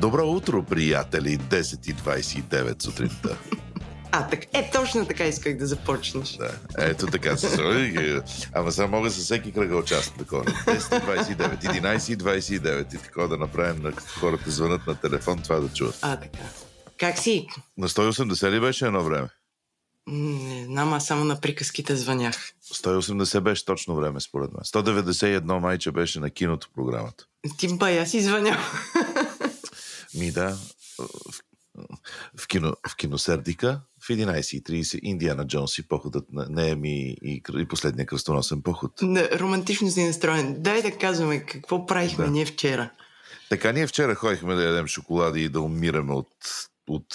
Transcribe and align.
Добро 0.00 0.26
утро, 0.26 0.62
приятели! 0.62 1.38
10.29 1.38 2.82
сутринта. 2.82 3.38
А, 4.12 4.28
так, 4.28 4.46
е, 4.52 4.70
точно 4.72 5.06
така 5.06 5.24
исках 5.24 5.56
да 5.56 5.66
започнеш. 5.66 6.36
Да, 6.36 6.50
ето 6.78 7.06
така 7.06 7.36
се. 7.36 8.22
Ама 8.54 8.72
сега 8.72 8.86
мога 8.86 9.10
със 9.10 9.24
всеки 9.24 9.52
кръгъл 9.52 9.82
част 9.82 10.14
такова. 10.18 10.44
10.29, 10.44 11.62
11.29 11.62 12.94
и 12.94 12.98
такова 12.98 13.28
да 13.28 13.36
направим, 13.36 13.82
на 13.82 13.92
хората 13.92 14.50
звънат 14.50 14.86
на 14.86 14.94
телефон, 14.94 15.42
това 15.42 15.60
да 15.60 15.68
чуват. 15.68 15.98
А, 16.02 16.16
така. 16.16 16.38
Как 16.98 17.18
си? 17.18 17.46
На 17.78 17.88
180 17.88 18.50
ли 18.50 18.60
беше 18.60 18.86
едно 18.86 19.04
време? 19.04 19.28
Не 20.06 20.64
знам, 20.64 20.92
аз 20.92 21.06
само 21.06 21.24
на 21.24 21.40
приказките 21.40 21.96
звънях. 21.96 22.52
180 22.74 23.40
беше 23.40 23.64
точно 23.64 23.96
време, 23.96 24.20
според 24.20 24.50
мен. 24.52 24.84
191 24.84 25.58
майче 25.58 25.90
беше 25.90 26.20
на 26.20 26.30
киното 26.30 26.68
програмата. 26.74 27.24
Ти 27.58 27.76
бая 27.76 28.06
си 28.06 28.20
звънял. 28.20 28.58
Ми 30.14 30.30
да, 30.32 30.56
в, 30.98 31.42
в, 32.36 32.48
кино, 32.48 32.72
в 32.88 32.96
киносердика 32.96 33.80
в 34.02 34.08
11.30 34.08 34.98
Индиана 35.02 35.46
Джонс 35.46 35.78
и 35.78 35.88
походът 35.88 36.32
на 36.32 36.46
Нееми 36.50 37.16
и, 37.22 37.42
и 37.58 37.68
последния 37.68 38.06
кръстоносен 38.06 38.62
поход. 38.62 38.92
Не, 39.02 39.28
романтично 39.38 39.90
си 39.90 40.04
настроен. 40.04 40.56
Дай 40.58 40.82
да 40.82 40.90
казваме 40.90 41.46
какво 41.46 41.86
правихме 41.86 42.24
Да. 42.24 42.30
ние 42.30 42.46
вчера. 42.46 42.90
Така, 43.48 43.72
ние 43.72 43.86
вчера 43.86 44.14
ходихме 44.14 44.54
да 44.54 44.64
ядем 44.64 44.86
шоколади 44.86 45.42
и 45.42 45.48
да 45.48 45.60
умираме 45.60 46.12
от, 46.12 46.28
от 46.88 47.06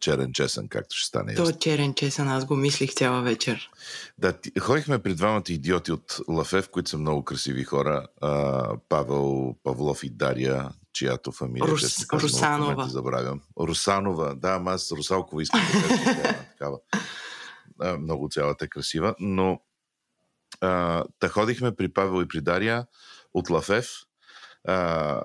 черен 0.00 0.32
чесън, 0.32 0.68
както 0.68 0.96
ще 0.96 1.08
стане. 1.08 1.34
То 1.34 1.42
ясно. 1.42 1.58
черен 1.58 1.94
чесън, 1.94 2.28
аз 2.28 2.44
го 2.44 2.56
мислих 2.56 2.94
цяла 2.94 3.22
вечер. 3.22 3.70
Да, 4.18 4.34
ходихме 4.60 4.98
при 4.98 5.14
двамата 5.14 5.44
идиоти 5.48 5.92
от 5.92 6.20
Лафев, 6.28 6.68
които 6.68 6.90
са 6.90 6.98
много 6.98 7.24
красиви 7.24 7.64
хора. 7.64 8.06
А, 8.20 8.76
Павел 8.88 9.54
Павлов 9.62 10.04
и 10.04 10.10
Дария, 10.10 10.68
чиято 10.94 11.32
фамилия 11.32 11.68
Рус- 11.70 11.80
честно 11.80 12.18
в 12.18 12.22
Русанова. 12.22 12.88
забравям. 12.88 13.40
Русанова, 13.60 14.34
да, 14.34 14.54
ама 14.54 14.70
аз 14.70 14.92
Русалкова 14.92 15.42
искам 15.42 15.60
да 15.60 15.88
кажа, 15.88 16.28
е 16.28 16.48
такава. 16.52 16.78
А, 17.80 17.96
много 17.98 18.28
цялата 18.28 18.64
е 18.64 18.68
красива, 18.68 19.14
но 19.20 19.60
а, 20.60 21.04
та 21.18 21.28
ходихме 21.28 21.76
при 21.76 21.92
Павел 21.92 22.22
и 22.22 22.28
при 22.28 22.40
Дария 22.40 22.86
от 23.34 23.50
Лафев. 23.50 23.88
А, 24.68 25.22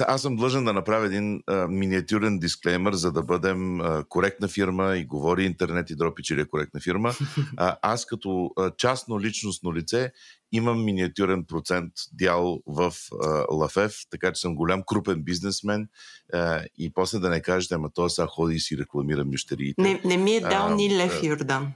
аз 0.00 0.22
съм 0.22 0.36
длъжен 0.36 0.64
да 0.64 0.72
направя 0.72 1.06
един 1.06 1.42
а, 1.46 1.66
миниатюрен 1.68 2.38
дисклеймер, 2.38 2.92
за 2.92 3.12
да 3.12 3.22
бъдем 3.22 3.80
а, 3.80 4.04
коректна 4.08 4.48
фирма 4.48 4.96
и 4.96 5.04
говори 5.04 5.44
интернет 5.44 5.90
и 5.90 5.96
дропи, 5.96 6.22
че 6.22 6.36
ли 6.36 6.40
е 6.40 6.44
коректна 6.44 6.80
фирма. 6.80 7.12
А, 7.56 7.76
аз 7.82 8.06
като 8.06 8.50
а, 8.58 8.70
частно 8.76 9.20
личностно 9.20 9.74
лице 9.74 10.12
имам 10.52 10.84
миниатюрен 10.84 11.44
процент 11.44 11.92
дял 12.12 12.60
в 12.66 12.92
а, 13.22 13.44
Лафев, 13.50 13.94
така 14.10 14.32
че 14.32 14.40
съм 14.40 14.54
голям 14.54 14.82
крупен 14.86 15.22
бизнесмен 15.22 15.88
а, 16.32 16.64
и 16.78 16.92
после 16.92 17.18
да 17.18 17.28
не 17.28 17.42
кажете, 17.42 17.74
ама 17.74 17.90
той 17.94 18.10
сега 18.10 18.26
ходи 18.26 18.54
и 18.54 18.60
си 18.60 18.78
рекламира 18.78 19.24
мющериите. 19.24 19.82
Не, 19.82 20.00
не 20.04 20.16
ми 20.16 20.34
е 20.34 20.40
дал 20.40 20.66
А, 20.66 20.74
ни 20.74 20.96
лев 20.96 21.20
да. 21.20 21.26
Йордан. 21.26 21.72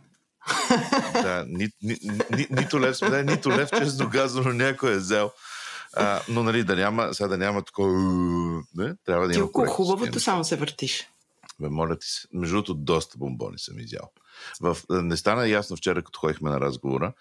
Да, 1.13 1.45
ни, 1.49 1.69
ни, 1.83 1.97
ни, 2.37 2.47
нито 2.51 2.81
лев 2.81 2.97
сме, 2.97 3.23
нито 3.23 3.51
лев, 3.51 3.71
честно 3.79 4.11
казано, 4.11 4.53
някой 4.53 4.93
е 4.93 4.97
взел. 4.97 5.31
А, 5.95 6.21
но 6.29 6.43
нали, 6.43 6.65
да 6.65 6.77
няма, 6.77 7.15
сега 7.15 7.29
да 7.29 7.39
няма 7.39 7.63
такова... 7.63 7.93
Не, 8.75 8.95
трябва 9.05 9.27
да 9.27 9.33
Ти 9.33 9.39
има 9.39 9.47
около 9.47 9.67
хубавото 9.67 10.21
само 10.21 10.45
се 10.45 10.57
въртиш. 10.57 11.09
Бе, 11.61 11.69
моля 11.69 11.99
ти 11.99 12.07
се. 12.07 12.29
Между 12.33 12.55
другото, 12.55 12.75
доста 12.75 13.19
бомбони 13.19 13.59
съм 13.59 13.79
изял. 13.79 14.11
В, 14.61 14.77
не 14.91 15.17
стана 15.17 15.49
ясно 15.49 15.77
вчера, 15.77 16.03
като 16.03 16.21
ходихме 16.21 16.51
на 16.51 16.61
разговора, 16.61 17.13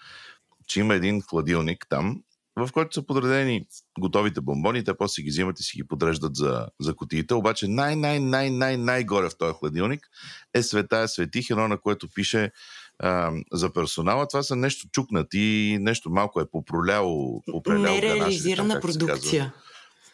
че 0.67 0.79
има 0.79 0.95
един 0.95 1.21
хладилник 1.21 1.85
там, 1.89 2.21
в 2.57 2.69
който 2.71 2.93
са 2.93 3.05
подредени 3.05 3.65
готовите 3.99 4.41
бомбони, 4.41 4.83
те 4.83 4.97
после 4.97 5.23
ги 5.23 5.29
взимат 5.29 5.59
и 5.59 5.63
си 5.63 5.77
ги 5.77 5.87
подреждат 5.87 6.35
за, 6.35 6.67
за 6.79 6.95
кутиите. 6.95 7.33
Обаче 7.33 7.67
най-най-най-най-най-горе 7.67 9.29
в 9.29 9.37
този 9.37 9.53
хладилник 9.53 10.07
е 10.53 10.63
света 10.63 11.07
светих, 11.07 11.49
едно 11.49 11.67
на 11.67 11.77
което 11.77 12.09
пише 12.09 12.51
а, 12.99 13.31
за 13.53 13.73
персонала. 13.73 14.27
Това 14.27 14.43
са 14.43 14.55
нещо 14.55 14.87
чукнати, 14.91 15.77
нещо 15.81 16.09
малко 16.09 16.41
е 16.41 16.49
попроляло, 16.51 17.43
попроляло 17.51 17.95
Нереализирана 17.95 18.73
казва. 18.73 18.81
продукция. 18.81 19.53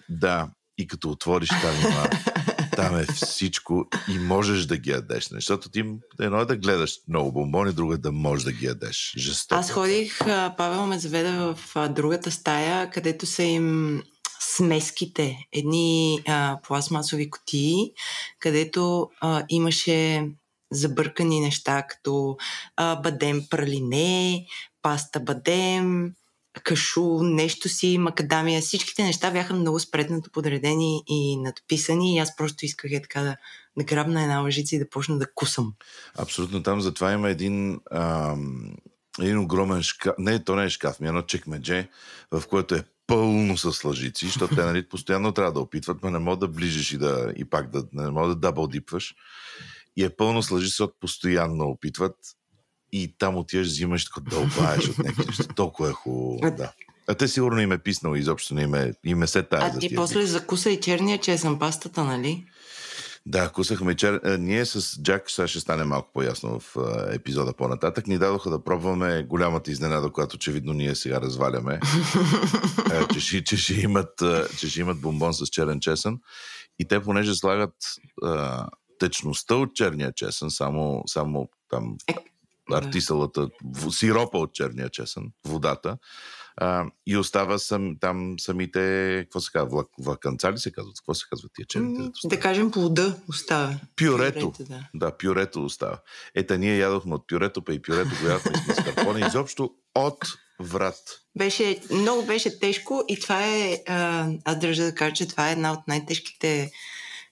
Да, 0.09 0.49
и 0.77 0.87
като 0.87 1.09
отвориш 1.09 1.49
там, 1.49 2.09
там 2.75 2.97
е 2.97 3.05
всичко 3.05 3.87
и 4.09 4.19
можеш 4.19 4.65
да 4.65 4.77
ги 4.77 4.89
ядеш. 4.89 5.29
Защото 5.29 5.69
ти 5.69 5.83
едно 6.19 6.39
е 6.41 6.45
да 6.45 6.57
гледаш 6.57 6.95
много 7.07 7.31
бомбони, 7.31 7.73
друго 7.73 7.93
е 7.93 7.97
да 7.97 8.11
можеш 8.11 8.45
да 8.45 8.51
ги 8.51 8.65
ядеш. 8.65 9.13
Жестоко. 9.17 9.59
Аз 9.59 9.71
ходих, 9.71 10.19
Павел 10.57 10.85
ме 10.85 10.99
заведе 10.99 11.31
в 11.31 11.57
другата 11.89 12.31
стая, 12.31 12.89
където 12.89 13.25
са 13.25 13.43
им 13.43 14.01
смеските, 14.39 15.37
едни 15.53 16.19
а, 16.27 16.57
пластмасови 16.67 17.29
кутии, 17.29 17.91
където 18.39 19.09
а, 19.21 19.43
имаше 19.49 20.27
забъркани 20.71 21.39
неща, 21.39 21.83
като 21.89 22.37
а, 22.77 22.95
бадем 22.95 23.41
пралине, 23.49 24.45
паста 24.81 25.19
бадем, 25.19 26.13
кашу, 26.63 27.23
нещо 27.23 27.69
си, 27.69 27.97
макадамия. 27.97 28.61
Всичките 28.61 29.03
неща 29.03 29.31
бяха 29.31 29.53
много 29.53 29.79
спреднато 29.79 30.31
подредени 30.31 31.03
и 31.07 31.37
надписани 31.37 32.15
и 32.15 32.19
аз 32.19 32.35
просто 32.35 32.65
исках 32.65 32.91
е 32.91 33.01
така 33.01 33.21
да, 33.21 33.35
да 33.77 33.83
грабна 33.83 34.21
една 34.21 34.39
лъжица 34.39 34.75
и 34.75 34.79
да 34.79 34.89
почна 34.89 35.17
да 35.17 35.33
кусам. 35.35 35.73
Абсолютно 36.17 36.63
там 36.63 36.81
затова 36.81 37.11
има 37.11 37.29
един, 37.29 37.79
ам, 37.91 38.75
един 39.19 39.39
огромен 39.39 39.83
шкаф. 39.83 40.15
Не, 40.17 40.43
то 40.43 40.55
не 40.55 40.65
е 40.65 40.69
шкаф, 40.69 40.99
ми 40.99 41.07
е 41.07 41.09
едно 41.09 41.21
чекмедже, 41.21 41.89
в 42.31 42.43
което 42.47 42.75
е 42.75 42.83
пълно 43.07 43.57
с 43.57 43.83
лъжици, 43.83 44.25
защото 44.25 44.55
те 44.55 44.65
нали, 44.65 44.89
постоянно 44.89 45.31
трябва 45.31 45.53
да 45.53 45.59
опитват, 45.59 45.97
но 46.03 46.09
не 46.09 46.19
могат 46.19 46.39
да 46.39 46.47
ближиш 46.47 46.91
и, 46.91 46.97
да, 46.97 47.33
и 47.35 47.45
пак 47.45 47.69
да 47.69 47.83
не 47.93 48.09
могат 48.09 48.31
да 48.31 48.47
дабъл 48.47 48.67
дипваш. 48.67 49.15
И 49.97 50.03
е 50.03 50.09
пълно 50.09 50.43
с 50.43 50.51
лъжици, 50.51 50.69
защото 50.69 50.93
постоянно 50.99 51.65
опитват 51.65 52.15
и 52.91 53.15
там 53.17 53.37
отиваш, 53.37 53.67
взимаш 53.67 54.05
така 54.05 54.21
дълбаеш 54.29 54.89
от 54.89 54.97
някакви 54.97 55.25
неща. 55.25 55.43
Толкова 55.55 55.89
е 55.89 55.93
хубаво. 55.93 56.39
Да. 56.57 56.71
А 57.07 57.15
те 57.15 57.27
сигурно 57.27 57.61
им 57.61 57.71
е 57.71 57.77
писнало 57.77 58.15
изобщо, 58.15 58.55
не 58.55 58.61
им 58.61 58.75
е, 58.75 58.93
им 59.05 59.23
е 59.23 59.27
се 59.27 59.43
тая 59.43 59.65
А 59.65 59.73
за 59.73 59.79
ти 59.79 59.95
после 59.95 60.25
закуса 60.25 60.69
и 60.69 60.79
черния 60.79 61.17
чесън 61.17 61.59
пастата, 61.59 62.03
нали? 62.03 62.45
Да, 63.25 63.49
кусахме 63.49 63.95
чер... 63.95 64.21
Ние 64.39 64.65
с 64.65 65.01
Джак, 65.01 65.31
сега 65.31 65.47
ще 65.47 65.59
стане 65.59 65.83
малко 65.83 66.09
по-ясно 66.13 66.59
в 66.59 66.75
епизода 67.11 67.53
по-нататък, 67.53 68.07
ни 68.07 68.17
дадоха 68.17 68.49
да 68.49 68.63
пробваме 68.63 69.23
голямата 69.23 69.71
изненада, 69.71 70.09
която 70.09 70.35
очевидно 70.35 70.73
ние 70.73 70.95
сега 70.95 71.21
разваляме, 71.21 71.79
че, 73.13 73.19
ще, 73.19 73.43
че, 73.43 73.57
ще 73.57 73.73
имат, 73.73 74.23
че 74.57 74.69
ще 74.69 74.79
имат 74.79 75.01
бомбон 75.01 75.33
с 75.33 75.47
черен 75.47 75.79
чесън. 75.79 76.19
И 76.79 76.87
те, 76.87 77.01
понеже 77.01 77.35
слагат 77.35 77.75
а, 78.23 78.67
течността 79.01 79.55
от 79.55 79.75
черния 79.75 80.11
чесън, 80.13 80.51
само, 80.51 81.03
само 81.05 81.49
там 81.69 81.97
Е, 82.07 82.13
артисалата, 82.73 83.49
сиропа 83.91 84.37
от 84.37 84.53
черния 84.53 84.89
чесън, 84.89 85.31
водата, 85.45 85.97
а, 86.57 86.85
и 87.07 87.17
остава 87.17 87.57
сам, 87.57 87.97
там 87.99 88.35
самите, 88.39 89.19
какво 89.23 89.39
се 89.39 89.51
казва, 89.51 89.69
влак, 89.69 89.87
влаканца 89.99 90.51
ли 90.51 90.57
се 90.57 90.71
казват? 90.71 90.95
Какво 90.97 91.13
се 91.13 91.25
казват 91.29 91.51
тия 91.55 91.65
черните? 91.65 92.11
Да 92.25 92.39
кажем 92.39 92.71
плода 92.71 93.15
оставя. 93.29 93.79
Пюрето. 93.95 94.53
да. 94.59 94.89
Да, 94.93 95.17
пюрето 95.17 95.65
остава. 95.65 95.99
Ета, 96.35 96.57
ние 96.57 96.77
ядохме 96.77 97.15
от 97.15 97.27
пюрето, 97.27 97.63
па 97.63 97.73
и 97.73 97.81
пюрето 97.81 98.09
го 98.21 98.27
ядохме 98.27 98.57
с 98.57 98.67
маскарпоне. 98.67 99.27
Изобщо 99.27 99.71
от 99.95 100.17
врат. 100.59 101.21
Беше, 101.37 101.79
много 101.91 102.25
беше 102.25 102.59
тежко 102.59 103.03
и 103.07 103.19
това 103.19 103.47
е, 103.47 103.83
а, 103.87 104.29
аз 104.45 104.59
държа 104.59 104.83
да 104.83 104.95
кажа, 104.95 105.15
че 105.15 105.27
това 105.27 105.49
е 105.49 105.51
една 105.51 105.71
от 105.71 105.87
най-тежките 105.87 106.71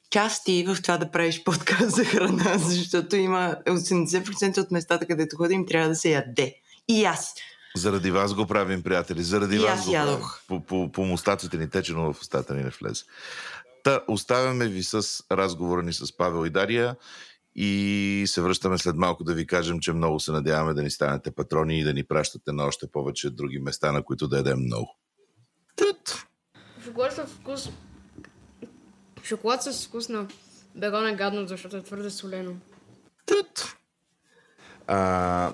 части 0.10 0.66
в 0.68 0.82
това 0.82 0.98
да 0.98 1.12
правиш 1.12 1.44
подкаст 1.44 1.96
за 1.96 2.06
храна, 2.06 2.58
защото 2.58 3.16
има 3.16 3.56
80% 3.68 4.58
от 4.58 4.72
местата, 4.72 5.06
където 5.06 5.36
ходим, 5.36 5.66
трябва 5.66 5.90
да 5.90 5.96
се 5.96 6.10
яде. 6.10 6.56
И 6.88 7.06
аз. 7.06 7.36
Заради 7.76 8.12
вас 8.12 8.34
го 8.34 8.48
правим, 8.48 8.84
приятели. 8.84 9.24
Заради 9.24 9.56
И 9.56 9.60
вас 9.60 9.80
аз 9.80 9.86
го 9.86 9.92
правим. 9.92 10.12
ядох. 10.12 10.42
По, 10.48 10.60
по, 10.60 10.92
по 10.92 11.06
мустаците 11.06 11.58
ни 11.58 11.70
тече, 11.70 11.94
но 11.94 12.14
в 12.14 12.22
устата 12.22 12.56
ни 12.56 12.64
не 12.64 12.70
влезе. 12.70 13.04
Та, 13.84 14.02
оставяме 14.08 14.68
ви 14.68 14.84
с 14.84 15.24
разговора 15.32 15.84
ни 15.84 15.94
с 15.94 16.18
Павел 16.18 16.46
и 16.46 16.50
Дария 16.50 16.96
и 17.56 18.24
се 18.28 18.42
връщаме 18.42 18.78
след 18.78 18.96
малко 18.96 19.24
да 19.24 19.34
ви 19.34 19.48
кажем, 19.48 19.80
че 19.80 19.94
много 19.94 20.20
се 20.20 20.32
надяваме 20.32 20.74
да 20.74 20.84
ни 20.84 20.92
станете 20.92 21.32
патрони 21.32 21.80
и 21.80 21.84
да 21.84 21.94
ни 21.94 22.04
пращате 22.04 22.52
на 22.52 22.64
още 22.64 22.88
повече 22.92 23.30
други 23.30 23.60
места, 23.60 23.92
на 23.92 24.04
които 24.04 24.28
да 24.28 24.38
ядем 24.38 24.60
много. 24.60 24.98
Тут. 25.76 26.26
С 27.10 27.26
вкус... 27.26 27.70
Шоколад 29.30 29.64
с 29.64 29.88
вкус 29.88 30.10
на 30.10 30.28
бегон 30.76 31.08
е 31.08 31.16
гадно, 31.16 31.48
защото 31.48 31.78
е 31.78 31.84
твърде 31.84 32.10
солено. 32.10 32.52
Тут. 33.26 33.76
А, 34.88 35.54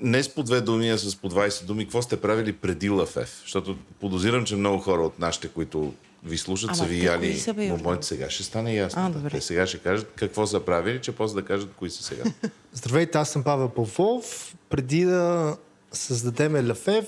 не 0.00 0.22
с 0.22 0.34
по 0.34 0.42
две 0.42 0.60
думи, 0.60 0.90
а 0.90 0.98
с 0.98 1.16
по 1.16 1.30
20 1.30 1.64
думи. 1.64 1.84
Какво 1.84 2.02
сте 2.02 2.20
правили 2.20 2.52
преди 2.52 2.88
Лафев? 2.88 3.40
Защото 3.42 3.76
подозирам, 4.00 4.44
че 4.44 4.56
много 4.56 4.78
хора 4.78 5.02
от 5.02 5.18
нашите, 5.18 5.48
които 5.48 5.94
ви 6.24 6.38
слушат, 6.38 6.68
Ама 6.68 6.76
са 6.76 6.84
ви 6.84 7.04
яли 7.04 7.42
бомбоните. 7.68 8.06
Сега 8.06 8.30
ще 8.30 8.42
стане 8.42 8.74
ясно. 8.74 9.02
А, 9.06 9.10
добре. 9.10 9.30
Те 9.30 9.40
сега 9.40 9.66
ще 9.66 9.78
кажат 9.78 10.12
какво 10.16 10.46
са 10.46 10.60
правили, 10.60 11.00
че 11.00 11.12
после 11.12 11.34
да 11.34 11.46
кажат 11.46 11.70
кои 11.76 11.90
са 11.90 12.02
сега. 12.02 12.24
Здравейте, 12.72 13.18
аз 13.18 13.30
съм 13.30 13.44
Павел 13.44 13.68
Павлов. 13.68 14.54
Преди 14.70 15.04
да 15.04 15.56
създадем 15.92 16.68
Лафев, 16.68 17.06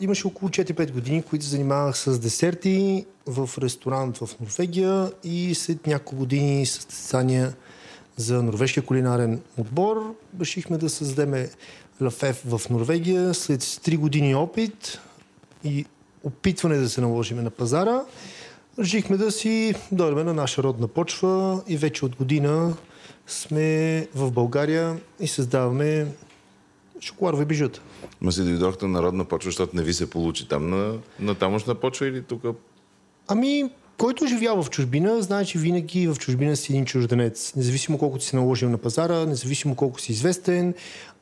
Имаше 0.00 0.26
около 0.26 0.50
4-5 0.50 0.92
години, 0.92 1.22
които 1.22 1.44
се 1.44 1.50
занимавах 1.50 1.98
с 1.98 2.18
десерти 2.18 3.06
в 3.26 3.50
ресторант 3.58 4.18
в 4.18 4.28
Норвегия 4.40 5.12
и 5.24 5.54
след 5.54 5.86
няколко 5.86 6.16
години 6.16 6.66
състезания 6.66 7.54
за 8.16 8.42
норвежкия 8.42 8.82
кулинарен 8.82 9.40
отбор 9.58 10.14
решихме 10.40 10.78
да 10.78 10.90
създадем 10.90 11.48
Лафев 12.00 12.42
в 12.44 12.70
Норвегия. 12.70 13.34
След 13.34 13.60
3 13.60 13.98
години 13.98 14.34
опит 14.34 15.00
и 15.64 15.84
опитване 16.24 16.76
да 16.76 16.88
се 16.88 17.00
наложим 17.00 17.42
на 17.42 17.50
пазара, 17.50 18.00
решихме 18.78 19.16
да 19.16 19.30
си 19.30 19.74
дойдем 19.92 20.26
на 20.26 20.34
наша 20.34 20.62
родна 20.62 20.88
почва 20.88 21.62
и 21.68 21.76
вече 21.76 22.04
от 22.04 22.16
година 22.16 22.76
сме 23.26 24.06
в 24.14 24.30
България 24.30 25.00
и 25.20 25.28
създаваме 25.28 26.06
шоколадови 27.00 27.44
бижута. 27.44 27.80
Ма 28.20 28.32
си 28.32 28.44
дойдохте 28.44 28.86
на 28.86 29.02
родна 29.02 29.24
почва, 29.24 29.48
защото 29.48 29.76
не 29.76 29.82
ви 29.82 29.92
се 29.92 30.10
получи 30.10 30.48
там 30.48 30.70
на, 30.70 30.94
на 31.20 31.34
тамошна 31.34 31.74
почва 31.74 32.06
или 32.06 32.22
тук? 32.22 32.42
Ами, 33.28 33.70
който 33.98 34.26
живял 34.26 34.62
в 34.62 34.70
чужбина, 34.70 35.22
знае, 35.22 35.44
че 35.44 35.58
винаги 35.58 36.08
в 36.08 36.16
чужбина 36.16 36.56
си 36.56 36.72
един 36.72 36.84
чужденец. 36.84 37.54
Независимо 37.56 37.98
колко 37.98 38.20
си 38.20 38.28
се 38.28 38.36
наложил 38.36 38.70
на 38.70 38.78
пазара, 38.78 39.26
независимо 39.26 39.74
колко 39.74 40.00
си 40.00 40.12
известен. 40.12 40.74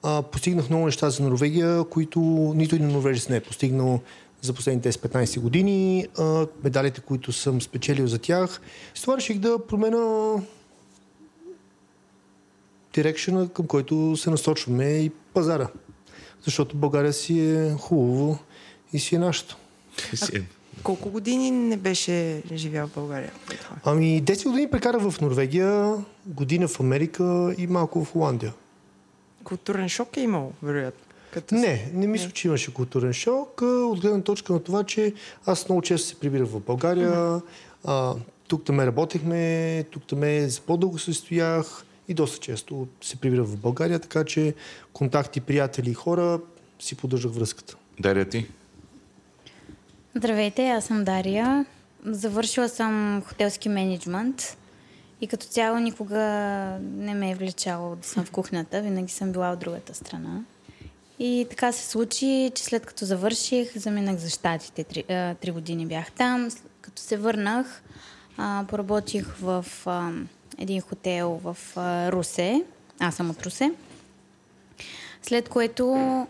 А, 0.02 0.22
постигнах 0.22 0.70
много 0.70 0.86
неща 0.86 1.10
за 1.10 1.22
Норвегия, 1.22 1.84
които 1.84 2.20
нито 2.56 2.75
един 2.75 2.88
норвежец 2.88 3.28
не 3.28 3.36
е 3.36 3.40
постигнал 3.40 4.00
за 4.42 4.52
последните 4.54 4.92
10-15 4.92 5.40
години. 5.40 6.06
А, 6.19 6.46
медалите, 6.64 7.00
които 7.00 7.32
съм 7.32 7.62
спечелил 7.62 8.06
за 8.06 8.19
тях. 8.19 8.60
С 8.94 9.00
това 9.00 9.16
реших 9.16 9.38
да 9.38 9.66
променя 9.66 10.34
дирекшена, 13.02 13.48
към 13.48 13.66
който 13.66 14.16
се 14.16 14.30
насочваме 14.30 14.84
и 14.84 15.10
пазара. 15.10 15.68
Защото 16.44 16.76
България 16.76 17.12
си 17.12 17.40
е 17.40 17.72
хубаво 17.72 18.38
и 18.92 18.98
си 18.98 19.14
е 19.14 19.18
нашето. 19.18 19.56
Си- 20.14 20.42
Колко 20.82 21.10
години 21.10 21.50
не 21.50 21.76
беше 21.76 22.42
живял 22.54 22.86
в 22.86 22.94
България? 22.94 23.32
Ами 23.84 24.22
10 24.22 24.44
години 24.44 24.70
прекарах 24.70 25.02
в 25.02 25.20
Норвегия, 25.20 25.94
година 26.26 26.68
в 26.68 26.80
Америка 26.80 27.54
и 27.58 27.66
малко 27.66 28.04
в 28.04 28.12
Холандия. 28.12 28.52
Културен 29.44 29.88
шок 29.88 30.16
е 30.16 30.20
имал, 30.20 30.52
вероятно. 30.62 31.00
Като 31.30 31.54
Не, 31.54 31.90
не 31.94 32.06
мисля, 32.06 32.30
че 32.30 32.48
имаше 32.48 32.74
културен 32.74 33.12
шок. 33.12 33.60
От 33.62 34.00
гледна 34.00 34.20
точка 34.22 34.52
на 34.52 34.60
това, 34.62 34.84
че 34.84 35.14
аз 35.46 35.68
много 35.68 35.82
често 35.82 36.08
се 36.08 36.14
прибирах 36.14 36.48
в 36.48 36.60
България. 36.60 37.40
А, 37.84 38.14
тук 38.48 38.64
там 38.64 38.80
работехме, 38.80 39.42
тук 39.90 40.02
там 40.06 40.20
за 40.48 40.60
по-дълго 40.60 40.98
се 40.98 41.12
стоях 41.14 41.84
и 42.08 42.14
доста 42.14 42.38
често 42.38 42.88
се 43.00 43.16
прибирах 43.16 43.46
в 43.46 43.56
България, 43.56 43.99
така 43.99 44.25
че 44.25 44.55
контакти, 44.93 45.40
приятели 45.40 45.90
и 45.90 45.94
хора 45.94 46.40
си 46.81 46.94
поддържах 46.94 47.32
връзката. 47.32 47.76
Дария 48.00 48.28
ти? 48.28 48.46
Здравейте, 50.14 50.69
аз 50.69 50.84
съм 50.84 51.05
Дария. 51.05 51.66
Завършила 52.05 52.69
съм 52.69 53.22
хотелски 53.26 53.69
менеджмент 53.69 54.56
и 55.20 55.26
като 55.26 55.46
цяло 55.46 55.78
никога 55.78 56.19
не 56.81 57.14
ме 57.14 57.31
е 57.31 57.34
влечало 57.34 57.96
да 57.96 58.08
съм 58.08 58.25
в 58.25 58.31
кухнята, 58.31 58.82
винаги 58.82 59.12
съм 59.12 59.32
била 59.32 59.52
от 59.52 59.58
другата 59.58 59.94
страна. 59.94 60.44
И 61.19 61.46
така 61.50 61.72
се 61.72 61.90
случи, 61.90 62.52
че 62.54 62.64
след 62.64 62.87
като 62.87 63.04
завърших, 63.04 63.78
заминах 63.78 64.16
за 64.16 64.31
щатите. 64.31 64.84
Три, 64.84 65.04
три 65.40 65.50
години 65.50 65.87
бях 65.87 66.12
там. 66.12 66.49
Като 66.81 67.02
се 67.02 67.16
върнах, 67.16 67.82
а, 68.37 68.64
поработих 68.69 69.37
в 69.40 69.66
а, 69.87 70.12
един 70.58 70.81
хотел 70.81 71.40
в 71.44 71.56
Русе. 72.12 72.64
Аз 73.00 73.14
съм 73.14 73.31
от 73.31 73.43
Русе. 73.43 73.72
След 75.22 75.49
което 75.49 76.26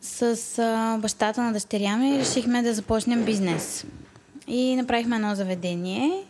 с 0.00 0.98
бащата 1.02 1.42
на 1.42 1.52
дъщеря 1.52 1.96
ми 1.96 2.18
решихме 2.18 2.62
да 2.62 2.74
започнем 2.74 3.24
бизнес. 3.24 3.84
И 4.46 4.76
направихме 4.76 5.16
едно 5.16 5.34
заведение, 5.34 6.24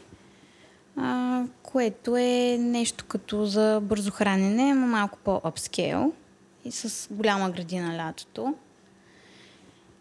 което 1.63 2.17
е 2.17 2.57
нещо 2.61 3.05
като 3.09 3.47
за 3.47 3.81
бързо 3.83 4.11
хранене, 4.11 4.75
но 4.75 4.87
малко 4.87 5.19
по-апскейл 5.25 6.13
и 6.65 6.73
с 6.73 7.09
голяма 7.11 7.51
градина 7.51 7.97
лятото. 7.97 8.55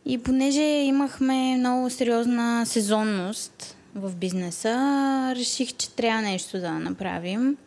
И 0.06 0.18
понеже 0.18 0.62
имахме 0.62 1.58
много 1.58 1.90
сериозна 1.90 2.66
сезонност 2.66 3.78
в 3.96 4.16
бизнеса, 4.16 5.34
реших, 5.36 5.74
че 5.74 5.90
трябва 5.90 6.22
нещо 6.22 6.60
да 6.60 6.72
направим. 6.72 7.58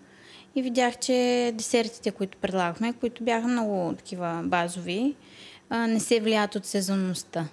И 0.55 0.63
видях, 0.63 0.99
че 0.99 1.53
десертите, 1.55 2.11
които 2.11 2.39
предлагахме, 2.39 2.93
които 2.93 3.25
бяха 3.25 3.49
много 3.49 3.95
такива 3.97 4.43
базови, 4.45 5.15
не 5.71 6.01
се 6.01 6.21
влияят 6.21 6.55
от 6.55 6.67
сезонността. 6.67 7.49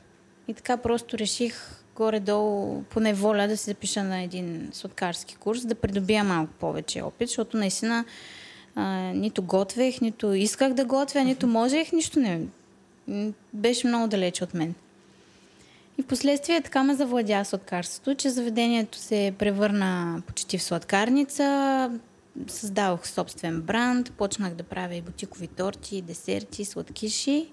И 0.47 0.53
така 0.53 0.77
просто 0.77 1.17
реших 1.17 1.83
горе-долу 1.95 2.83
по 2.83 2.99
неволя 2.99 3.47
да 3.47 3.57
се 3.57 3.71
запиша 3.71 4.03
на 4.03 4.21
един 4.21 4.69
сладкарски 4.73 5.35
курс, 5.35 5.65
да 5.65 5.75
придобия 5.75 6.23
малко 6.23 6.53
повече 6.59 7.01
опит, 7.01 7.27
защото 7.27 7.57
наистина 7.57 8.05
а, 8.75 9.11
нито 9.15 9.41
готвех, 9.41 10.01
нито 10.01 10.33
исках 10.33 10.73
да 10.73 10.85
готвя, 10.85 11.23
нито 11.23 11.47
можех, 11.47 11.91
нищо 11.91 12.19
не. 12.19 12.41
Беше 13.53 13.87
много 13.87 14.07
далече 14.07 14.43
от 14.43 14.53
мен. 14.53 14.75
И 15.97 16.01
в 16.01 16.05
последствие 16.05 16.61
така 16.61 16.83
ме 16.83 16.95
завладя 16.95 17.45
сладкарството, 17.45 18.15
че 18.15 18.29
заведението 18.29 18.97
се 18.97 19.33
превърна 19.39 20.21
почти 20.27 20.57
в 20.57 20.63
сладкарница. 20.63 21.91
Създавах 22.47 23.07
собствен 23.07 23.61
бранд, 23.61 24.11
почнах 24.11 24.55
да 24.55 24.63
правя 24.63 24.95
и 24.95 25.01
бутикови 25.01 25.47
торти, 25.47 26.01
десерти, 26.01 26.65
сладкиши. 26.65 27.51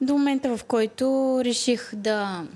До 0.00 0.12
момента, 0.12 0.56
в 0.56 0.64
който 0.64 1.40
реших 1.44 1.94
да, 1.94 2.46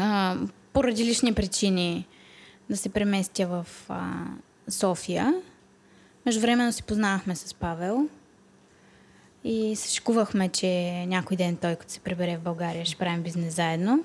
а, 0.00 0.36
поради 0.72 1.04
лични 1.04 1.34
причини, 1.34 2.06
да 2.70 2.76
се 2.76 2.88
преместя 2.88 3.46
в 3.46 3.66
а, 3.88 4.24
София. 4.68 5.34
Междувременно 6.26 6.72
си 6.72 6.82
познавахме 6.82 7.36
с 7.36 7.54
Павел 7.54 8.08
и 9.44 9.76
се 9.76 9.94
шкувахме, 9.94 10.48
че 10.48 11.04
някой 11.06 11.36
ден 11.36 11.56
той, 11.56 11.76
като 11.76 11.92
се 11.92 12.00
прибере 12.00 12.36
в 12.36 12.40
България, 12.40 12.84
ще 12.84 12.96
правим 12.96 13.22
бизнес 13.22 13.54
заедно. 13.54 14.04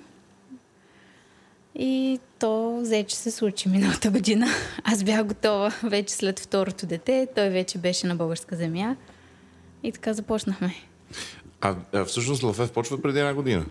И 1.75 2.19
то 2.39 2.79
взе, 2.81 3.03
че 3.03 3.15
се 3.15 3.31
случи 3.31 3.69
миналата 3.69 4.09
година. 4.11 4.47
Аз 4.83 5.03
бях 5.03 5.25
готова 5.25 5.73
вече 5.83 6.13
след 6.13 6.39
второто 6.39 6.85
дете. 6.85 7.27
Той 7.35 7.49
вече 7.49 7.77
беше 7.77 8.07
на 8.07 8.15
българска 8.15 8.55
земя. 8.55 8.95
И 9.83 9.91
така 9.91 10.13
започнахме. 10.13 10.75
А, 11.61 11.75
а 11.93 12.05
всъщност 12.05 12.43
Лафев 12.43 12.71
почва 12.71 13.01
преди 13.01 13.19
една 13.19 13.33
година. 13.33 13.65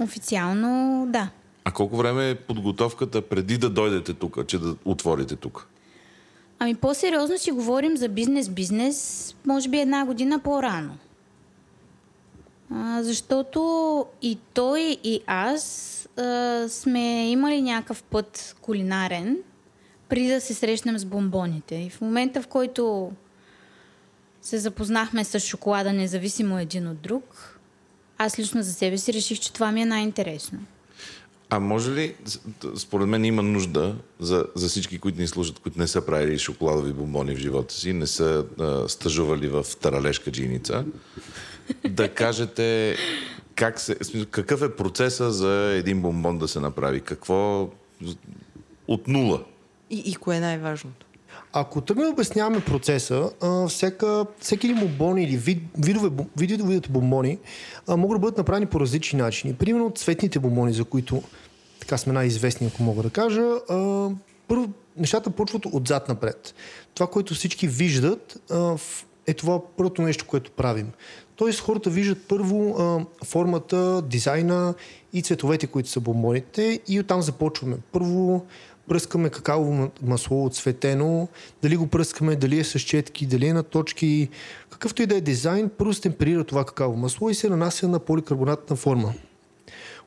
Официално, 0.00 1.04
да. 1.08 1.30
А 1.64 1.70
колко 1.70 1.96
време 1.96 2.30
е 2.30 2.34
подготовката 2.34 3.22
преди 3.22 3.58
да 3.58 3.70
дойдете 3.70 4.14
тук, 4.14 4.46
че 4.46 4.58
да 4.58 4.76
отворите 4.84 5.36
тук? 5.36 5.68
Ами 6.62 6.74
по-сериозно 6.74 7.38
си 7.38 7.50
говорим 7.50 7.96
за 7.96 8.08
бизнес-бизнес, 8.08 9.34
може 9.46 9.68
би 9.68 9.78
една 9.78 10.04
година 10.04 10.38
по-рано. 10.38 10.98
А, 12.70 13.02
защото 13.02 14.06
и 14.22 14.38
той, 14.54 14.96
и 15.04 15.20
аз 15.26 16.08
а, 16.16 16.66
сме 16.68 17.30
имали 17.30 17.62
някакъв 17.62 18.02
път 18.02 18.56
кулинарен, 18.60 19.38
преди 20.08 20.28
да 20.28 20.40
се 20.40 20.54
срещнем 20.54 20.98
с 20.98 21.04
бомбоните. 21.04 21.74
И 21.74 21.90
в 21.90 22.00
момента, 22.00 22.42
в 22.42 22.46
който 22.46 23.12
се 24.42 24.58
запознахме 24.58 25.24
с 25.24 25.40
шоколада, 25.40 25.92
независимо 25.92 26.58
един 26.58 26.88
от 26.88 27.00
друг, 27.00 27.58
аз 28.18 28.38
лично 28.38 28.62
за 28.62 28.72
себе 28.72 28.98
си 28.98 29.12
реших, 29.12 29.40
че 29.40 29.52
това 29.52 29.72
ми 29.72 29.82
е 29.82 29.86
най-интересно. 29.86 30.58
А 31.54 31.60
може 31.60 31.90
ли, 31.90 32.14
според 32.76 33.08
мен 33.08 33.24
има 33.24 33.42
нужда 33.42 33.96
за, 34.20 34.46
за 34.54 34.68
всички, 34.68 34.98
които 34.98 35.20
ни 35.20 35.26
слушат, 35.26 35.58
които 35.58 35.78
не 35.78 35.86
са 35.86 36.06
правили 36.06 36.38
шоколадови 36.38 36.92
бомбони 36.92 37.34
в 37.34 37.38
живота 37.38 37.74
си, 37.74 37.92
не 37.92 38.06
са 38.06 38.44
а, 38.60 38.88
стъжували 38.88 39.48
в 39.48 39.66
таралежка 39.80 40.30
джиница, 40.30 40.84
да 41.88 42.08
кажете 42.08 42.96
как 43.54 43.80
се, 43.80 43.96
какъв 44.30 44.62
е 44.62 44.76
процеса 44.76 45.32
за 45.32 45.74
един 45.78 46.02
бомбон 46.02 46.38
да 46.38 46.48
се 46.48 46.60
направи? 46.60 47.00
Какво 47.00 47.70
от 48.88 49.08
нула? 49.08 49.44
И, 49.90 50.02
и 50.06 50.14
кое 50.14 50.36
е 50.36 50.40
най-важното? 50.40 51.06
Ако 51.52 51.80
тръгнем 51.80 52.06
да 52.06 52.12
обясняваме 52.12 52.64
процеса, 52.64 53.30
а, 53.40 53.68
всеки 54.40 54.66
един 54.66 54.80
бомбон 54.80 55.18
или 55.18 55.36
вид, 55.36 55.62
видове, 55.78 56.24
видовете 56.36 56.88
бомбони 56.88 57.38
могат 57.88 58.16
да 58.16 58.18
бъдат 58.18 58.38
направени 58.38 58.66
по 58.66 58.80
различни 58.80 59.18
начини. 59.18 59.54
Примерно 59.54 59.92
цветните 59.96 60.38
бомбони, 60.38 60.72
за 60.72 60.84
които 60.84 61.22
така 61.80 61.98
сме 61.98 62.12
най-известни, 62.12 62.66
ако 62.66 62.82
мога 62.82 63.02
да 63.02 63.10
кажа, 63.10 63.42
първо 64.48 64.68
нещата 64.96 65.30
почват 65.30 65.66
отзад 65.72 66.08
напред. 66.08 66.54
Това, 66.94 67.06
което 67.06 67.34
всички 67.34 67.68
виждат, 67.68 68.42
е 69.26 69.34
това 69.34 69.60
първото 69.76 70.02
нещо, 70.02 70.26
което 70.26 70.50
правим. 70.50 70.90
Тоест 71.36 71.60
хората 71.60 71.90
виждат 71.90 72.18
първо 72.28 72.76
а, 72.78 73.04
формата, 73.24 74.02
дизайна 74.02 74.74
и 75.12 75.22
цветовете, 75.22 75.66
които 75.66 75.88
са 75.88 76.00
бомбоните 76.00 76.80
и 76.88 77.00
оттам 77.00 77.22
започваме. 77.22 77.76
Първо 77.92 78.46
пръскаме 78.92 79.30
какаово 79.30 79.72
ма- 79.72 79.90
масло 80.02 80.44
отцветено, 80.44 81.28
дали 81.62 81.76
го 81.76 81.86
пръскаме, 81.86 82.36
дали 82.36 82.58
е 82.58 82.64
с 82.64 82.80
четки, 82.80 83.26
дали 83.26 83.46
е 83.46 83.52
на 83.52 83.62
точки, 83.62 84.28
Какъвто 84.70 85.02
и 85.02 85.06
да 85.06 85.16
е 85.16 85.20
дизайн, 85.20 85.70
първо 85.78 85.94
се 85.94 86.00
темперира 86.00 86.44
това 86.44 86.64
какао 86.64 86.96
масло 86.96 87.30
и 87.30 87.34
се 87.34 87.48
нанася 87.48 87.88
на 87.88 87.98
поликарбонатна 87.98 88.76
форма. 88.76 89.14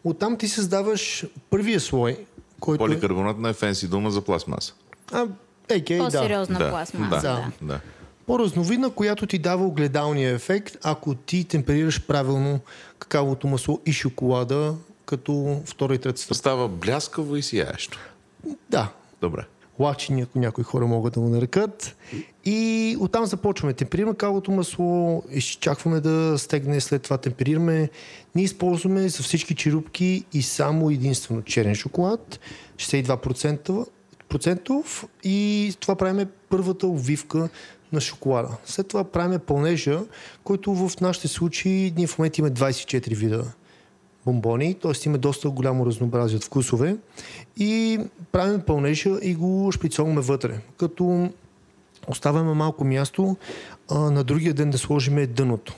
Оттам 0.04 0.38
ти 0.38 0.48
създаваш 0.48 1.26
първия 1.50 1.80
слой, 1.80 2.26
който 2.60 2.84
е... 2.84 2.88
Поликарбонатна 2.88 3.50
е 3.50 3.54
фенси 3.54 3.88
дума 3.88 4.12
за 4.12 4.22
пластмаса. 4.22 4.74
А, 5.12 5.28
екей, 5.70 5.98
да. 5.98 6.04
По-сериозна 6.04 6.60
да, 6.60 6.70
пластмаса. 6.70 7.22
да, 7.22 7.52
Да. 7.62 7.68
да. 7.68 7.80
По-разновидна, 8.28 8.90
която 8.90 9.28
ти 9.28 9.40
дава 9.40 9.66
огледалния 9.66 10.32
ефект, 10.32 10.78
ако 10.84 11.16
ти 11.16 11.44
темперираш 11.44 12.06
правилно 12.06 12.60
какавото 13.00 13.48
масло 13.48 13.82
и 13.86 13.94
шоколада, 13.94 14.74
като 15.06 15.62
втора 15.66 15.96
и 15.96 15.98
трета 15.98 16.22
стъпка. 16.22 16.36
Става 16.36 16.68
бляскаво 16.68 17.36
и 17.36 17.42
сияещо. 17.42 18.00
Да, 18.70 18.94
Добре. 19.22 19.46
лачини, 19.80 20.22
ако 20.22 20.40
някои 20.40 20.64
хора 20.64 20.86
могат 20.86 21.14
да 21.14 21.20
го 21.20 21.30
нарекат. 21.30 21.96
И 22.46 22.98
оттам 23.00 23.26
започваме. 23.26 23.74
Темперираме 23.74 24.16
кавото 24.16 24.52
масло, 24.52 25.24
изчакваме 25.32 26.00
да 26.00 26.38
стегне, 26.38 26.82
след 26.82 27.02
това 27.02 27.18
темперираме. 27.18 27.90
Ние 28.36 28.46
използваме 28.46 29.10
за 29.10 29.24
всички 29.24 29.56
черупки 29.56 30.26
и 30.34 30.42
само 30.42 30.90
единствено 30.90 31.42
черен 31.42 31.76
шоколад, 31.76 32.40
62% 32.78 33.86
процентов 34.30 35.06
и 35.24 35.74
това 35.80 35.96
правиме 35.96 36.26
първата 36.50 36.88
обвивка 36.88 37.50
на 37.94 38.02
шоколада. 38.02 38.58
След 38.66 38.88
това 38.88 39.04
правиме 39.04 39.40
пълнежа, 39.40 40.00
който 40.44 40.74
в 40.74 41.02
нашите 41.02 41.28
случаи 41.28 41.94
ние 41.98 42.08
в 42.08 42.18
момента 42.18 42.42
имаме 42.42 42.56
24 42.56 43.16
вида 43.16 43.46
бомбони, 44.26 44.74
т.е. 44.74 44.92
има 45.06 45.18
доста 45.18 45.50
голямо 45.50 45.86
разнообразие 45.86 46.38
от 46.38 46.44
вкусове 46.44 46.98
и 47.58 48.00
правим 48.32 48.62
пълнежа 48.62 49.18
и 49.22 49.36
го 49.36 49.72
шпицоваме 49.72 50.22
вътре, 50.22 50.60
като 50.78 51.30
оставяме 52.08 52.54
малко 52.54 52.84
място 52.84 53.38
а, 53.92 54.00
на 54.00 54.24
другия 54.24 54.54
ден 54.54 54.70
да 54.70 54.78
сложиме 54.78 55.28
дъното. 55.28 55.76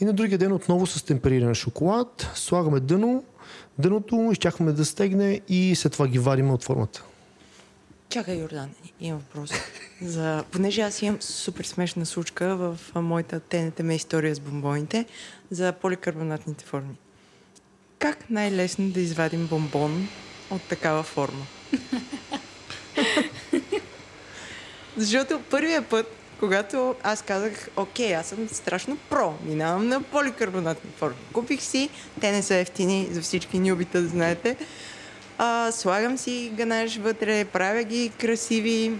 И 0.00 0.04
на 0.04 0.12
другия 0.12 0.38
ден 0.38 0.52
отново 0.52 0.86
с 0.86 1.02
темпериран 1.02 1.54
шоколад 1.54 2.30
слагаме 2.34 2.80
дъно, 2.80 3.24
дъното 3.78 4.28
изчакваме 4.32 4.72
да 4.72 4.84
стегне 4.84 5.40
и 5.48 5.74
след 5.74 5.92
това 5.92 6.08
ги 6.08 6.18
вадим 6.18 6.50
от 6.50 6.64
формата. 6.64 7.04
Чакай, 8.08 8.36
Йордан, 8.36 8.70
имам 9.00 9.20
въпрос. 9.20 9.50
За... 10.02 10.44
Понеже 10.50 10.80
аз 10.80 11.02
имам 11.02 11.22
супер 11.22 11.64
смешна 11.64 12.06
случка 12.06 12.56
в 12.56 12.78
моята 12.94 13.40
ТНТМ 13.40 13.90
история 13.90 14.34
с 14.34 14.40
бомбоните 14.40 15.04
за 15.50 15.72
поликарбонатните 15.72 16.64
форми. 16.64 16.94
Как 18.00 18.30
най-лесно 18.30 18.90
да 18.90 19.00
извадим 19.00 19.46
бомбон 19.46 20.08
от 20.50 20.62
такава 20.62 21.02
форма? 21.02 21.46
Защото 24.96 25.40
първия 25.50 25.82
път, 25.82 26.06
когато 26.38 26.94
аз 27.02 27.22
казах, 27.22 27.68
окей, 27.76 28.14
аз 28.14 28.26
съм 28.26 28.48
страшно 28.48 28.96
про, 29.10 29.34
минавам 29.44 29.88
на 29.88 30.02
поликарбонатни 30.02 30.90
форми. 30.96 31.16
Купих 31.32 31.62
си, 31.62 31.90
те 32.20 32.32
не 32.32 32.42
са 32.42 32.54
ефтини 32.54 33.08
за 33.10 33.20
всички 33.20 33.58
нюбита, 33.58 34.02
да 34.02 34.08
знаете. 34.08 34.56
А, 35.38 35.72
слагам 35.72 36.18
си 36.18 36.52
ганаш 36.54 36.96
вътре, 36.96 37.44
правя 37.44 37.82
ги 37.82 38.12
красиви, 38.20 38.92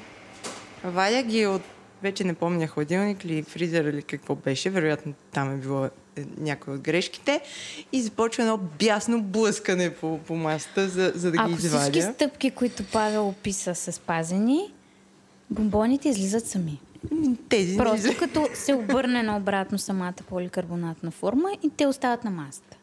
вадя 0.84 1.22
ги 1.22 1.46
от, 1.46 1.62
вече 2.02 2.24
не 2.24 2.34
помня, 2.34 2.66
хладилник 2.66 3.24
или 3.24 3.42
фризер 3.42 3.84
или 3.84 4.02
какво 4.02 4.34
беше, 4.34 4.70
вероятно 4.70 5.14
там 5.32 5.54
е 5.54 5.56
било 5.56 5.88
някой 6.38 6.74
от 6.74 6.80
грешките 6.80 7.40
и 7.92 8.02
започва 8.02 8.42
едно 8.42 8.58
бясно 8.78 9.22
блъскане 9.22 9.94
по, 9.94 10.18
по 10.18 10.34
масата, 10.36 10.88
за, 10.88 11.12
за 11.14 11.30
да 11.30 11.36
ги 11.36 11.42
Ако 11.42 11.56
всички 11.56 11.66
извадя. 11.66 12.02
стъпки, 12.02 12.50
които 12.50 12.84
Павел 12.92 13.28
описа, 13.28 13.74
са 13.74 13.92
спазени, 13.92 14.72
бомбоните 15.50 16.08
излизат 16.08 16.46
сами. 16.46 16.80
Тези 17.48 17.72
не 17.72 17.78
Просто 17.78 17.96
излизат. 17.96 18.18
като 18.18 18.48
се 18.54 18.74
обърне 18.74 19.22
наобратно 19.22 19.78
самата 19.78 20.14
поликарбонатна 20.28 21.10
форма 21.10 21.48
и 21.62 21.70
те 21.76 21.86
остават 21.86 22.24
на 22.24 22.30
масата. 22.30 22.76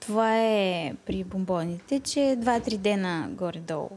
Това 0.00 0.38
е 0.42 0.92
при 1.06 1.24
бомбоните, 1.24 2.00
че 2.00 2.20
2-3 2.20 2.76
дена 2.76 3.28
горе-долу 3.30 3.90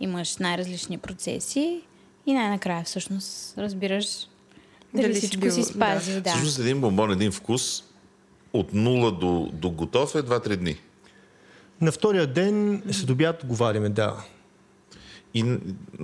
имаш 0.00 0.36
най-различни 0.36 0.98
процеси 0.98 1.80
и 2.26 2.32
най-накрая 2.32 2.84
всъщност 2.84 3.58
разбираш 3.58 4.28
дали, 4.94 5.02
Дали 5.02 5.14
си 5.14 5.20
всичко 5.20 5.40
бил- 5.40 5.52
си 5.52 5.62
спази. 5.64 6.20
Да. 6.20 6.30
Всъщност 6.30 6.58
един 6.58 6.80
бомбон, 6.80 7.12
един 7.12 7.32
вкус 7.32 7.84
от 8.52 8.74
нула 8.74 9.12
до, 9.12 9.50
до 9.52 9.70
готов 9.70 10.14
е 10.14 10.18
2-3 10.18 10.56
дни. 10.56 10.76
На 11.80 11.92
втория 11.92 12.26
ден 12.26 12.82
се 12.90 13.06
добят 13.06 13.46
го 13.46 13.54
вадиме, 13.54 13.88
да. 13.88 14.16
И, 15.34 15.42
не, 15.42 15.60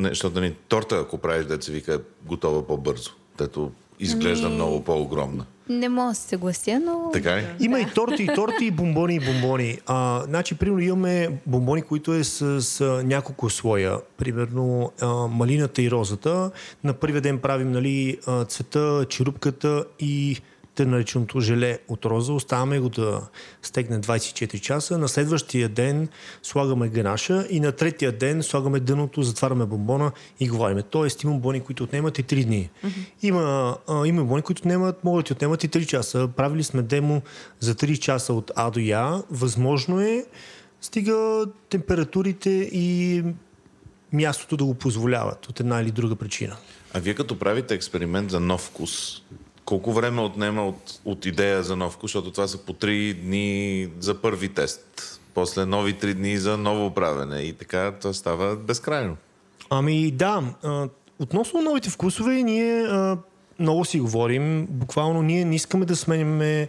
защото 0.09 0.40
нали, 0.40 0.55
торта, 0.69 0.97
ако 0.97 1.19
правиш, 1.19 1.47
деца 1.47 1.73
вика, 1.73 1.95
е 1.95 1.99
готова 2.25 2.66
по-бързо. 2.66 3.11
Тето 3.37 3.73
изглежда 4.00 4.47
Ами- 4.47 4.55
много 4.55 4.85
по-огромна. 4.85 5.47
Не 5.68 5.88
мога 5.88 6.08
да 6.08 6.14
се 6.14 6.28
съглася, 6.28 6.80
но... 6.80 7.11
Така 7.12 7.37
ли? 7.37 7.46
Има 7.61 7.80
и 7.80 7.87
торти, 7.94 8.23
и 8.23 8.26
торти, 8.35 8.64
и 8.64 8.70
бомбони, 8.70 9.14
и 9.14 9.20
бомбони. 9.20 9.78
А, 9.87 10.23
значи, 10.26 10.54
примерно, 10.54 10.80
имаме 10.80 11.28
бомбони, 11.46 11.82
които 11.82 12.14
е 12.14 12.25
с, 12.25 12.62
с 12.62 13.02
няколко 13.04 13.50
слоя. 13.50 13.99
Примерно, 14.16 14.92
а, 15.00 15.06
малината 15.06 15.82
и 15.82 15.90
розата. 15.90 16.50
На 16.85 16.92
първия 16.92 17.20
ден 17.20 17.38
правим 17.38 17.73
нали, 17.73 18.18
цвета, 18.49 19.06
черупката 19.08 19.85
и 20.00 20.40
те 20.76 20.87
нареченото 20.87 21.40
желе 21.40 21.78
от 21.88 22.04
роза. 22.04 22.33
Оставяме 22.33 22.80
го 22.80 22.88
да 22.88 23.21
стегне 23.62 24.00
24 24.00 24.61
часа. 24.61 24.99
На 24.99 25.09
следващия 25.09 25.68
ден 25.68 26.09
слагаме 26.42 26.88
ганаша 26.88 27.47
и 27.50 27.61
на 27.61 27.73
третия 27.73 28.12
ден 28.12 28.42
слагаме 28.42 28.80
дъното, 28.80 29.23
затваряме 29.23 29.66
бомбона 29.66 30.12
и 30.40 30.49
го 30.49 30.56
вадим. 30.56 30.83
Тоест 30.90 31.23
има 31.23 31.33
бомбони, 31.33 31.61
които 31.61 31.85
отнемат 31.85 32.18
и 32.18 32.25
3 32.25 32.45
дни. 32.45 32.71
Има, 33.23 33.76
а, 33.88 34.06
има 34.06 34.21
бомбони, 34.21 34.42
които 34.42 34.61
отнемат, 34.61 35.04
могат 35.04 35.25
да 35.25 35.26
ти 35.26 35.33
отнемат 35.33 35.64
и 35.64 35.68
3 35.68 35.87
часа. 35.87 36.28
Правили 36.37 36.62
сме 36.62 36.83
демо 36.83 37.23
за 37.61 37.75
3 37.75 37.99
часа 37.99 38.33
от 38.33 38.50
А 38.56 38.71
до 38.71 38.80
Я. 38.80 39.23
Възможно 39.30 40.00
е, 40.00 40.26
стига 40.80 41.47
температурите 41.68 42.50
и 42.73 43.25
мястото 44.12 44.56
да 44.56 44.64
го 44.64 44.75
позволяват 44.75 45.47
от 45.47 45.61
една 45.61 45.80
или 45.80 45.90
друга 45.90 46.16
причина. 46.16 46.56
А 46.95 46.99
вие 46.99 47.14
като 47.14 47.38
правите 47.38 47.75
експеримент 47.75 48.30
за 48.30 48.40
нов 48.40 48.61
вкус, 48.61 49.23
колко 49.66 49.92
време 49.92 50.20
отнема 50.20 50.66
от, 50.66 51.00
от 51.04 51.26
идея 51.26 51.62
за 51.62 51.76
нов 51.76 51.92
вкус, 51.92 52.11
защото 52.11 52.30
това 52.30 52.49
са 52.49 52.58
по 52.58 52.73
3 52.73 53.14
дни 53.14 53.88
за 54.00 54.20
първи 54.20 54.49
тест, 54.49 55.20
после 55.35 55.66
нови 55.66 55.94
3 55.94 56.14
дни 56.14 56.38
за 56.38 56.56
ново 56.56 56.94
правене 56.94 57.40
и 57.40 57.52
така 57.52 57.92
това 58.00 58.12
става 58.12 58.56
безкрайно. 58.56 59.16
Ами 59.70 60.11
да, 60.11 60.42
относно 61.18 61.62
новите 61.62 61.90
вкусове, 61.90 62.42
ние 62.42 62.87
много 63.58 63.85
си 63.85 64.00
говорим. 64.00 64.66
Буквално 64.70 65.23
ние 65.23 65.44
не 65.44 65.54
искаме 65.54 65.85
да 65.85 65.96
сменяме 65.96 66.68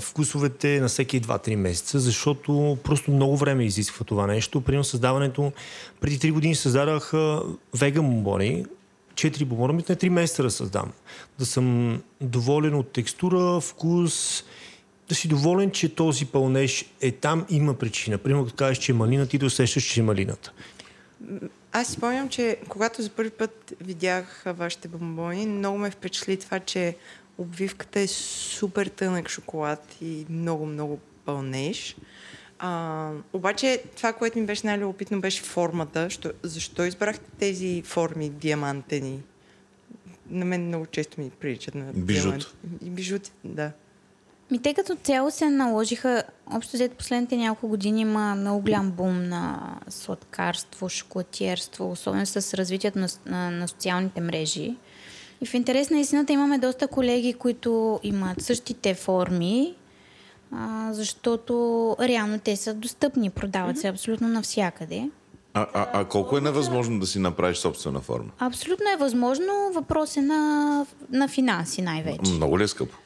вкусовете 0.00 0.80
на 0.80 0.88
всеки 0.88 1.22
2-3 1.22 1.56
месеца, 1.56 2.00
защото 2.00 2.78
просто 2.84 3.10
много 3.10 3.36
време 3.36 3.64
изисква 3.64 4.04
това 4.04 4.26
нещо. 4.26 4.60
Примерно 4.60 4.84
създаването, 4.84 5.52
преди 6.00 6.18
3 6.18 6.32
години 6.32 6.54
създадах 6.54 7.12
веган 7.74 8.10
бомбони, 8.10 8.64
4 9.14 9.44
бомбона, 9.44 9.72
ми 9.72 9.84
на 9.88 9.96
3 9.96 10.08
месеца 10.08 10.42
да 10.42 10.50
създам. 10.50 10.92
Да 11.38 11.46
съм 11.46 11.98
доволен 12.20 12.74
от 12.74 12.92
текстура, 12.92 13.60
вкус, 13.60 14.44
да 15.08 15.14
си 15.14 15.28
доволен, 15.28 15.70
че 15.70 15.94
този 15.94 16.26
пълнеж 16.26 16.84
е 17.00 17.12
там, 17.12 17.46
има 17.50 17.74
причина. 17.74 18.18
Примерно, 18.18 18.44
като 18.44 18.56
кажеш, 18.56 18.78
че 18.78 18.92
е 18.92 18.94
малина, 18.94 19.26
ти 19.26 19.38
да 19.38 19.46
усещаш, 19.46 19.84
че 19.84 20.00
е 20.00 20.02
малината. 20.02 20.52
Аз 21.72 21.88
спомням, 21.88 22.28
че 22.28 22.58
когато 22.68 23.02
за 23.02 23.10
първи 23.10 23.30
път 23.30 23.74
видях 23.80 24.44
вашите 24.46 24.88
бомбони, 24.88 25.46
много 25.46 25.78
ме 25.78 25.90
впечатли 25.90 26.36
това, 26.36 26.60
че 26.60 26.96
обвивката 27.38 28.00
е 28.00 28.06
супер 28.06 28.86
тънък 28.86 29.28
шоколад 29.28 29.96
и 30.00 30.26
много, 30.30 30.66
много 30.66 31.00
пълнеж. 31.24 31.96
А, 32.64 33.10
обаче 33.32 33.82
това, 33.96 34.12
което 34.12 34.38
ми 34.38 34.46
беше 34.46 34.66
най-любопитно, 34.66 35.20
беше 35.20 35.42
формата. 35.42 36.10
Що, 36.10 36.30
защо 36.42 36.84
избрахте 36.84 37.30
тези 37.38 37.82
форми 37.82 38.28
диамантени? 38.30 39.22
На 40.30 40.44
мен 40.44 40.66
много 40.66 40.86
често 40.86 41.20
ми 41.20 41.30
приличат 41.30 41.74
на 41.74 41.84
Бижут. 41.94 42.22
диаманти. 42.22 42.46
И 42.84 42.90
бижут, 42.90 43.30
да. 43.44 43.70
Ми 44.50 44.62
те 44.62 44.74
като 44.74 44.96
цяло 44.96 45.30
се 45.30 45.50
наложиха, 45.50 46.22
общо 46.52 46.76
взето 46.76 46.96
последните 46.96 47.36
няколко 47.36 47.68
години 47.68 48.00
има 48.00 48.34
много 48.34 48.62
голям 48.62 48.90
бум 48.90 49.28
на 49.28 49.74
сладкарство, 49.88 50.88
шоколатиерство, 50.88 51.90
особено 51.90 52.26
с 52.26 52.54
развитието 52.54 52.98
на, 52.98 53.08
на, 53.26 53.50
на 53.50 53.68
социалните 53.68 54.20
мрежи. 54.20 54.76
И 55.40 55.46
в 55.46 55.54
интерес 55.54 55.90
на 55.90 56.00
истината 56.00 56.32
имаме 56.32 56.58
доста 56.58 56.88
колеги, 56.88 57.34
които 57.34 58.00
имат 58.02 58.42
същите 58.42 58.94
форми, 58.94 59.74
а, 60.56 60.92
защото 60.92 61.96
реално 62.00 62.38
те 62.38 62.56
са 62.56 62.74
достъпни, 62.74 63.30
продават 63.30 63.78
се 63.78 63.88
абсолютно 63.88 64.28
навсякъде. 64.28 65.10
А, 65.54 65.66
а, 65.74 65.86
а 65.92 66.04
колко 66.04 66.38
е 66.38 66.40
невъзможно 66.40 67.00
да 67.00 67.06
си 67.06 67.18
направиш 67.18 67.58
собствена 67.58 68.00
форма? 68.00 68.30
Абсолютно 68.38 68.86
е 68.94 68.96
възможно, 68.96 69.70
въпрос 69.74 70.16
е 70.16 70.20
на, 70.20 70.86
на 71.10 71.28
финанси 71.28 71.82
най-вече. 71.82 72.32
Много 72.32 72.58
ли 72.58 72.62
е 72.62 72.68
скъпо? 72.68 72.96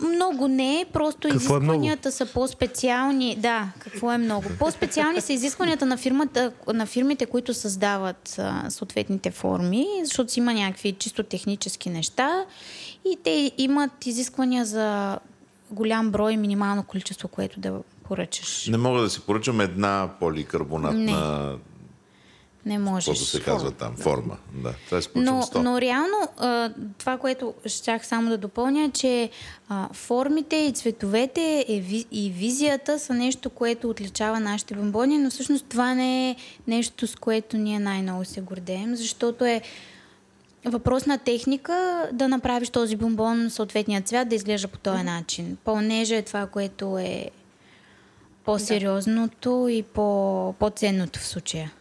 Много 0.00 0.48
не, 0.48 0.86
просто 0.92 1.28
Какво 1.28 1.56
е 1.56 1.60
много? 1.60 1.74
изискванията 1.74 2.12
са 2.12 2.26
по-специални. 2.26 3.36
Да, 3.36 3.68
какво 3.78 4.12
е 4.12 4.18
много? 4.18 4.48
По-специални 4.58 5.20
са 5.20 5.32
изискванията 5.32 5.86
на, 5.86 5.96
фирмата, 5.96 6.52
на 6.74 6.86
фирмите, 6.86 7.26
които 7.26 7.54
създават 7.54 8.34
а, 8.38 8.70
съответните 8.70 9.30
форми, 9.30 9.86
защото 10.04 10.32
си 10.32 10.40
има 10.40 10.54
някакви 10.54 10.92
чисто 10.92 11.22
технически 11.22 11.90
неща 11.90 12.44
и 13.04 13.18
те 13.24 13.52
имат 13.58 14.06
изисквания 14.06 14.64
за 14.64 15.18
голям 15.70 16.10
брой 16.10 16.36
минимално 16.36 16.82
количество, 16.82 17.28
което 17.28 17.60
да 17.60 17.80
поръчаш. 18.02 18.66
Не 18.66 18.76
мога 18.78 19.00
да 19.00 19.10
си 19.10 19.20
поръчам 19.20 19.60
една 19.60 20.10
поликарбонатна, 20.20 21.58
Не 22.66 22.78
можеш. 22.78 23.04
каквото 23.06 23.30
се 23.30 23.42
казва 23.42 23.70
там, 23.70 23.96
форма. 23.96 24.36
Да, 24.52 24.74
това 24.84 24.98
е 24.98 25.00
Но, 25.14 25.42
100. 25.42 25.58
но 25.58 25.80
реално 25.80 26.16
това, 26.98 27.18
което 27.18 27.54
щях 27.66 28.06
само 28.06 28.30
да 28.30 28.38
допълня, 28.38 28.84
е, 28.84 28.90
че 28.90 29.30
формите 29.92 30.56
и 30.56 30.72
цветовете 30.72 31.64
и, 31.68 31.80
ви, 31.80 32.04
и 32.12 32.30
визията 32.30 32.98
са 32.98 33.14
нещо, 33.14 33.50
което 33.50 33.90
отличава 33.90 34.40
нашите 34.40 34.74
бомбони, 34.74 35.18
но 35.18 35.30
всъщност 35.30 35.66
това 35.68 35.94
не 35.94 36.30
е 36.30 36.36
нещо, 36.66 37.06
с 37.06 37.14
което 37.16 37.56
ние 37.56 37.78
най-много 37.78 38.24
се 38.24 38.40
гордеем, 38.40 38.96
защото 38.96 39.44
е 39.44 39.62
въпрос 40.64 41.06
на 41.06 41.18
техника 41.18 42.04
да 42.12 42.28
направиш 42.28 42.70
този 42.70 42.96
бомбон 42.96 43.50
съответния 43.50 44.02
цвят 44.02 44.28
да 44.28 44.34
изглежда 44.34 44.68
по 44.68 44.78
този 44.78 45.02
начин. 45.02 45.56
Пълнежа 45.64 46.16
е 46.16 46.22
това, 46.22 46.46
което 46.46 46.98
е 46.98 47.30
по-сериозното 48.44 49.68
и 49.70 49.82
по- 49.82 50.54
по-ценното 50.58 51.20
в 51.20 51.26
случая. 51.26 51.72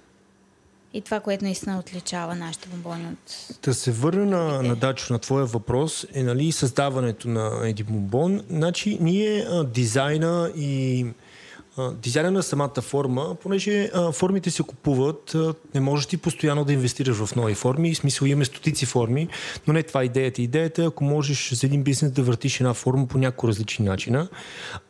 И 0.94 1.02
това, 1.02 1.20
което 1.20 1.44
наистина 1.44 1.80
отличава 1.80 2.36
нашите 2.36 2.70
бомбони 2.70 3.06
от... 3.06 3.58
Да 3.64 3.74
се 3.74 3.92
върна 3.92 4.26
на, 4.26 4.64
на 4.64 4.76
Дачо, 4.76 5.14
на 5.14 5.20
твоя 5.20 5.46
въпрос, 5.46 6.06
е 6.14 6.24
нали, 6.24 6.52
създаването 6.52 7.28
на 7.28 7.70
един 7.70 7.86
бомбон. 7.86 8.42
Значи, 8.50 8.98
ние 9.02 9.46
а, 9.50 9.64
дизайна 9.64 10.52
и 10.56 11.06
дизайна 12.02 12.32
на 12.32 12.44
самата 12.44 12.82
форма, 12.82 13.36
понеже 13.44 13.90
а, 13.94 14.12
формите 14.12 14.52
се 14.52 14.64
купуват, 14.64 15.36
а, 15.36 15.54
не 15.76 15.82
можеш 15.82 16.06
ти 16.06 16.18
постоянно 16.18 16.66
да 16.66 16.74
инвестираш 16.74 17.18
в 17.18 17.36
нови 17.36 17.56
форми, 17.56 17.94
в 17.94 17.98
смисъл 17.98 18.26
имаме 18.26 18.46
стотици 18.46 18.86
форми, 18.86 19.28
но 19.68 19.74
не 19.74 19.84
това 19.84 20.02
е 20.02 20.06
идеята. 20.06 20.42
Идеята 20.42 20.84
е, 20.84 20.86
ако 20.86 21.04
можеш 21.04 21.54
за 21.54 21.68
един 21.68 21.84
бизнес 21.84 22.12
да 22.12 22.24
въртиш 22.24 22.60
една 22.60 22.74
форма 22.74 23.08
по 23.08 23.18
няколко 23.18 23.48
различни 23.48 23.86
начина. 23.86 24.28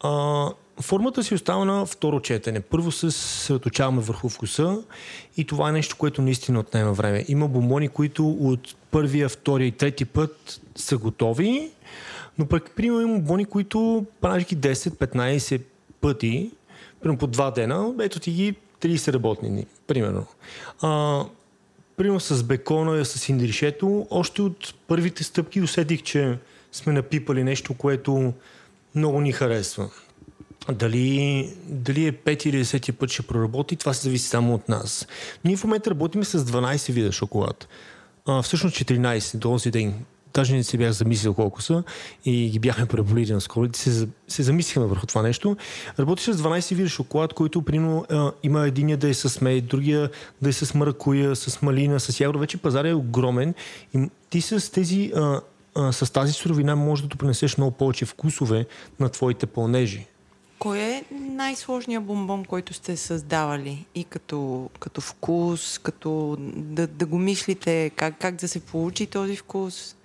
А, 0.01 0.49
Формата 0.81 1.23
си 1.23 1.33
остава 1.33 1.65
на 1.65 1.85
второ 1.85 2.19
четене. 2.19 2.59
Първо 2.59 2.91
се 2.91 3.11
съсредоточаваме 3.11 4.01
върху 4.01 4.29
вкуса 4.29 4.83
и 5.37 5.45
това 5.45 5.69
е 5.69 5.71
нещо, 5.71 5.95
което 5.97 6.21
наистина 6.21 6.59
отнема 6.59 6.93
време. 6.93 7.25
Има 7.27 7.47
бомбони, 7.47 7.89
които 7.89 8.29
от 8.29 8.75
първия, 8.91 9.29
втория 9.29 9.67
и 9.67 9.71
трети 9.71 10.05
път 10.05 10.61
са 10.75 10.97
готови, 10.97 11.71
но 12.37 12.45
пък, 12.45 12.71
примерно, 12.75 13.01
има 13.01 13.13
бомбони, 13.13 13.45
които 13.45 14.05
правиш 14.21 14.45
ги 14.45 14.57
10-15 14.57 15.61
пъти, 16.01 16.51
примерно 17.01 17.19
по 17.19 17.27
два 17.27 17.51
дена, 17.51 17.93
ето 17.99 18.19
ти 18.19 18.31
ги 18.31 18.55
30 18.81 19.13
работни 19.13 19.49
дни, 19.49 19.65
примерно. 19.87 20.25
А, 20.81 21.23
примерно 21.97 22.19
с 22.19 22.43
бекона, 22.43 23.05
с 23.05 23.29
индришето, 23.29 24.07
още 24.09 24.41
от 24.41 24.73
първите 24.87 25.23
стъпки 25.23 25.61
усетих, 25.61 26.03
че 26.03 26.37
сме 26.71 26.93
напипали 26.93 27.43
нещо, 27.43 27.73
което 27.73 28.33
много 28.95 29.21
ни 29.21 29.31
харесва. 29.31 29.89
Дали, 30.71 31.53
дали 31.65 32.07
е 32.07 32.13
5 32.13 32.47
или 32.47 32.65
10 32.65 32.91
път 32.91 33.09
ще 33.09 33.21
проработи, 33.21 33.75
това 33.75 33.93
се 33.93 34.03
зависи 34.03 34.27
само 34.27 34.53
от 34.53 34.69
нас. 34.69 35.07
Ние 35.45 35.57
в 35.57 35.63
момента 35.63 35.89
работим 35.89 36.23
с 36.23 36.45
12 36.45 36.91
вида 36.91 37.11
шоколад. 37.11 37.67
А, 38.25 38.41
всъщност 38.41 38.75
14 38.75 39.37
до 39.37 39.49
този 39.49 39.71
ден. 39.71 40.05
Даже 40.37 40.55
не 40.55 40.63
се 40.63 40.77
бях 40.77 40.91
замислил 40.91 41.33
колко 41.33 41.61
са 41.61 41.83
и 42.25 42.49
ги 42.49 42.59
бяхме 42.59 42.85
преболили 42.85 43.33
на 43.33 43.41
скоро. 43.41 43.69
Се, 43.73 44.07
се 44.27 44.43
замислихме 44.43 44.85
върху 44.85 45.05
това 45.05 45.21
нещо. 45.21 45.57
Работи 45.99 46.23
с 46.23 46.33
12 46.33 46.75
вида 46.75 46.89
шоколад, 46.89 47.33
който 47.33 47.61
примерно 47.61 48.05
а, 48.09 48.31
има 48.43 48.67
единия 48.67 48.97
да 48.97 49.09
е 49.09 49.13
с 49.13 49.41
мед, 49.41 49.65
другия 49.65 50.09
да 50.41 50.49
е 50.49 50.53
с 50.53 50.73
маракуя, 50.73 51.35
с 51.35 51.61
малина, 51.61 51.99
с 51.99 52.19
ягода. 52.19 52.39
Вече 52.39 52.57
пазар 52.57 52.85
е 52.85 52.93
огромен 52.93 53.53
и 53.95 54.09
ти 54.29 54.41
с 54.41 54.71
тези 54.71 55.11
а, 55.15 55.41
а, 55.75 55.91
с 55.91 56.13
тази 56.13 56.33
суровина 56.33 56.75
можеш 56.75 57.03
да 57.03 57.07
допринесеш 57.07 57.57
много 57.57 57.71
повече 57.71 58.05
вкусове 58.05 58.65
на 58.99 59.09
твоите 59.09 59.45
пълнежи. 59.45 60.05
Кой 60.59 60.79
е 60.79 61.03
най-сложният 61.11 62.03
бомбон, 62.03 62.45
който 62.45 62.73
сте 62.73 62.97
създавали? 62.97 63.85
И 63.95 64.03
като, 64.03 64.69
като 64.79 65.01
вкус, 65.01 65.77
като 65.77 66.37
да, 66.55 66.87
да 66.87 67.05
го 67.05 67.17
мислите, 67.17 67.91
как, 67.95 68.15
как 68.19 68.35
да 68.35 68.47
се 68.47 68.59
получи 68.59 69.05
този 69.05 69.35
вкус? 69.35 69.95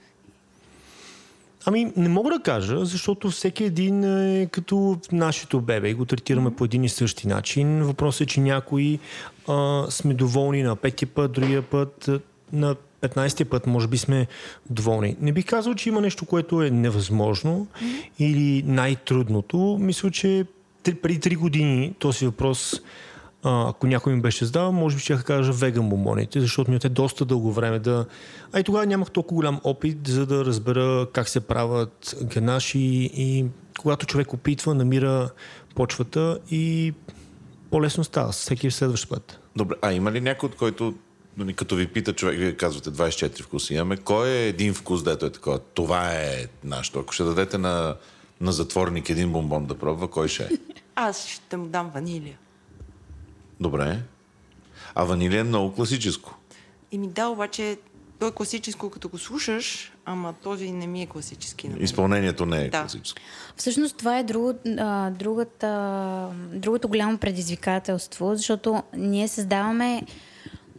Ами, 1.66 1.92
не 1.96 2.08
мога 2.08 2.30
да 2.30 2.42
кажа, 2.42 2.84
защото 2.84 3.30
всеки 3.30 3.64
един 3.64 4.04
е 4.04 4.46
като 4.46 4.98
нашето 5.12 5.60
бебе 5.60 5.88
и 5.88 5.94
го 5.94 6.04
третираме 6.04 6.50
mm-hmm. 6.50 6.54
по 6.54 6.64
един 6.64 6.84
и 6.84 6.88
същи 6.88 7.28
начин. 7.28 7.82
Въпросът 7.82 8.20
е, 8.20 8.26
че 8.26 8.40
някои 8.40 8.98
а, 9.48 9.86
сме 9.90 10.14
доволни 10.14 10.62
на 10.62 10.76
петия 10.76 11.08
път, 11.08 11.32
другия 11.32 11.62
път, 11.62 12.08
а, 12.08 12.20
на 12.52 12.76
15-ти 13.02 13.44
път 13.44 13.66
може 13.66 13.88
би 13.88 13.98
сме 13.98 14.26
доволни. 14.70 15.16
Не 15.20 15.32
бих 15.32 15.46
казал, 15.46 15.74
че 15.74 15.88
има 15.88 16.00
нещо, 16.00 16.26
което 16.26 16.62
е 16.62 16.70
невъзможно 16.70 17.66
mm-hmm. 17.66 18.08
или 18.18 18.62
най-трудното. 18.66 19.78
Мисля, 19.80 20.10
че 20.10 20.44
преди 20.84 21.20
3 21.20 21.36
години 21.36 21.94
този 21.98 22.26
въпрос 22.26 22.80
а, 23.42 23.68
ако 23.68 23.86
някой 23.86 24.14
ми 24.14 24.20
беше 24.20 24.44
задал, 24.44 24.72
може 24.72 24.96
би 24.96 25.02
ще 25.02 25.12
я 25.12 25.22
кажа 25.22 25.52
веган 25.52 25.88
бомбоните, 25.88 26.40
защото 26.40 26.70
ми 26.70 26.76
отне 26.76 26.90
доста 26.90 27.24
дълго 27.24 27.52
време 27.52 27.78
да... 27.78 28.06
А 28.52 28.60
и 28.60 28.64
тогава 28.64 28.86
нямах 28.86 29.10
толкова 29.10 29.34
голям 29.34 29.60
опит, 29.64 30.06
за 30.06 30.26
да 30.26 30.44
разбера 30.44 31.06
как 31.12 31.28
се 31.28 31.40
правят 31.40 32.16
ганаши 32.22 32.78
и 33.14 33.44
когато 33.78 34.06
човек 34.06 34.32
опитва, 34.32 34.74
намира 34.74 35.30
почвата 35.74 36.38
и 36.50 36.92
по-лесно 37.70 38.04
става 38.04 38.32
с 38.32 38.40
всеки 38.40 38.70
следващ 38.70 39.08
път. 39.08 39.40
Добре, 39.56 39.74
а 39.82 39.92
има 39.92 40.12
ли 40.12 40.20
някой, 40.20 40.48
от 40.48 40.56
който, 40.56 40.94
нали, 41.36 41.54
като 41.54 41.76
ви 41.76 41.86
пита 41.86 42.12
човек, 42.12 42.38
вие 42.38 42.56
казвате 42.56 42.90
24 42.90 43.42
вкуса 43.42 43.74
имаме, 43.74 43.96
кой 43.96 44.28
е 44.28 44.48
един 44.48 44.74
вкус, 44.74 45.02
дето 45.02 45.26
е 45.26 45.32
такова? 45.32 45.58
Това 45.58 46.12
е 46.12 46.46
нашето. 46.64 47.00
Ако 47.00 47.12
ще 47.12 47.24
дадете 47.24 47.58
на, 47.58 47.96
на 48.40 48.52
затворник 48.52 49.10
един 49.10 49.32
бомбон 49.32 49.66
да 49.66 49.74
пробва, 49.74 50.08
кой 50.08 50.28
ще 50.28 50.42
е? 50.42 50.48
Аз 50.96 51.28
ще 51.28 51.56
му 51.56 51.66
дам 51.66 51.90
ванилия. 51.94 52.38
Добре. 53.62 53.98
А 54.94 55.04
ванилия 55.04 55.40
е 55.40 55.44
много 55.44 55.74
класическо. 55.74 56.34
И 56.92 56.98
ми 56.98 57.08
да, 57.08 57.26
обаче 57.28 57.76
то 58.18 58.26
е 58.28 58.30
класическо, 58.30 58.90
като 58.90 59.08
го 59.08 59.18
слушаш, 59.18 59.92
ама 60.04 60.32
този 60.32 60.72
не 60.72 60.86
ми 60.86 61.02
е 61.02 61.06
класически. 61.06 61.68
На 61.68 61.74
мен. 61.74 61.84
Изпълнението 61.84 62.46
не 62.46 62.64
е 62.64 62.68
Да. 62.68 62.80
класическо. 62.80 63.20
Всъщност 63.56 63.96
това 63.96 64.18
е 64.18 64.22
друго, 64.24 64.54
а, 64.78 65.10
другата, 65.10 66.28
другото 66.52 66.88
голямо 66.88 67.18
предизвикателство, 67.18 68.36
защото 68.36 68.82
ние 68.96 69.28
създаваме 69.28 70.02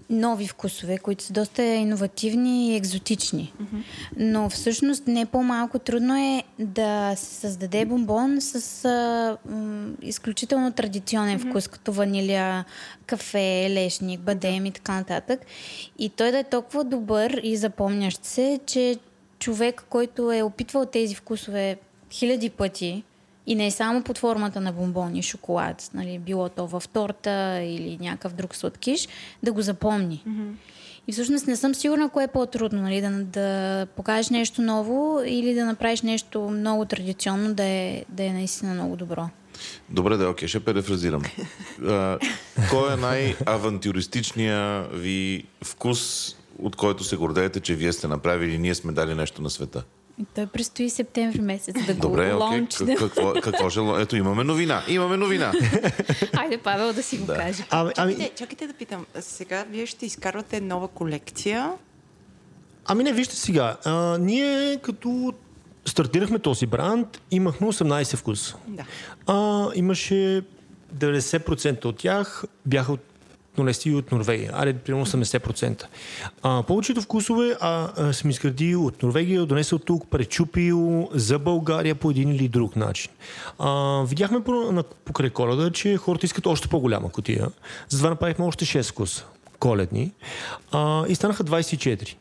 нови 0.10 0.48
вкусове, 0.48 0.98
които 0.98 1.24
са 1.24 1.34
доста 1.34 1.64
иновативни 1.64 2.70
и 2.70 2.76
екзотични. 2.76 3.54
Mm-hmm. 3.62 3.84
Но 4.18 4.50
всъщност 4.50 5.08
не 5.08 5.26
по-малко 5.26 5.80
трудно 5.80 6.18
е 6.18 6.44
да 6.60 7.14
се 7.16 7.36
създаде 7.36 7.86
бомбон 7.86 8.42
с 8.42 8.86
а, 8.86 9.38
м, 9.52 9.92
изключително 10.02 10.72
традиционен 10.72 11.40
mm-hmm. 11.40 11.50
вкус, 11.50 11.68
като 11.68 11.94
ванилия, 11.94 12.66
кафе, 13.06 13.68
лешник, 13.70 14.20
бадем 14.20 14.66
и 14.66 14.72
така 14.72 14.94
нататък. 14.94 15.40
И 16.00 16.10
той 16.10 16.32
да 16.32 16.40
е 16.40 16.44
толкова 16.44 16.84
добър 16.84 17.40
и 17.44 17.58
запомнящ 17.58 18.26
се, 18.26 18.60
че 18.66 18.98
човек, 19.40 19.86
който 19.90 20.32
е 20.32 20.44
опитвал 20.44 20.86
тези 20.86 21.16
вкусове 21.16 21.78
хиляди 22.12 22.50
пъти, 22.50 23.04
и 23.48 23.56
не 23.56 23.72
само 23.72 24.04
под 24.04 24.18
формата 24.18 24.62
на 24.62 24.72
бомбони, 24.72 25.24
шоколад, 25.24 25.90
нали, 25.94 26.20
било 26.20 26.50
то 26.50 26.68
в 26.68 26.84
торта 26.94 27.62
или 27.64 27.98
някакъв 28.02 28.34
друг 28.34 28.56
сладкиш, 28.56 29.08
да 29.44 29.52
го 29.52 29.62
запомни. 29.62 30.24
Mm-hmm. 30.28 30.54
И 31.08 31.12
всъщност 31.12 31.48
не 31.48 31.56
съм 31.56 31.76
сигурна 31.76 32.10
кое 32.10 32.24
е 32.24 32.28
по-трудно, 32.28 32.82
нали, 32.82 33.02
да, 33.02 33.10
да 33.10 33.88
покажеш 33.96 34.30
нещо 34.30 34.62
ново 34.62 35.22
или 35.26 35.54
да 35.54 35.66
направиш 35.66 36.02
нещо 36.02 36.42
много 36.42 36.86
традиционно, 36.86 37.54
да 37.54 37.64
е, 37.64 38.06
да 38.10 38.24
е 38.24 38.34
наистина 38.34 38.74
много 38.74 38.96
добро. 38.96 39.30
Добре, 39.90 40.18
да, 40.18 40.30
окей, 40.30 40.48
ще 40.48 40.60
перефразирам. 40.60 41.22
А, 41.88 42.20
кой 42.70 42.94
е 42.94 42.96
най-авантюристичният 42.96 44.94
ви 44.94 45.46
вкус, 45.64 46.36
от 46.60 46.76
който 46.76 47.04
се 47.04 47.16
гордеете, 47.16 47.60
че 47.60 47.76
вие 47.76 47.94
сте 47.94 48.08
направили 48.08 48.54
и 48.54 48.58
ние 48.58 48.76
сме 48.76 48.92
дали 48.92 49.16
нещо 49.16 49.42
на 49.42 49.50
света? 49.50 49.84
И 50.22 50.26
той 50.36 50.48
предстои 50.48 50.90
септември 50.90 51.42
месец 51.42 51.76
да 51.86 51.94
го 51.94 52.02
Добре, 52.02 52.34
лаунчнем. 52.34 52.98
Какво, 52.98 53.34
какво 53.34 53.70
ще... 53.70 53.80
ло- 53.80 54.02
Ето, 54.02 54.16
имаме 54.16 54.44
новина. 54.44 54.84
Имаме 54.88 55.18
новина. 55.18 55.54
Айде, 56.34 56.58
Павел, 56.58 56.94
да 56.94 57.04
си 57.04 57.18
го 57.18 57.28
каже. 57.28 57.64
Ами, 57.70 57.92
ами, 57.98 58.14
Чакайте, 58.14 58.36
чакайте 58.36 58.68
да 58.68 58.74
питам. 58.74 59.06
Сега 59.20 59.66
вие 59.70 59.86
ще 59.86 60.06
изкарвате 60.06 60.62
нова 60.62 60.88
колекция. 60.88 61.72
ами 62.86 63.04
не, 63.04 63.14
вижте 63.14 63.36
сега. 63.36 63.78
А, 63.86 64.18
ние 64.18 64.78
като 64.78 65.34
стартирахме 65.86 66.40
този 66.40 66.66
бранд, 66.66 67.22
имахме 67.32 67.68
18 67.68 68.16
вкуса. 68.16 68.56
Да. 68.68 68.86
А, 69.28 69.68
имаше 69.76 70.44
90% 70.96 71.86
от 71.86 71.98
тях 71.98 72.44
бяха 72.66 72.94
от 72.94 73.02
донести 73.58 73.92
от 73.92 74.12
Норвегия. 74.12 74.52
Аре, 74.54 74.74
примерно 74.74 75.06
80%. 75.06 75.84
А, 76.44 76.64
повечето 76.64 77.02
вкусове 77.02 77.56
а, 77.62 77.90
а, 77.98 78.14
съм 78.14 78.30
изградил 78.30 78.86
от 78.86 79.04
Норвегия, 79.04 79.46
донесъл 79.46 79.80
тук, 79.80 80.10
пречупил 80.10 81.10
за 81.14 81.40
България 81.40 81.96
по 81.96 82.12
един 82.12 82.30
или 82.30 82.48
друг 82.48 82.76
начин. 82.76 83.12
А, 83.60 84.04
видяхме 84.08 84.44
по, 84.44 84.52
на, 84.52 84.84
покрай 84.84 85.30
коледа, 85.30 85.72
че 85.72 85.98
хората 85.98 86.26
искат 86.26 86.46
още 86.46 86.68
по-голяма 86.68 87.12
котия. 87.12 87.48
Затова 87.90 88.10
направихме 88.10 88.46
още 88.46 88.66
6 88.66 88.92
вкуса 88.92 89.26
коледни 89.60 90.12
а, 90.72 91.06
и 91.08 91.16
станаха 91.16 91.44
24. 91.44 92.16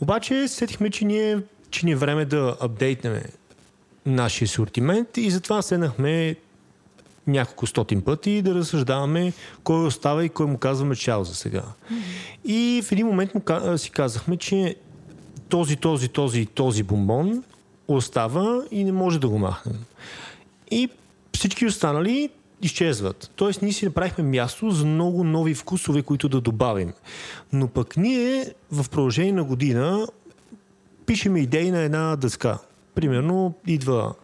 Обаче 0.00 0.48
сетихме, 0.48 0.90
че 0.90 1.04
ние, 1.04 1.38
че 1.70 1.86
ни 1.86 1.92
е 1.92 1.96
време 1.96 2.24
да 2.24 2.56
апдейтнем 2.60 3.22
нашия 4.06 4.46
асортимент 4.46 5.16
и 5.16 5.30
затова 5.30 5.62
седнахме 5.62 6.36
няколко 7.30 7.66
стотин 7.66 8.02
пъти 8.02 8.42
да 8.42 8.54
разсъждаваме 8.54 9.32
кой 9.64 9.86
остава 9.86 10.24
и 10.24 10.28
кой 10.28 10.46
му 10.46 10.58
казваме 10.58 10.96
чао 10.96 11.24
за 11.24 11.34
сега. 11.34 11.62
И 12.44 12.82
в 12.84 12.92
един 12.92 13.06
момент 13.06 13.34
му, 13.34 13.42
си 13.78 13.90
казахме, 13.90 14.36
че 14.36 14.76
този, 15.48 15.76
този, 15.76 16.08
този, 16.08 16.46
този 16.46 16.82
бомбон 16.82 17.44
остава 17.88 18.62
и 18.70 18.84
не 18.84 18.92
може 18.92 19.20
да 19.20 19.28
го 19.28 19.38
махнем. 19.38 19.84
И 20.70 20.88
всички 21.32 21.66
останали 21.66 22.30
изчезват. 22.62 23.30
Тоест 23.36 23.62
ние 23.62 23.72
си 23.72 23.84
направихме 23.84 24.24
място 24.24 24.70
за 24.70 24.86
много 24.86 25.24
нови 25.24 25.54
вкусове, 25.54 26.02
които 26.02 26.28
да 26.28 26.40
добавим. 26.40 26.92
Но 27.52 27.68
пък 27.68 27.96
ние 27.96 28.54
в 28.72 28.90
продължение 28.90 29.32
на 29.32 29.44
година 29.44 30.06
пишеме 31.06 31.40
идеи 31.40 31.70
на 31.70 31.78
една 31.78 32.16
дъска. 32.16 32.58
Примерно 32.94 33.54
идва 33.66 34.14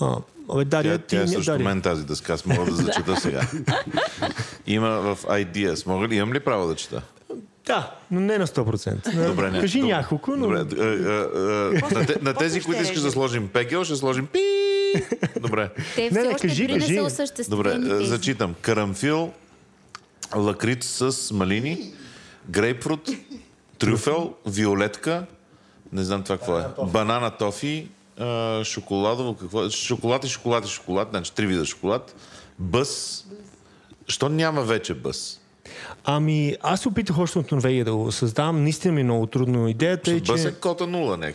а, 0.00 0.16
Абе, 0.50 0.64
Дария, 0.64 0.98
Тя, 0.98 1.04
тя 1.06 1.22
е 1.22 1.26
срещу 1.28 1.58
мен 1.58 1.80
тази 1.80 2.04
дъска, 2.06 2.32
аз 2.32 2.46
мога 2.46 2.64
да 2.64 2.72
зачета 2.72 3.16
сега. 3.16 3.48
Има 4.66 4.88
в 4.90 5.18
Ideas. 5.24 5.86
Мога 5.86 6.08
ли, 6.08 6.14
имам 6.16 6.32
ли 6.32 6.40
право 6.40 6.68
да 6.68 6.74
чета? 6.74 7.02
Да, 7.66 7.94
но 8.10 8.20
не 8.20 8.38
на 8.38 8.46
100%. 8.46 9.26
Добре, 9.26 9.50
не. 9.50 9.60
Кажи 9.60 9.80
Добре. 9.80 9.92
няколко, 9.94 10.36
но... 10.36 10.46
Добре, 10.48 10.58
а, 10.58 10.84
а, 10.84 10.88
а, 11.92 11.94
на, 11.94 12.06
те- 12.06 12.16
на 12.22 12.34
тези, 12.34 12.60
които 12.60 12.82
искаш 12.82 13.00
да 13.00 13.10
сложим 13.10 13.48
пегел, 13.48 13.84
ще 13.84 13.96
сложим 13.96 14.26
пи. 14.26 14.40
Добре. 15.40 15.70
Те 15.94 16.02
Не, 16.02 16.10
все 16.10 16.22
не, 16.22 16.28
още 16.28 16.48
кажи, 16.48 16.62
дори 16.62 16.72
не 16.72 16.78
кажи. 16.80 17.10
са 17.10 17.26
Добре, 17.48 17.72
тези. 17.80 18.06
зачитам. 18.06 18.54
Карамфил, 18.60 19.32
лакриц 20.36 20.84
с 21.02 21.30
малини, 21.34 21.92
грейпфрут, 22.48 23.08
трюфел, 23.78 24.34
виолетка, 24.46 25.26
не 25.92 26.04
знам 26.04 26.22
това 26.22 26.36
какво 26.38 26.58
е, 26.58 26.64
банана 26.84 27.30
тофи, 27.30 27.88
а, 28.18 28.64
шоколадово, 28.64 29.34
какво 29.34 29.64
е? 29.64 29.70
Шоколад 29.70 30.24
и 30.24 30.28
шоколад 30.28 30.66
и 30.66 30.68
шоколад, 30.68 31.08
значи 31.10 31.32
три 31.34 31.46
вида 31.46 31.64
шоколад, 31.64 32.14
бъс. 32.58 33.24
Що 34.08 34.28
няма 34.28 34.62
вече 34.62 34.94
бъс? 34.94 35.40
Ами, 36.04 36.56
аз 36.62 36.80
се 36.80 36.88
опитах 36.88 37.18
още 37.18 37.38
от 37.38 37.52
Норвегия 37.52 37.84
да 37.84 37.96
го 37.96 38.12
създавам. 38.12 38.62
Наистина 38.62 38.94
ми 38.94 39.00
е 39.00 39.04
много 39.04 39.26
трудно. 39.26 39.68
Идеята 39.68 40.10
е, 40.10 40.20
Бъс 40.20 40.42
че... 40.42 40.48
е 40.48 40.52
кота 40.52 40.86
нула, 40.86 41.16
нали? 41.16 41.32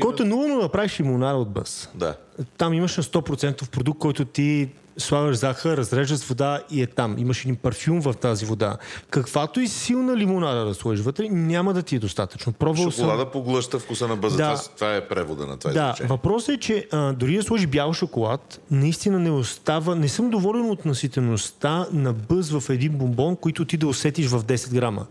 Който 0.00 0.22
е 0.22 0.26
нула, 0.26 0.48
но 0.48 0.56
направиш 0.56 1.00
лимонада 1.00 1.38
от 1.38 1.50
бъс. 1.50 1.88
Да. 1.94 2.16
Там 2.58 2.74
имаш 2.74 2.96
на 2.96 3.02
100% 3.02 3.70
продукт, 3.70 4.00
който 4.00 4.24
ти 4.24 4.68
слагаш 4.98 5.36
захар, 5.36 5.76
разреждаш 5.76 6.18
с 6.18 6.24
вода 6.24 6.62
и 6.70 6.82
е 6.82 6.86
там. 6.86 7.18
Имаш 7.18 7.44
един 7.44 7.56
парфюм 7.56 8.00
в 8.00 8.14
тази 8.14 8.44
вода. 8.46 8.76
Каквато 9.10 9.60
и 9.60 9.68
силна 9.68 10.16
лимонада 10.16 10.64
да 10.64 10.74
сложиш 10.74 11.04
вътре, 11.04 11.28
няма 11.28 11.74
да 11.74 11.82
ти 11.82 11.96
е 11.96 11.98
достатъчно. 11.98 12.52
Пробвал 12.52 12.90
съм... 12.90 13.04
Шоколада 13.04 13.30
поглъща 13.30 13.78
вкуса 13.78 14.08
на 14.08 14.16
бъза. 14.16 14.36
Да. 14.36 14.62
Това, 14.76 14.96
е 14.96 15.08
превода 15.08 15.46
на 15.46 15.56
това 15.56 15.72
Да, 15.72 15.86
изречение. 15.88 16.08
въпросът 16.08 16.48
е, 16.48 16.58
че 16.58 16.86
а, 16.92 17.12
дори 17.12 17.36
да 17.36 17.42
сложи 17.42 17.66
бял 17.66 17.92
шоколад, 17.92 18.60
наистина 18.70 19.18
не 19.18 19.30
остава. 19.30 19.94
Не 19.94 20.08
съм 20.08 20.30
доволен 20.30 20.70
от 20.70 20.84
наситеността 20.84 21.86
на 21.92 22.12
бъз 22.12 22.50
в 22.50 22.70
един 22.70 22.92
бомбон, 22.92 23.36
който 23.36 23.64
ти 23.64 23.76
да 23.76 23.86
усетиш 23.86 24.26
в 24.26 24.44
10 24.44 24.74
грама. 24.74 25.06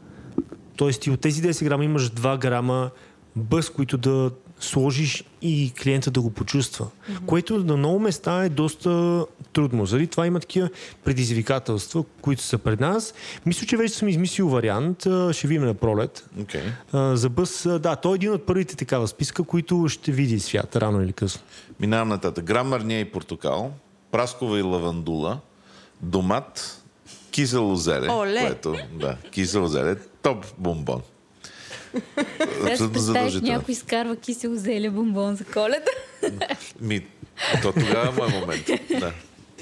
Тоест 0.75 1.01
ти 1.01 1.11
от 1.11 1.19
тези 1.19 1.41
10 1.43 1.63
грама 1.63 1.83
имаш 1.85 2.11
2 2.11 2.37
грама 2.37 2.89
бъз, 3.35 3.69
които 3.69 3.97
да 3.97 4.31
сложиш 4.61 5.23
и 5.41 5.73
клиента 5.83 6.11
да 6.11 6.21
го 6.21 6.31
почувства. 6.31 6.85
Mm-hmm. 6.85 7.25
Което 7.25 7.57
на 7.57 7.77
много 7.77 7.99
места 7.99 8.43
е 8.43 8.49
доста 8.49 9.25
трудно. 9.53 9.85
Заради 9.85 10.07
това 10.07 10.27
има 10.27 10.39
такива 10.39 10.69
предизвикателства, 11.03 12.03
които 12.21 12.41
са 12.41 12.57
пред 12.57 12.79
нас. 12.79 13.13
Мисля, 13.45 13.67
че 13.67 13.77
вече 13.77 13.93
съм 13.93 14.07
измислил 14.07 14.49
вариант. 14.49 14.99
Ще 15.31 15.47
видим 15.47 15.65
на 15.65 15.73
пролет. 15.73 16.29
Okay. 16.39 16.61
За 17.15 17.29
бъз, 17.29 17.65
а, 17.65 17.79
да, 17.79 17.95
той 17.95 18.13
е 18.13 18.15
един 18.15 18.31
от 18.31 18.45
първите 18.45 18.75
такава 18.75 19.07
списка, 19.07 19.43
които 19.43 19.85
ще 19.89 20.11
види 20.11 20.39
свят 20.39 20.75
рано 20.75 21.03
или 21.03 21.13
късно. 21.13 21.41
Минавам 21.79 22.07
нататък. 22.07 22.45
Грам 22.45 22.67
марния 22.67 22.99
и 22.99 23.11
портокал, 23.11 23.71
праскова 24.11 24.59
и 24.59 24.61
лавандула, 24.61 25.39
домат, 26.01 26.81
кисело 27.31 27.75
зеле. 27.75 28.09
Оле! 28.09 28.41
Което, 28.41 28.75
да, 28.93 29.17
кисело 29.31 29.67
зеле. 29.67 29.95
Топ 30.21 30.45
бомбон. 30.57 31.01
Абсолютно 32.71 32.99
задължително. 32.99 33.53
някой 33.53 33.71
изкарва 33.71 34.15
кисело 34.15 34.55
зеле 34.55 34.89
бомбон 34.89 35.35
за 35.35 35.43
коледа. 35.43 35.91
Ми, 36.81 37.05
то 37.61 37.71
тогава 37.71 38.07
е 38.07 38.11
мой 38.11 38.39
момент. 38.39 38.65
Да. 38.99 39.13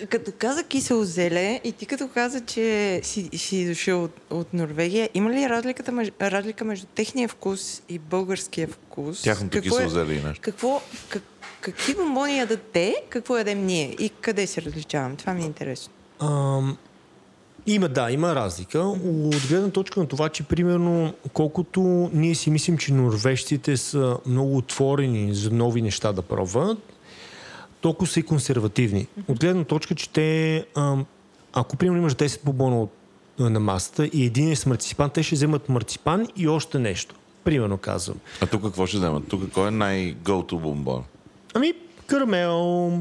Като 0.10 0.32
каза 0.38 0.64
кисело 0.64 1.04
зеле 1.04 1.62
и 1.64 1.72
ти 1.72 1.86
като 1.86 2.08
каза, 2.08 2.42
че 2.42 3.00
си, 3.04 3.30
си 3.38 3.68
дошъл 3.68 4.04
от, 4.04 4.12
от 4.30 4.54
Норвегия, 4.54 5.10
има 5.14 5.30
ли 5.30 5.50
разликата, 5.50 5.92
меж, 5.92 6.12
разлика 6.22 6.66
между 6.66 6.86
техния 6.86 7.30
вкус 7.30 7.82
и 7.90 8.00
българския 8.00 8.68
вкус? 8.68 9.22
Тяхното 9.22 9.62
кисело 9.62 9.80
е, 9.80 9.90
зеле 9.90 10.14
и 10.14 10.24
нещо. 10.24 10.42
Какво, 10.42 10.82
как, 11.10 11.24
какви 11.62 11.96
бомбони 11.96 12.38
ядат 12.38 12.62
те, 12.74 12.96
какво 13.10 13.38
ядем 13.38 13.66
ние 13.66 13.96
и 14.00 14.10
къде 14.10 14.48
се 14.48 14.62
различаваме? 14.62 15.16
Това 15.16 15.34
ми 15.34 15.42
е 15.44 15.46
интересно. 15.46 15.94
Ам, 16.22 16.78
има, 17.68 17.90
да, 17.90 18.12
има 18.12 18.36
разлика. 18.36 18.80
От 18.80 19.48
гледна 19.50 19.70
точка 19.70 20.00
на 20.00 20.06
това, 20.06 20.30
че 20.30 20.44
примерно 20.44 21.14
колкото 21.34 22.10
ние 22.14 22.36
си 22.36 22.50
мислим, 22.50 22.78
че 22.78 22.94
норвежците 22.94 23.78
са 23.78 24.18
много 24.26 24.58
отворени 24.58 25.34
за 25.34 25.52
нови 25.52 25.82
неща 25.82 26.14
да 26.14 26.22
пробват, 26.22 26.78
толкова 27.82 28.12
са 28.12 28.20
и 28.20 28.24
консервативни. 28.24 29.08
От 29.28 29.40
гледна 29.40 29.64
точка, 29.64 29.96
че 29.96 30.10
те, 30.10 30.66
ако 31.54 31.76
примерно 31.78 32.00
имаш 32.00 32.16
10 32.16 32.40
бобона 32.44 32.88
на 33.40 33.60
масата 33.60 34.06
и 34.14 34.26
един 34.26 34.52
е 34.52 34.56
с 34.56 34.66
марципан, 34.66 35.10
те 35.10 35.24
ще 35.24 35.36
вземат 35.36 35.70
марципан 35.70 36.28
и 36.36 36.48
още 36.48 36.80
нещо. 36.80 37.16
Примерно 37.44 37.78
казвам. 37.78 38.18
А 38.42 38.46
тук 38.46 38.64
какво 38.64 38.88
ще 38.88 38.98
вземат? 38.98 39.28
Тук 39.28 39.52
кой 39.54 39.68
е 39.68 39.72
най-go-to 39.72 40.62
бомбон? 40.62 41.04
Ами, 41.54 41.74
карамел, 42.08 42.92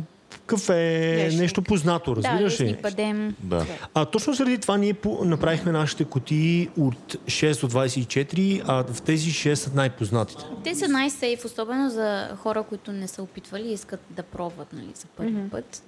кафе, 0.47 1.15
Лешник. 1.27 1.41
нещо 1.41 1.63
познато, 1.63 2.15
Да, 2.15 2.23
разбираш 2.23 2.61
ли? 2.61 2.65
лесни 2.65 2.83
падем. 2.83 3.35
Да. 3.41 3.67
А 3.95 4.05
точно 4.05 4.33
заради 4.33 4.59
това 4.59 4.77
ние 4.77 4.95
по- 4.95 5.25
направихме 5.25 5.73
нашите 5.73 6.05
кутии 6.05 6.69
от 6.79 7.15
6 7.27 7.61
до 7.61 7.69
24, 7.69 8.63
а 8.67 8.85
в 8.93 9.03
тези 9.03 9.31
6 9.31 9.55
са 9.55 9.71
най-познатите. 9.75 10.45
Те 10.65 10.75
са 10.75 10.89
най-сейф, 10.89 11.45
особено 11.45 11.91
за 11.91 12.29
хора, 12.37 12.63
които 12.63 12.93
не 12.93 13.09
са 13.09 13.23
опитвали 13.23 13.69
и 13.69 13.73
искат 13.73 14.01
да 14.11 14.23
пробват 14.23 14.73
нали, 14.73 14.89
за 14.95 15.07
първи 15.17 15.33
mm-hmm. 15.33 15.51
път. 15.51 15.83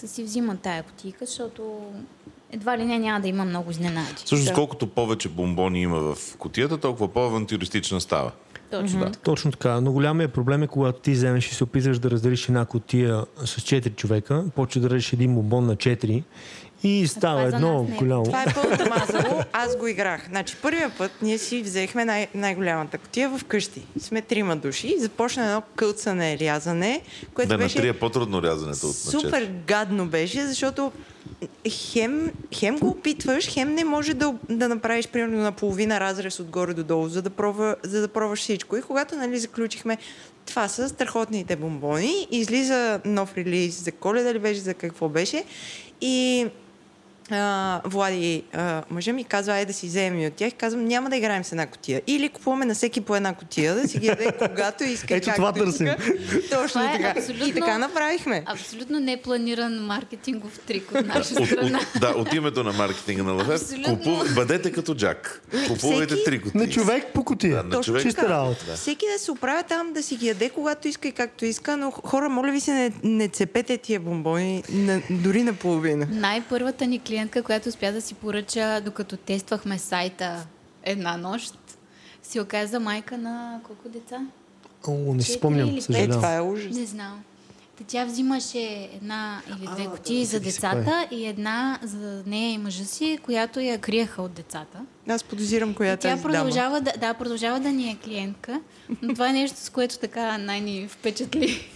Да 0.00 0.08
си 0.08 0.24
взимат 0.24 0.60
тая 0.60 0.82
кутийка, 0.82 1.26
защото 1.26 1.80
едва 2.52 2.78
ли 2.78 2.84
не 2.84 2.98
няма 2.98 3.20
да 3.20 3.28
има 3.28 3.44
много 3.44 3.70
изненади. 3.70 4.44
Да. 4.44 4.52
колкото 4.54 4.86
повече 4.86 5.28
бомбони 5.28 5.82
има 5.82 6.14
в 6.14 6.36
котията, 6.38 6.78
толкова 6.78 7.08
по-авантюристична 7.08 8.00
става. 8.00 8.32
Точно. 8.80 9.00
Mm-hmm. 9.00 9.22
Точно 9.22 9.52
така. 9.52 9.80
Но 9.80 9.92
голямия 9.92 10.28
проблем 10.28 10.62
е, 10.62 10.66
когато 10.66 11.00
ти 11.00 11.10
вземеш 11.10 11.50
и 11.50 11.54
се 11.54 11.64
опиташ 11.64 11.98
да 11.98 12.10
разделиш 12.10 12.48
една 12.48 12.64
кутия 12.64 13.24
с 13.44 13.56
4 13.56 13.96
човека, 13.96 14.44
почва 14.54 14.80
да 14.80 14.90
режеш 14.90 15.12
един 15.12 15.34
бомбон 15.34 15.66
на 15.66 15.76
4 15.76 16.22
и 16.84 17.08
става 17.08 17.50
за 17.50 17.56
едно 17.56 17.82
нас 17.82 17.88
не 17.88 17.94
е. 17.94 17.98
голямо. 17.98 18.24
Това 18.24 18.42
е 18.42 18.54
пълното 18.54 18.88
мазало. 18.88 19.42
Аз 19.52 19.76
го 19.76 19.86
играх. 19.86 20.26
Значи, 20.28 20.56
първия 20.62 20.90
път 20.98 21.10
ние 21.22 21.38
си 21.38 21.62
взехме 21.62 22.04
най- 22.04 22.28
най-голямата 22.34 22.98
котия 22.98 23.30
вкъщи. 23.38 23.82
Сме 23.98 24.22
трима 24.22 24.56
души 24.56 24.86
и 24.86 25.00
започна 25.00 25.44
едно 25.44 25.62
кълцане, 25.76 26.38
рязане, 26.38 27.00
което 27.34 27.48
Да, 27.48 27.58
на 27.58 27.64
беше 27.64 27.76
три 27.76 27.88
е 27.88 27.92
по-трудно 27.92 28.42
рязането 28.42 28.86
от 28.86 29.04
на 29.04 29.10
супер 29.10 29.50
гадно 29.66 30.06
беше, 30.06 30.46
защото 30.46 30.92
хем, 31.70 32.32
хем 32.54 32.78
го 32.78 32.88
опитваш, 32.88 33.48
хем 33.48 33.74
не 33.74 33.84
може 33.84 34.14
да, 34.14 34.34
да 34.50 34.68
направиш 34.68 35.08
примерно 35.08 35.42
на 35.42 35.52
половина 35.52 36.00
разрез 36.00 36.40
отгоре 36.40 36.74
до 36.74 36.84
долу, 36.84 37.08
за 37.08 37.22
да, 37.22 37.30
пробва, 37.30 37.76
за 37.82 38.00
да 38.00 38.08
пробваш 38.08 38.40
всичко. 38.40 38.76
И 38.76 38.82
когато 38.82 39.16
нали, 39.16 39.38
заключихме, 39.38 39.98
това 40.46 40.68
са 40.68 40.88
страхотните 40.88 41.56
бомбони, 41.56 42.28
излиза 42.30 43.00
нов 43.04 43.36
релиз 43.36 43.84
за 43.84 43.92
коледа 43.92 44.34
ли 44.34 44.38
беше, 44.38 44.60
за 44.60 44.74
какво 44.74 45.08
беше. 45.08 45.44
И 46.00 46.46
а, 47.30 47.44
Влади, 47.84 48.42
а, 48.52 48.82
мъжа 48.90 49.12
ми 49.12 49.24
казва, 49.24 49.52
ай 49.52 49.66
да 49.66 49.72
си 49.72 49.86
вземем 49.86 50.20
и 50.20 50.26
от 50.26 50.32
тях. 50.32 50.52
Казвам, 50.54 50.84
няма 50.84 51.10
да 51.10 51.16
играем 51.16 51.44
с 51.44 51.52
една 51.52 51.66
котия. 51.66 52.02
Или 52.06 52.28
купуваме 52.28 52.64
на 52.64 52.74
всеки 52.74 53.00
по 53.00 53.16
една 53.16 53.34
котия, 53.34 53.74
да 53.74 53.88
си 53.88 53.98
ги 53.98 54.06
яде 54.06 54.32
когато 54.40 54.84
иска. 54.84 55.16
Ето 55.16 55.30
това 55.30 55.52
търсим. 55.52 55.88
Точно 56.42 56.68
Това 56.70 56.84
е 56.86 56.96
така. 56.96 57.12
абсолютно- 57.12 57.46
И 57.46 57.54
така 57.54 57.78
направихме. 57.78 58.42
Абсолютно 58.46 59.00
непланиран 59.00 59.74
маркетингов 59.76 60.58
трик 60.58 60.90
от 60.92 61.06
наша 61.06 61.24
страна. 61.24 61.78
от, 61.94 62.00
да, 62.00 62.08
от 62.10 62.34
името 62.34 62.64
на 62.64 62.72
маркетинга 62.72 63.22
на 63.24 63.54
Абсолютно. 63.54 63.98
купув... 63.98 64.34
бъдете 64.34 64.72
като 64.72 64.94
Джак. 64.94 65.42
Купувайте 65.68 66.06
всеки- 66.06 66.24
три 66.24 66.40
кутии. 66.40 66.60
На 66.60 66.68
човек 66.68 67.06
по 67.06 67.24
кутия. 67.24 67.50
Да, 67.52 67.62
на 67.62 67.70
Точно 67.70 67.82
човек. 67.84 68.02
Чиста 68.02 68.28
работа. 68.28 68.64
Всеки 68.74 69.06
да 69.08 69.18
се 69.18 69.30
оправя 69.30 69.62
там, 69.62 69.92
да 69.92 70.02
си 70.02 70.16
ги 70.16 70.28
яде, 70.28 70.50
когато 70.50 70.88
иска 70.88 71.08
и 71.08 71.12
както 71.12 71.44
иска, 71.44 71.76
но 71.76 71.90
хора, 71.92 72.28
моля 72.28 72.50
ви 72.50 72.60
се, 72.60 72.72
не, 72.72 72.92
не 73.04 73.28
цепете 73.28 73.78
тия 73.78 74.00
бомбони 74.00 74.62
на, 74.70 75.00
дори 75.10 75.42
наполовина. 75.42 76.06
Най-първата 76.10 76.86
ни 76.86 76.98
клиентка 76.98 77.13
клиентка, 77.14 77.42
която 77.42 77.68
успя 77.68 77.92
да 77.92 78.00
си 78.00 78.14
поръча, 78.14 78.80
докато 78.84 79.16
тествахме 79.16 79.78
сайта 79.78 80.46
една 80.82 81.16
нощ, 81.16 81.54
си 82.22 82.40
оказа 82.40 82.80
майка 82.80 83.18
на 83.18 83.60
колко 83.64 83.88
деца? 83.88 84.26
О, 84.88 85.14
не 85.14 85.22
си 85.22 85.32
спомням, 85.32 85.68
или 85.68 85.78
Е, 85.78 85.80
съжалявам. 85.82 86.10
това 86.12 86.34
е 86.34 86.40
ужас. 86.40 86.76
Не 86.76 86.86
знам. 86.86 87.22
Та 87.78 87.84
тя 87.86 88.04
взимаше 88.04 88.58
една 88.94 89.42
или 89.48 89.66
две 89.66 89.86
кутии 89.86 90.20
да, 90.20 90.24
за 90.24 90.40
децата 90.40 91.08
и 91.10 91.26
една 91.26 91.78
за 91.82 92.22
нея 92.26 92.52
и 92.52 92.58
мъжа 92.58 92.84
си, 92.84 93.18
която 93.22 93.60
я 93.60 93.78
криеха 93.78 94.22
от 94.22 94.32
децата. 94.32 94.78
Аз 95.08 95.24
подозирам 95.24 95.74
коя 95.74 95.92
е 95.92 95.96
Тя 95.96 96.08
тази 96.10 96.22
дама. 96.22 96.34
продължава 96.34 96.80
да, 96.80 96.92
да, 96.98 97.14
продължава 97.14 97.60
да 97.60 97.68
ни 97.68 97.90
е 97.90 97.96
клиентка, 98.04 98.60
но 99.02 99.14
това 99.14 99.28
е 99.28 99.32
нещо, 99.32 99.56
с 99.58 99.70
което 99.70 99.98
така 99.98 100.38
най-ни 100.38 100.88
впечатли. 100.88 101.70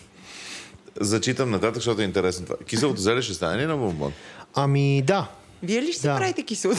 Зачитам 1.01 1.51
нататък, 1.51 1.75
защото 1.75 2.01
е 2.01 2.05
интересно 2.05 2.45
това. 2.47 2.57
Киселото 2.67 3.01
зеле 3.01 3.23
ще 3.23 3.35
стане 3.35 3.63
ли 3.63 3.67
на 3.67 3.77
бомбон? 3.77 4.13
Ами 4.63 5.03
да, 5.03 5.29
Вие 5.63 5.83
ли 5.83 5.93
ще 5.93 6.01
си 6.01 6.07
Да. 6.07 6.17
правите 6.17 6.43
кисело? 6.43 6.75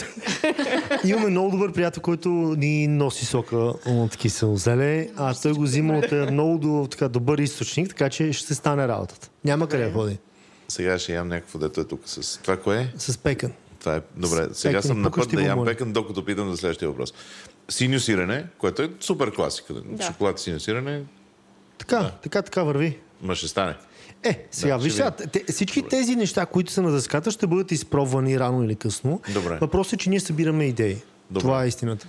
Имаме 1.03 1.27
много 1.27 1.51
добър 1.51 1.73
приятел, 1.73 2.01
който 2.01 2.29
ни 2.57 2.87
носи 2.87 3.25
сока 3.25 3.57
от 3.85 4.15
кисело 4.17 4.57
зеле, 4.57 5.09
а 5.17 5.33
той 5.41 5.53
го 5.53 5.61
взима 5.61 5.97
от 5.97 6.11
е, 6.11 6.31
много 6.31 6.57
до, 6.57 6.87
така, 6.91 7.07
добър 7.07 7.37
източник, 7.37 7.89
така 7.89 8.09
че 8.09 8.33
ще 8.33 8.47
се 8.47 8.55
стане 8.55 8.87
работата. 8.87 9.29
Няма 9.45 9.67
къде 9.67 9.85
да 9.85 9.93
ходи. 9.93 10.17
Сега 10.67 10.99
ще 10.99 11.13
ям 11.13 11.27
някакво, 11.27 11.59
дето 11.59 11.81
е 11.81 11.83
тук 11.83 12.01
с... 12.05 12.41
Това 12.41 12.57
кое 12.57 12.77
е? 12.77 12.93
С 12.97 13.17
пекан. 13.17 13.51
Това 13.79 13.95
е... 13.95 14.01
Добре, 14.17 14.47
сега 14.53 14.69
Пекани, 14.69 14.87
съм 14.87 15.01
на 15.01 15.11
път 15.11 15.29
да 15.29 15.41
ям 15.41 15.65
пекан, 15.65 15.93
докато 15.93 16.25
питам 16.25 16.51
за 16.51 16.57
следващия 16.57 16.89
въпрос. 16.89 17.13
Синьо 17.69 17.99
сирене, 17.99 18.45
което 18.57 18.81
е 18.81 18.89
супер 18.99 19.31
класика. 19.35 19.73
Да. 19.73 20.03
Шоколад 20.03 20.39
сирене, 20.39 21.03
Така, 21.77 22.11
така, 22.23 22.41
така 22.41 22.63
върви. 22.63 22.97
ма 23.21 23.35
ще 23.35 23.47
стане. 23.47 23.75
Е, 24.23 24.47
сега, 24.51 24.77
Да, 24.77 24.83
виж 24.83 24.93
сега, 24.93 25.11
те, 25.11 25.43
всички 25.47 25.81
тези 25.81 26.15
неща, 26.15 26.45
които 26.45 26.71
са 26.71 26.81
на 26.81 26.91
дъската, 26.91 27.31
ще 27.31 27.47
бъдат 27.47 27.71
изпробвани 27.71 28.39
рано 28.39 28.63
или 28.63 28.75
късно. 28.75 29.21
Добре. 29.29 29.57
Въпросът 29.61 29.93
е, 29.93 29.97
че 29.97 30.09
ние 30.09 30.19
събираме 30.19 30.65
идеи. 30.65 30.97
Добре. 31.31 31.41
Това 31.41 31.63
е 31.63 31.67
истината. 31.67 32.07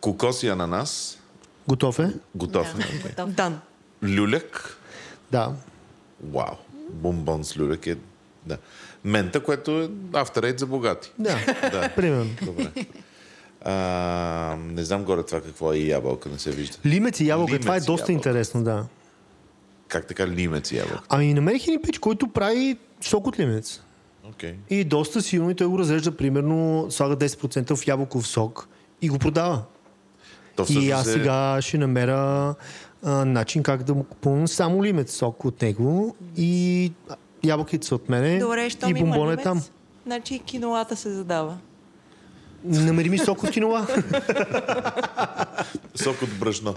Кокос 0.00 0.42
и 0.42 0.48
ананас, 0.48 1.18
Готов 1.68 1.98
е? 1.98 2.12
готов. 2.34 2.74
Да, 2.76 2.82
е. 2.84 3.08
готов. 3.08 3.30
Дан. 3.30 3.60
Люляк, 4.04 4.78
Да. 5.30 5.52
вау. 6.24 6.54
Бомбон 6.90 7.44
с 7.44 7.56
люляк 7.56 7.86
е... 7.86 7.96
Да. 8.46 8.58
Мента, 9.04 9.40
което 9.40 9.70
е 9.72 9.88
авторейт 10.12 10.58
за 10.58 10.66
богати. 10.66 11.12
Да, 11.18 11.38
Да. 11.72 11.92
примерно. 11.96 12.30
Добре. 12.42 12.70
А, 13.62 13.74
не 14.58 14.84
знам 14.84 15.04
горе 15.04 15.22
това 15.22 15.40
какво 15.40 15.72
е 15.72 15.76
и 15.76 15.88
ябълка, 15.88 16.28
не 16.28 16.38
се 16.38 16.50
вижда. 16.50 16.76
Лимец 16.86 17.20
и 17.20 17.26
ябълка, 17.26 17.50
Лимец 17.50 17.62
това 17.62 17.76
е 17.76 17.80
доста 17.80 17.92
ябълка. 17.92 18.12
интересно, 18.12 18.62
да. 18.64 18.84
Как 19.88 20.06
така 20.06 20.28
лимец 20.28 20.72
ябълка? 20.72 21.02
Ами 21.08 21.34
намерих 21.34 21.66
един 21.68 21.82
пич, 21.82 21.98
който 21.98 22.28
прави 22.28 22.76
сок 23.00 23.26
от 23.26 23.38
лимец. 23.38 23.80
Окей. 24.28 24.54
И 24.70 24.84
доста 24.84 25.22
силно 25.22 25.50
и 25.50 25.54
той 25.54 25.66
го 25.66 25.78
разрежда 25.78 26.16
примерно, 26.16 26.86
слага 26.90 27.16
10% 27.16 27.76
в 27.76 27.86
ябълков 27.86 28.26
сок 28.26 28.68
и 29.02 29.08
го 29.08 29.18
продава. 29.18 29.62
То 30.56 30.66
И 30.68 30.90
аз 30.90 31.06
е- 31.06 31.12
сега 31.12 31.58
ще 31.60 31.78
намеря 31.78 32.54
а, 33.04 33.24
начин 33.24 33.62
как 33.62 33.82
да 33.82 33.94
му 33.94 34.04
купувам 34.04 34.48
само 34.48 34.84
лимец 34.84 35.16
сок 35.16 35.44
от 35.44 35.62
него 35.62 36.16
и 36.36 36.92
ябълките 37.44 37.86
са 37.86 37.94
от 37.94 38.08
мене 38.08 38.38
Добре, 38.38 38.68
и 38.88 38.92
ми 38.92 39.00
има 39.00 39.10
бомбон 39.10 39.32
е 39.32 39.36
там. 39.36 39.62
Значи 40.06 40.34
и 40.34 40.38
кинолата 40.38 40.96
се 40.96 41.10
задава. 41.10 41.58
Намери 42.64 43.10
ми 43.10 43.18
сок 43.18 43.42
от 43.42 43.50
кинола. 43.50 43.86
Сок 45.94 46.22
от 46.22 46.38
брашно. 46.40 46.74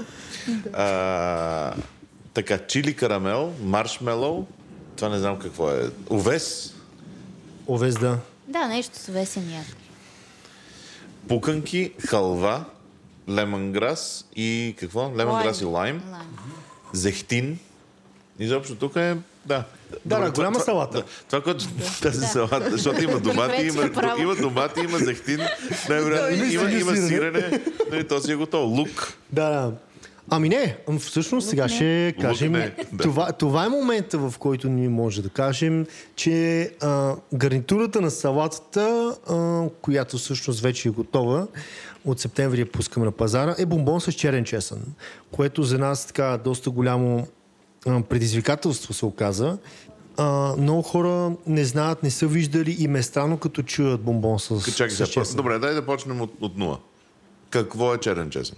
а, 0.74 1.74
така, 2.34 2.58
чили 2.60 2.96
карамел, 2.96 3.54
маршмелоу, 3.62 4.46
това 4.96 5.10
не 5.10 5.20
знам 5.20 5.40
какво 5.40 5.72
е. 5.72 5.90
Овес, 6.10 6.74
Овес, 7.68 7.96
да. 7.96 8.18
Да, 8.48 8.68
нещо 8.68 8.98
с 8.98 9.08
весен 9.08 9.54
яд. 9.54 9.66
пуканки, 11.28 11.92
халва, 12.00 12.64
лемонграс 13.30 14.26
и 14.36 14.76
какво? 14.80 15.12
Лемонграс 15.18 15.62
и 15.62 15.66
лайм, 15.66 16.02
Лайм. 16.12 16.28
зехтин. 16.94 17.60
Изобщо 18.40 18.76
тук 18.76 18.96
е, 18.96 19.18
да. 19.46 19.64
Да, 20.06 20.20
да, 20.20 20.32
голяма 20.32 20.54
това, 20.54 20.66
салата. 20.66 20.98
Да, 20.98 21.04
това, 21.28 21.42
което 21.44 21.66
тази 22.02 22.26
салата, 22.28 22.72
защото 22.72 23.04
има 23.04 23.20
домати, 23.20 23.62
има, 23.64 23.90
има 24.20 24.36
домати, 24.36 24.80
има 24.80 24.98
зехтин, 24.98 25.38
най-вероятно 25.90 26.46
Има 26.46 26.46
има, 26.46 26.72
има 26.72 26.96
сирене. 26.96 27.08
сирене, 27.40 27.62
нали, 27.92 28.08
то 28.08 28.20
си 28.22 28.32
е 28.32 28.36
готово. 28.36 28.76
Лук. 28.76 29.14
Да, 29.32 29.50
да. 29.50 29.72
Ами 30.34 30.50
не, 30.50 30.78
всъщност 31.00 31.50
сега 31.50 31.70
ще 31.70 32.16
кажем, 32.22 32.52
не, 32.52 32.76
това, 33.02 33.32
това 33.32 33.66
е 33.66 33.70
момента, 33.70 34.18
в 34.18 34.34
който 34.40 34.70
ние 34.70 34.90
може 34.90 35.22
да 35.22 35.30
кажем, 35.30 35.86
че 36.16 36.64
а, 36.82 37.16
гарнитурата 37.34 38.02
на 38.02 38.12
салатата, 38.12 39.16
а, 39.30 39.64
която 39.82 40.18
всъщност 40.18 40.62
вече 40.62 40.88
е 40.88 40.92
готова, 40.92 41.48
от 42.06 42.20
септември 42.20 42.60
я 42.60 42.72
пускаме 42.72 43.06
на 43.06 43.12
пазара, 43.12 43.56
е 43.58 43.66
бомбон 43.66 44.02
с 44.02 44.12
черен 44.12 44.44
чесън, 44.44 44.80
което 45.32 45.64
за 45.64 45.78
нас 45.78 46.06
така 46.06 46.40
доста 46.44 46.70
голямо 46.70 47.28
а, 47.88 48.02
предизвикателство 48.02 48.94
се 48.94 49.06
оказа. 49.06 49.58
А, 50.18 50.56
много 50.58 50.82
хора 50.82 51.32
не 51.48 51.66
знаят, 51.66 52.04
не 52.04 52.12
са 52.12 52.28
виждали 52.28 52.76
и 52.80 52.88
ме 52.88 53.00
е 53.00 53.04
странно 53.04 53.38
като 53.38 53.64
чуят 53.64 54.02
бомбон 54.02 54.40
с, 54.40 54.76
Чакай 54.76 54.96
с 54.96 55.08
чесън. 55.08 55.36
Добре, 55.36 55.60
дай 55.60 55.74
да 55.74 55.86
почнем 55.86 56.22
от, 56.22 56.34
от 56.42 56.58
нула. 56.58 56.80
Какво 57.50 57.94
е 57.94 57.98
черен 57.98 58.30
чесън? 58.30 58.58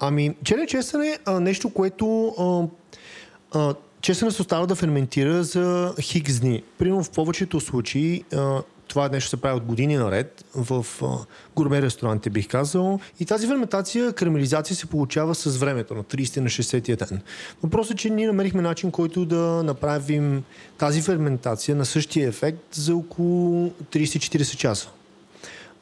Ами, 0.00 0.36
черен 0.44 0.66
чесън 0.66 1.02
е 1.02 1.18
а, 1.24 1.40
нещо, 1.40 1.70
което 1.70 2.26
а, 2.28 3.58
а, 3.58 3.74
чесънът 4.00 4.34
се 4.34 4.42
остава 4.42 4.66
да 4.66 4.74
ферментира 4.74 5.44
за 5.44 5.94
хикс 6.00 6.40
дни. 6.40 6.62
Примерно 6.78 7.04
в 7.04 7.10
повечето 7.10 7.60
случаи 7.60 8.24
а, 8.34 8.62
това 8.88 9.08
нещо 9.08 9.30
се 9.30 9.36
прави 9.36 9.56
от 9.56 9.64
години 9.64 9.96
наред 9.96 10.44
в 10.54 10.86
а, 11.02 11.82
ресторанти, 11.82 12.30
бих 12.30 12.48
казал. 12.48 13.00
И 13.20 13.24
тази 13.24 13.46
ферментация, 13.46 14.12
карамелизация 14.12 14.76
се 14.76 14.86
получава 14.86 15.34
с 15.34 15.56
времето, 15.56 15.94
на 15.94 16.04
30 16.04 16.40
на 16.40 16.48
60 16.48 17.08
ден. 17.08 17.20
Въпросът 17.62 17.94
е, 17.94 17.96
че 17.96 18.10
ние 18.10 18.26
намерихме 18.26 18.62
начин, 18.62 18.90
който 18.90 19.24
да 19.24 19.62
направим 19.64 20.44
тази 20.78 21.02
ферментация 21.02 21.76
на 21.76 21.84
същия 21.84 22.28
ефект 22.28 22.74
за 22.74 22.96
около 22.96 23.70
30-40 23.70 24.56
часа. 24.56 24.88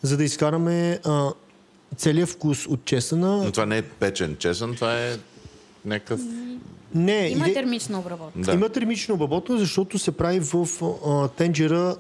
За 0.03 0.17
да 0.17 0.25
изкараме 0.25 0.99
а, 1.05 1.31
целият 1.97 2.29
вкус 2.29 2.67
от 2.67 2.85
чесъна. 2.85 3.37
Но 3.45 3.53
това 3.53 3.67
не 3.67 3.79
е 3.79 3.83
печен 3.83 4.37
чесън, 4.37 4.75
това 4.75 4.99
е 4.99 5.17
някакъв... 5.85 6.21
Не, 6.95 7.29
Има 7.29 7.47
иде- 7.47 7.55
термична 7.55 7.99
обработка. 7.99 8.41
Да. 8.41 8.53
Има 8.53 8.69
термично 8.69 9.15
обработване, 9.15 9.61
защото 9.61 9.99
се 9.99 10.13
прави 10.13 10.41
в 10.41 10.69
а, 11.07 11.29
тенджера 11.29 11.97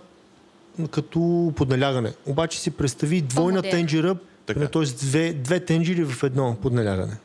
като 0.90 1.52
подналягане. 1.56 2.12
Обаче 2.26 2.60
си 2.60 2.70
представи 2.70 3.20
двойна 3.20 3.62
тенджера, 3.62 4.16
т.е. 4.46 4.82
Две, 4.82 5.32
две 5.32 5.60
тенджери 5.60 6.04
в 6.04 6.22
едно 6.22 6.56
подналягане. 6.62 7.16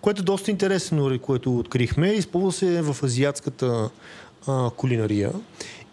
Което 0.00 0.20
е 0.20 0.24
доста 0.24 0.50
интересно, 0.50 1.18
което 1.18 1.58
открихме. 1.58 2.08
Използва 2.08 2.52
се 2.52 2.82
в 2.82 2.96
азиатската 3.04 3.90
а, 4.46 4.70
кулинария 4.70 5.32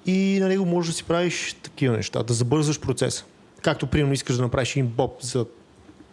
и 0.06 0.38
на 0.42 0.48
него 0.48 0.66
можеш 0.66 0.92
да 0.92 0.98
си 0.98 1.04
правиш 1.04 1.56
такива 1.64 1.98
неща, 1.98 2.24
да 2.24 2.34
забързаш 2.34 2.80
процеса. 2.80 3.24
Както, 3.62 3.88
примерно, 3.88 4.14
искаш 4.14 4.36
да 4.36 4.42
направиш 4.42 4.76
един 4.76 4.88
боб 4.88 5.22
за 5.22 5.46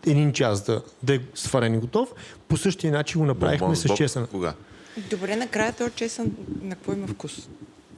един 0.06 0.32
час 0.32 0.62
да, 0.62 0.82
да 1.02 1.14
е 1.14 1.20
сварен 1.34 1.74
и 1.74 1.78
готов, 1.78 2.08
по 2.48 2.56
същия 2.56 2.92
начин 2.92 3.20
го 3.20 3.26
направихме 3.26 3.58
Бомбон 3.58 3.76
с 3.76 3.94
чесън. 3.94 4.26
Кога? 4.26 4.54
Добре, 5.11 5.37
накрая 5.37 5.72
този 5.72 5.90
чесън 5.90 6.30
на 6.62 6.74
какво 6.74 6.92
има 6.92 7.06
вкус? 7.06 7.48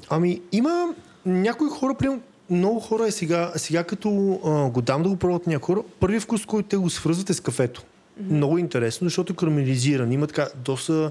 Ами, 0.08 0.40
има 0.52 0.94
някои 1.26 1.68
хора, 1.68 1.94
примерно, 1.94 2.22
много 2.50 2.80
хора 2.80 3.06
е 3.06 3.10
сега, 3.10 3.52
сега 3.56 3.84
като 3.84 4.40
а, 4.44 4.70
го 4.70 4.82
дам 4.82 5.02
да 5.02 5.08
го 5.08 5.16
пробват 5.16 5.46
някои 5.46 5.74
хора, 5.74 5.84
първият 6.00 6.22
вкус, 6.22 6.46
който 6.46 6.68
те 6.68 6.76
го 6.76 6.90
свързват 6.90 7.30
е 7.30 7.34
с 7.34 7.40
кафето. 7.40 7.82
Mm-hmm. 7.82 8.30
Много 8.30 8.58
интересно, 8.58 9.06
защото 9.06 9.32
е 9.32 9.36
карамелизиран. 9.36 10.12
Има 10.12 10.26
така 10.26 10.48
доста, 10.54 11.10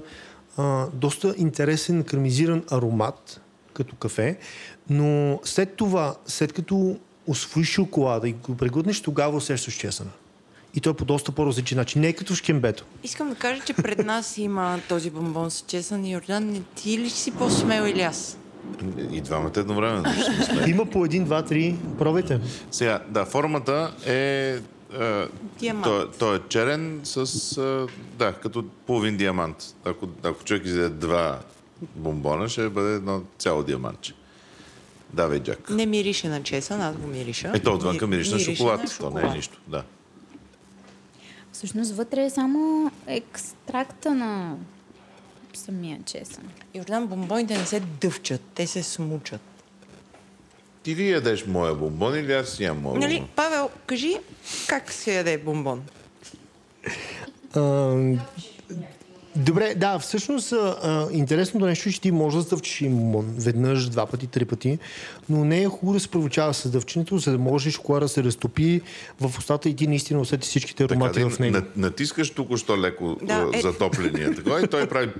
а, 0.56 0.86
доста 0.92 1.34
интересен 1.36 2.04
карамелизиран 2.04 2.64
аромат, 2.70 3.40
като 3.72 3.96
кафе, 3.96 4.38
но 4.90 5.40
след 5.44 5.74
това, 5.74 6.16
след 6.26 6.52
като 6.52 6.96
освоиш 7.26 7.68
шоколада 7.68 8.28
и 8.28 8.32
го 8.32 8.56
преглътнеш, 8.56 9.00
тогава 9.00 9.36
усещаш 9.36 9.74
чесъна. 9.74 10.10
И 10.74 10.80
той 10.80 10.92
е 10.92 10.96
по 10.96 11.04
доста 11.04 11.32
по-различен 11.32 11.78
начин. 11.78 12.00
Не 12.00 12.08
е 12.08 12.12
като 12.12 12.32
в 12.32 12.36
шкембето. 12.36 12.84
Искам 13.02 13.28
да 13.28 13.34
кажа, 13.34 13.62
че 13.66 13.74
пред 13.74 14.06
нас 14.06 14.38
има 14.38 14.80
този 14.88 15.10
бомбон 15.10 15.50
с 15.50 15.64
чесън 15.66 16.04
и 16.04 16.12
Йордан. 16.12 16.44
Не 16.44 16.60
ти 16.74 16.98
ли 16.98 17.10
си 17.10 17.30
по-смел 17.30 17.82
или 17.82 18.00
аз? 18.00 18.38
И 19.10 19.20
двамата 19.20 19.52
едновременно. 19.56 20.04
Има 20.66 20.86
по 20.86 21.04
един, 21.04 21.24
два, 21.24 21.44
три. 21.44 21.76
Пробайте. 21.98 22.40
Сега, 22.70 23.02
да, 23.08 23.24
формата 23.24 23.94
е... 24.06 24.12
е 24.12 25.26
Диамант. 25.58 25.84
той, 25.84 26.10
той 26.18 26.36
е 26.36 26.40
черен 26.48 27.00
с... 27.04 27.16
е, 27.58 27.92
да, 28.18 28.32
като 28.32 28.64
половин 28.86 29.16
диамант. 29.16 29.56
Ако, 29.84 30.08
ако 30.22 30.44
човек 30.44 30.64
изяде 30.64 30.88
два 30.88 31.38
бомбона, 31.96 32.48
ще 32.48 32.68
бъде 32.68 32.94
едно 32.94 33.22
цяло 33.38 33.62
диамантче. 33.62 34.12
Давай, 35.12 35.40
Джак. 35.40 35.70
Не 35.70 35.86
мирише 35.86 36.28
на 36.28 36.42
чесън, 36.42 36.80
аз 36.80 36.96
го 36.96 37.06
мириша. 37.06 37.52
Ето 37.54 37.72
отвънка 37.72 38.06
мириш 38.06 38.30
на 38.30 38.36
Мирише 38.36 38.54
шоколад. 38.54 38.96
То 39.00 39.10
не 39.10 39.20
е 39.20 39.30
нищо. 39.30 39.60
Да. 39.68 39.82
Всъщност 41.60 41.92
вътре 41.92 42.24
е 42.24 42.30
само 42.30 42.90
екстракта 43.06 44.14
на 44.14 44.56
самия 45.54 46.00
чесън. 46.04 46.44
Йордан, 46.74 47.06
бомбоните 47.06 47.58
не 47.58 47.66
се 47.66 47.80
дъвчат, 47.80 48.40
те 48.54 48.66
се 48.66 48.82
смучат. 48.82 49.40
Ти 50.82 50.96
ли 50.96 51.10
ядеш 51.10 51.46
моя 51.46 51.74
бомбон 51.74 52.18
или 52.18 52.32
аз 52.32 52.48
си 52.48 52.64
ям 52.64 52.80
моя 52.80 52.98
Нали, 52.98 53.14
бомбон? 53.14 53.28
Павел, 53.36 53.70
кажи 53.86 54.16
как 54.68 54.92
се 54.92 55.14
яде 55.16 55.38
бомбон? 55.38 55.82
А, 57.54 57.60
Добре, 59.36 59.74
да, 59.76 59.98
всъщност 59.98 60.52
а, 60.52 61.08
интересното 61.12 61.66
нещо 61.66 61.88
е, 61.88 61.92
че 61.92 62.00
ти 62.00 62.10
можеш 62.10 62.36
да 62.36 62.42
стъвчиш 62.42 62.80
имун 62.80 63.34
веднъж, 63.38 63.88
два 63.88 64.06
пъти, 64.06 64.26
три 64.26 64.44
пъти, 64.44 64.78
но 65.28 65.44
не 65.44 65.62
е 65.62 65.66
хубаво 65.66 65.92
да 65.92 66.00
се 66.00 66.08
провучава 66.08 66.54
с 66.54 66.70
дъвченето, 66.70 67.18
за 67.18 67.32
да 67.32 67.38
може 67.38 67.70
шоколада 67.70 68.04
да 68.04 68.08
се 68.08 68.24
разтопи 68.24 68.80
в 69.20 69.38
устата 69.38 69.68
и 69.68 69.76
ти 69.76 69.86
наистина 69.86 70.20
усети 70.20 70.48
всичките 70.48 70.86
Така, 70.86 70.94
аромати 70.94 71.20
да, 71.20 71.30
в 71.30 71.38
него. 71.38 71.56
на, 71.56 71.64
натискаш 71.76 72.30
току-що 72.30 72.80
леко 72.80 73.16
Да, 73.22 73.50
е. 73.54 73.60
затопления. 73.60 74.34
Така, 74.34 74.60
и 74.64 74.66
той 74.66 74.86
прави... 74.86 75.10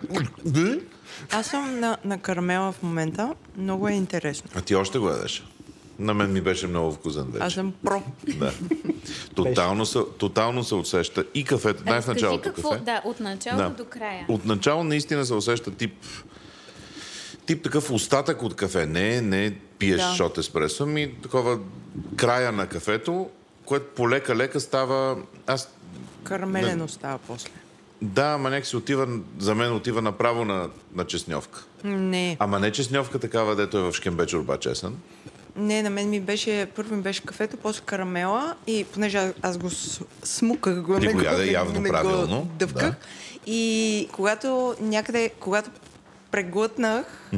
Аз 1.31 1.46
съм 1.46 1.81
на, 1.81 1.96
на 2.05 2.18
карамела 2.18 2.73
в 2.73 2.83
момента. 2.83 3.35
Много 3.57 3.88
е 3.88 3.92
интересно. 3.92 4.51
А 4.55 4.61
ти 4.61 4.75
още 4.75 4.99
го 4.99 5.09
ядеш? 5.09 5.44
На 6.00 6.14
мен 6.14 6.32
ми 6.32 6.40
беше 6.40 6.66
много 6.66 6.92
вкусен 6.92 7.24
вече. 7.24 7.44
Аз 7.44 7.52
съм 7.52 7.72
про. 7.84 8.02
Да. 8.28 8.52
Тотално 9.34 9.86
се, 9.86 9.98
тотално 10.18 10.64
се 10.64 10.74
усеща 10.74 11.24
и 11.34 11.44
кафето. 11.44 11.82
Дай 11.84 11.92
в 11.92 11.96
Разкажи 11.96 12.14
началото 12.14 12.42
какво, 12.42 12.70
кафе. 12.70 12.84
да, 12.84 13.02
от 13.04 13.20
началото 13.20 13.76
до 13.76 13.84
края. 13.84 14.26
Отначало 14.28 14.84
наистина 14.84 15.26
се 15.26 15.34
усеща 15.34 15.70
тип 15.70 15.92
тип 17.46 17.62
такъв 17.62 17.90
остатък 17.90 18.42
от 18.42 18.56
кафе. 18.56 18.86
Не, 18.86 19.20
не 19.20 19.54
пиеш 19.78 20.00
Да. 20.00 20.14
шот 20.16 20.38
еспресо, 20.38 20.86
ми 20.86 21.14
такова 21.22 21.58
края 22.16 22.52
на 22.52 22.66
кафето, 22.66 23.30
което 23.64 23.86
полека-лека 23.94 24.60
става... 24.60 25.16
Аз 25.46 25.74
Карамелено 26.24 26.88
става 26.88 27.18
после. 27.18 27.50
Да, 28.02 28.24
ама 28.26 28.50
нека 28.50 28.66
си 28.66 28.76
отива, 28.76 29.08
за 29.38 29.54
мен 29.54 29.74
отива 29.74 30.02
направо 30.02 30.44
на, 30.44 30.68
на 30.94 31.04
чесньовка. 31.04 31.64
Не. 31.84 32.36
Ама 32.40 32.58
не 32.60 32.72
чесньовка 32.72 33.18
такава, 33.18 33.56
дето 33.56 33.78
е 33.78 33.82
в 33.82 33.92
шкембе 33.92 34.26
чорба 34.26 34.58
чесън. 34.58 34.96
Не, 35.56 35.82
на 35.82 35.90
мен 35.90 36.08
ми 36.10 36.20
беше, 36.20 36.66
първо 36.76 36.96
ми 36.96 37.02
беше 37.02 37.22
кафето, 37.22 37.56
после 37.56 37.80
карамела 37.84 38.54
и 38.66 38.84
понеже 38.84 39.32
аз, 39.42 39.58
го 39.58 39.70
смуках, 40.24 40.82
го, 40.82 41.00
Ти 41.00 41.06
не 41.06 41.12
го 41.12 41.20
яде 41.22 41.50
явно 41.50 41.80
не 41.80 41.88
правилно, 41.88 42.40
Го 42.40 42.48
дъвках. 42.58 42.90
да. 42.90 42.94
И 43.46 44.08
когато 44.12 44.74
някъде, 44.80 45.30
когато 45.40 45.70
преглътнах, 46.30 47.30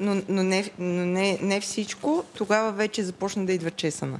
но, 0.00 0.22
но, 0.28 0.42
не, 0.42 0.70
но 0.78 1.06
не, 1.06 1.38
не 1.42 1.60
всичко, 1.60 2.24
тогава 2.36 2.72
вече 2.72 3.02
започна 3.02 3.46
да 3.46 3.52
идва 3.52 3.70
чесъна. 3.70 4.18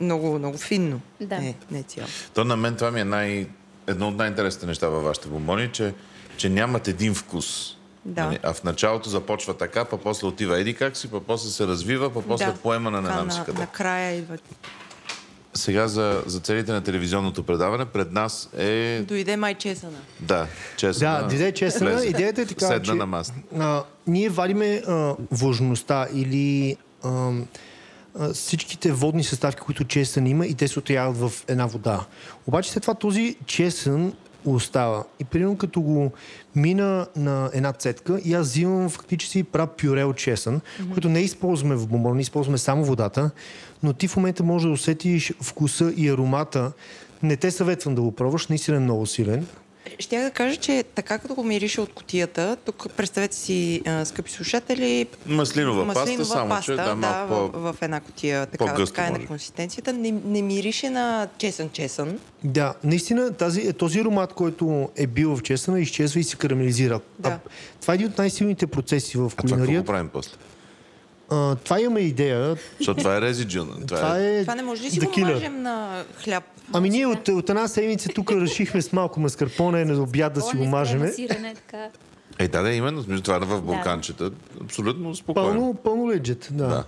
Много, 0.00 0.38
много 0.38 0.58
финно. 0.58 1.00
Да. 1.20 1.38
Не, 1.38 1.54
не 1.70 1.82
цяло. 1.82 2.06
То 2.34 2.44
на 2.44 2.56
мен 2.56 2.74
това 2.76 2.90
ми 2.90 3.00
е 3.00 3.04
най... 3.04 3.46
едно 3.86 4.08
от 4.08 4.16
най-интересните 4.16 4.66
неща 4.66 4.88
във 4.88 5.04
вашите 5.04 5.28
бомбони, 5.28 5.70
че, 5.72 5.94
че 6.36 6.48
нямат 6.48 6.88
един 6.88 7.14
вкус. 7.14 7.73
Да. 8.04 8.24
Нали, 8.26 8.38
А 8.42 8.52
в 8.52 8.64
началото 8.64 9.08
започва 9.10 9.54
така, 9.56 9.84
па 9.84 9.96
после 9.98 10.26
отива 10.26 10.60
еди 10.60 10.74
как 10.74 10.96
си, 10.96 11.10
па 11.10 11.20
после 11.20 11.50
се 11.50 11.66
развива, 11.66 12.10
па 12.14 12.22
после 12.22 12.46
да. 12.46 12.54
поема 12.54 12.90
на 12.90 13.02
знам 13.02 13.30
си 13.30 13.40
къде. 13.46 13.60
накрая 13.60 14.16
идва. 14.16 14.38
Сега 15.56 15.88
за, 15.88 16.22
за 16.26 16.40
целите 16.40 16.72
на 16.72 16.80
телевизионното 16.80 17.42
предаване 17.42 17.84
пред 17.84 18.12
нас 18.12 18.48
е... 18.58 19.00
Дойде 19.08 19.36
май 19.36 19.54
чесъна. 19.54 19.98
Да, 20.20 20.46
честно. 20.76 21.00
Да, 21.00 21.26
диде 21.26 21.52
чесъна. 21.52 21.90
влезе. 21.90 22.06
Идеята 22.08 22.40
е 22.42 22.46
така, 22.46 22.66
Седна 22.66 22.84
че 22.84 22.94
на 22.94 23.06
маста. 23.06 23.34
а, 23.58 23.82
ние 24.06 24.28
вадиме 24.28 24.82
а, 24.88 25.14
влажността 25.30 26.06
или 26.14 26.76
а, 27.04 27.30
а, 28.18 28.32
всичките 28.32 28.92
водни 28.92 29.24
съставки, 29.24 29.60
които 29.60 29.84
чесън 29.84 30.26
има 30.26 30.46
и 30.46 30.54
те 30.54 30.68
се 30.68 30.78
отрояват 30.78 31.16
в 31.16 31.32
една 31.48 31.66
вода. 31.66 32.04
Обаче 32.46 32.70
след 32.70 32.82
това 32.82 32.94
този 32.94 33.36
чесън 33.46 34.12
остава. 34.44 35.04
И 35.20 35.24
примерно 35.24 35.56
като 35.56 35.80
го 35.80 36.12
мина 36.56 37.06
на 37.16 37.50
една 37.52 37.72
цетка 37.72 38.20
и 38.24 38.34
аз 38.34 38.46
взимам 38.46 38.90
фактически 38.90 39.38
и 39.38 39.44
правя 39.44 39.66
пюре 39.66 40.04
от 40.04 40.16
чесън, 40.16 40.60
mm-hmm. 40.60 40.92
което 40.92 41.08
не 41.08 41.20
използваме 41.20 41.74
в 41.74 41.88
бомбон, 41.88 42.16
не 42.16 42.22
използваме 42.22 42.58
само 42.58 42.84
водата, 42.84 43.30
но 43.82 43.92
ти 43.92 44.08
в 44.08 44.16
момента 44.16 44.42
можеш 44.42 44.66
да 44.66 44.72
усетиш 44.72 45.32
вкуса 45.42 45.92
и 45.96 46.08
аромата. 46.08 46.72
Не 47.22 47.36
те 47.36 47.50
съветвам 47.50 47.94
да 47.94 48.02
го 48.02 48.12
пробваш, 48.12 48.46
наистина 48.46 48.76
е 48.76 48.80
много 48.80 49.06
силен. 49.06 49.46
Ще 49.98 50.22
да 50.22 50.30
кажа, 50.30 50.56
че 50.56 50.84
така 50.94 51.18
като 51.18 51.34
го 51.34 51.44
мирише 51.44 51.80
от 51.80 51.92
котията, 51.94 52.56
тук 52.64 52.86
представете 52.96 53.36
си, 53.36 53.82
а, 53.86 54.04
скъпи 54.04 54.30
слушатели, 54.30 55.06
Маслинова, 55.26 55.94
паста, 55.94 56.24
само 56.24 56.48
паста, 56.48 56.64
че 56.64 56.76
да, 56.76 56.84
да, 56.84 56.94
малко 56.94 57.34
в, 57.34 57.52
по... 57.52 57.58
в 57.58 57.76
една 57.82 58.00
котия, 58.00 58.46
по-гъсто 58.58 58.94
така 58.94 59.08
е 59.08 59.10
на 59.10 59.26
консистенцията. 59.26 59.92
Не, 59.92 60.14
не 60.24 60.42
мирише 60.42 60.90
на 60.90 61.28
чесън-чесън. 61.38 62.18
Да, 62.44 62.74
наистина 62.84 63.32
тази, 63.32 63.72
този 63.72 64.00
аромат, 64.00 64.32
който 64.32 64.88
е 64.96 65.06
бил 65.06 65.36
в 65.36 65.42
чесъна, 65.42 65.80
изчезва 65.80 66.20
и 66.20 66.24
се 66.24 66.36
карамелизира. 66.36 67.00
Да. 67.18 67.28
А, 67.28 67.38
това 67.80 67.94
е 67.94 67.96
един 67.96 68.06
от 68.06 68.18
най-силните 68.18 68.66
процеси 68.66 69.18
в 69.18 69.24
А 69.24 69.28
това 69.28 69.36
какво 69.36 69.54
кулинарията. 69.54 69.86
правим 69.86 70.08
после? 70.12 70.32
А, 71.30 71.54
това 71.54 71.80
имаме 71.80 72.00
идея. 72.00 72.56
Защото 72.78 72.98
това 72.98 73.16
е 73.16 73.20
резиджун. 73.20 73.68
Това, 73.86 74.00
Това 74.00 74.18
е... 74.18 74.38
е 74.38 74.42
Това 74.42 74.54
не 74.54 74.62
може 74.62 74.82
ли 74.82 74.90
си 74.90 75.00
the 75.00 75.20
го 75.26 75.32
мажем 75.32 75.62
на 75.62 76.04
хляб? 76.24 76.44
Ами 76.72 76.90
ние 76.90 77.06
от, 77.06 77.28
от 77.28 77.50
една 77.50 77.68
седмица 77.68 78.08
тук 78.08 78.32
решихме 78.32 78.82
с 78.82 78.92
малко 78.92 79.20
маскарпоне 79.20 79.84
на 79.84 80.02
обяд 80.02 80.32
да 80.32 80.40
си 80.40 80.56
го 80.56 80.64
мажеме. 80.64 81.12
Е, 82.38 82.48
да, 82.48 82.62
да, 82.62 82.72
именно. 82.72 83.02
Смисъл, 83.02 83.22
това 83.22 83.36
е 83.36 83.38
в 83.38 83.62
Балканчета. 83.62 84.30
Абсолютно 84.60 85.14
спокойно. 85.14 85.48
Пълно, 85.48 85.74
пълно 85.74 86.10
леджет, 86.10 86.48
да. 86.50 86.66
Да. 86.68 86.84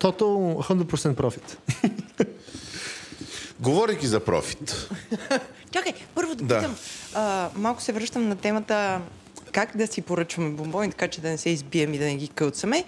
Total 0.00 0.22
100% 0.74 1.14
профит. 1.14 1.58
Говорейки 3.60 4.06
за 4.06 4.20
профит. 4.20 4.88
Чакай, 5.70 5.92
първо 6.14 6.34
да 6.34 6.44
Да. 6.44 6.58
питам. 6.58 6.76
А, 7.14 7.48
малко 7.56 7.82
се 7.82 7.92
връщам 7.92 8.28
на 8.28 8.36
темата 8.36 9.00
как 9.52 9.76
да 9.76 9.86
си 9.86 10.02
поръчваме 10.02 10.50
бомбони, 10.50 10.90
така 10.90 11.08
че 11.08 11.20
да 11.20 11.28
не 11.28 11.38
се 11.38 11.50
избием 11.50 11.94
и 11.94 11.98
да 11.98 12.04
не 12.04 12.16
ги 12.16 12.28
кълцаме. 12.28 12.84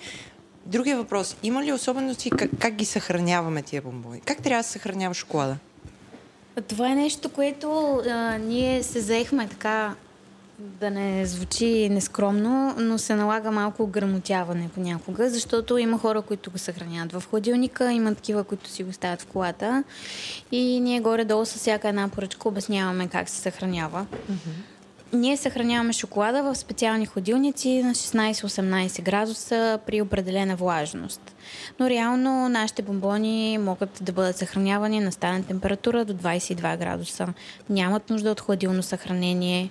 Другия 0.67 0.97
въпрос. 0.97 1.37
Има 1.43 1.63
ли 1.63 1.73
особености 1.73 2.31
как, 2.31 2.51
как 2.59 2.75
ги 2.75 2.85
съхраняваме 2.85 3.63
тия 3.63 3.83
бомбони? 3.83 4.21
Как 4.21 4.43
трябва 4.43 4.61
да 4.61 4.65
се 4.67 4.73
съхранява 4.73 5.15
шоколада? 5.15 5.57
Това 6.63 6.91
е 6.91 6.95
нещо, 6.95 7.29
което 7.29 8.01
а, 8.11 8.39
ние 8.39 8.83
се 8.83 9.01
заехме 9.01 9.49
така 9.49 9.95
да 10.59 10.91
не 10.91 11.27
звучи 11.27 11.89
нескромно, 11.89 12.75
но 12.79 12.99
се 12.99 13.15
налага 13.15 13.51
малко 13.51 13.87
грамотяване 13.87 14.71
понякога, 14.75 15.31
защото 15.31 15.79
има 15.79 15.99
хора, 15.99 16.23
които 16.23 16.51
го 16.51 16.59
съхраняват 16.59 17.13
в 17.13 17.23
хладилника, 17.31 17.93
има 17.93 18.15
такива, 18.15 18.45
които 18.45 18.69
си 18.69 18.85
го 18.85 18.93
ставят 18.93 19.23
в 19.23 19.27
колата 19.27 19.85
и 20.53 20.81
ние 20.81 21.01
горе-долу 21.01 21.45
с 21.45 21.55
всяка 21.55 21.89
една 21.89 22.09
поръчка 22.09 22.49
обясняваме 22.49 23.09
как 23.09 23.29
се 23.29 23.37
съхранява. 23.37 24.07
Ние 25.15 25.37
съхраняваме 25.37 25.93
шоколада 25.93 26.43
в 26.43 26.55
специални 26.55 27.07
хладилници 27.07 27.83
на 27.83 27.95
16-18 27.95 29.03
градуса 29.03 29.79
при 29.87 30.03
определена 30.03 30.57
влажност. 30.57 31.35
Но 31.81 31.91
реално 31.91 32.49
нашите 32.49 32.83
бомбони 32.83 33.59
могат 33.59 33.99
да 34.03 34.13
бъдат 34.13 34.37
съхранявани 34.37 35.01
на 35.01 35.13
стайна 35.13 35.45
температура 35.45 36.05
до 36.05 36.15
22 36.15 36.79
градуса. 36.79 37.29
Нямат 37.71 38.11
нужда 38.11 38.31
от 38.31 38.41
хладилно 38.41 38.83
съхранение. 38.83 39.71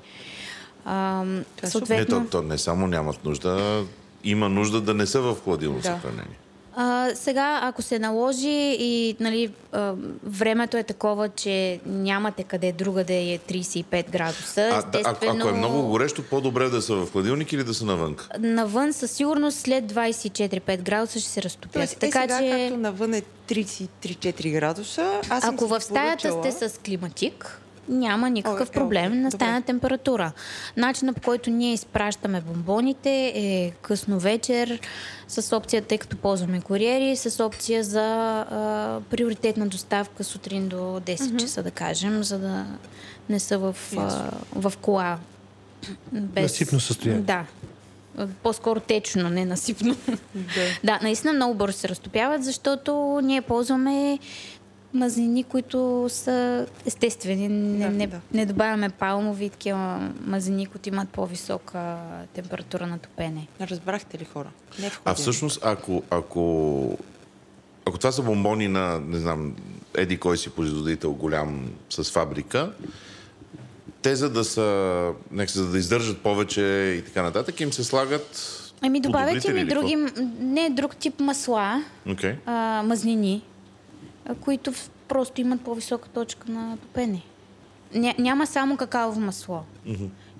Това 0.84 1.21
е 1.21 1.65
Не, 1.65 1.69
съответно, 1.69 2.23
то, 2.23 2.29
то 2.29 2.41
не 2.41 2.58
само 2.58 2.88
нямат 2.88 3.25
нужда, 3.25 3.84
има 4.23 4.49
нужда 4.49 4.82
да 4.82 4.93
не 4.93 5.06
са 5.06 5.21
в 5.21 5.36
хладилно 5.43 5.77
Да. 5.77 5.84
съхранение. 5.84 6.38
А, 6.75 7.09
сега, 7.15 7.59
ако 7.63 7.81
се 7.81 7.99
наложи 7.99 8.49
и 8.79 9.15
нали, 9.19 9.51
а, 9.71 9.93
времето 10.23 10.77
е 10.77 10.83
такова, 10.83 11.29
че 11.29 11.53
нямате 11.86 12.43
къде 12.43 12.71
друга 12.73 13.03
да 13.03 13.13
е 13.13 13.39
35 13.39 13.83
градуса, 14.09 14.62
А, 14.63 14.77
естествено... 14.79 15.07
ако, 15.31 15.38
ако 15.39 15.49
е 15.49 15.53
много 15.53 15.81
горещо, 15.83 16.23
по-добре 16.23 16.69
да 16.69 16.81
са 16.81 16.95
в 16.95 17.12
хладилник 17.12 17.53
или 17.53 17.63
да 17.63 17.73
са 17.73 17.86
навън. 17.86 18.15
Навън 18.39 18.93
със 18.93 19.12
сигурност 19.12 19.59
след 19.59 19.86
24-5 19.86 20.77
градуса 20.77 21.19
ще 21.19 21.29
се 21.29 21.43
разтопят. 21.43 21.71
Тоест, 21.73 21.97
така 21.97 22.19
е 22.19 22.21
сега, 22.21 22.39
че, 22.39 22.49
както 22.62 22.77
навън 22.77 23.13
е 23.13 23.21
33-4 23.47 24.51
градуса, 24.51 25.21
аз 25.29 25.43
ако 25.43 25.67
в 25.67 25.81
стаята 25.81 26.29
поръчала- 26.29 26.51
сте 26.51 26.69
с 26.69 26.77
климатик, 26.77 27.59
няма 27.89 28.30
никакъв 28.30 28.69
О, 28.69 28.72
е, 28.72 28.74
проблем 28.74 29.06
окей, 29.06 29.19
на 29.19 29.30
добре. 29.30 29.38
стайна 29.38 29.62
температура. 29.62 30.32
Начинът 30.78 31.15
по 31.15 31.22
който 31.22 31.50
ние 31.50 31.74
изпращаме 31.74 32.41
бомбоните 32.41 33.34
е 33.36 33.72
късно 33.82 34.19
вечер, 34.19 34.80
с 35.28 35.56
опция, 35.56 35.82
тъй 35.82 35.98
като 35.98 36.17
ползваме 36.17 36.62
куриери, 36.62 37.15
с 37.15 37.46
опция 37.46 37.84
за 37.84 38.02
а, 38.39 39.00
приоритетна 39.10 39.67
доставка 39.67 40.24
сутрин 40.24 40.67
до 40.67 40.76
10 40.76 41.39
часа, 41.39 41.63
да 41.63 41.72
кажем, 41.72 42.24
за 42.24 42.39
да 42.39 42.65
не 43.30 43.39
са 43.39 43.58
в, 43.58 43.76
а, 43.98 44.32
в 44.56 44.74
кола. 44.82 45.19
Без... 46.12 46.43
Насипно 46.43 46.80
състояние. 46.80 47.22
Да. 47.24 47.46
По-скоро 48.43 48.80
течно, 48.80 49.30
не 49.30 49.46
насипно. 49.46 49.96
Да. 50.36 50.62
Да, 50.84 51.00
наистина 51.04 51.34
много 51.34 51.54
бързо 51.54 51.78
се 51.78 51.89
разтопяват, 51.89 52.43
защото 52.43 53.19
ние 53.24 53.41
ползваме 53.41 54.19
мазнини, 54.93 55.43
които 55.43 56.06
са 56.10 56.67
естествени. 56.86 57.48
Не, 57.48 57.85
Да, 57.85 57.91
не, 57.91 58.08
да. 58.08 58.19
не 58.33 58.46
добавяме 58.46 58.89
палмови 58.89 59.50
такива 59.50 60.12
мазнини, 60.21 60.65
които 60.65 60.89
имат 60.89 61.10
по-висока 61.10 61.98
температура 62.33 62.87
на 62.87 62.98
топене. 63.00 63.48
Разбрахте 63.62 64.19
ли 64.19 64.25
хора? 64.25 64.50
Не 64.79 64.89
в 64.89 65.02
А 65.06 65.13
всъщност, 65.13 65.60
ако, 65.63 66.04
ако, 66.10 66.98
ако 67.85 67.98
това 67.98 68.12
са 68.12 68.21
бомбони 68.21 68.67
на, 68.67 69.00
не 69.00 69.17
знам, 69.17 69.56
еди 69.98 70.17
кой 70.17 70.37
си 70.37 70.50
производител 70.50 71.13
голям 71.13 71.69
с 71.89 72.12
фабрика, 72.12 72.71
те 74.02 74.15
за 74.15 74.29
да 74.29 74.44
са, 74.44 75.10
нека, 75.31 75.52
за 75.52 75.71
да 75.71 75.77
издържат 75.77 76.21
повече 76.21 76.62
и 77.00 77.06
така 77.06 77.21
нататък, 77.21 77.60
им 77.60 77.73
се 77.73 77.83
слагат 77.83 78.60
Ами 78.85 79.00
добавяйте 79.00 79.54
ми 79.54 79.65
други, 79.65 79.96
не, 80.39 80.69
друг 80.69 80.96
тип 80.96 81.19
масла, 81.19 81.83
Окей. 82.10 82.35
а, 82.46 82.83
мазнини, 82.85 83.41
които 84.42 84.74
просто 85.08 85.42
имат 85.42 85.62
по-висока 85.62 86.10
точка 86.10 86.52
на 86.52 86.78
топене. 86.78 87.21
Ня, 87.96 88.13
няма 88.19 88.48
само 88.48 88.78
какаово 88.78 89.19
масло. 89.19 89.60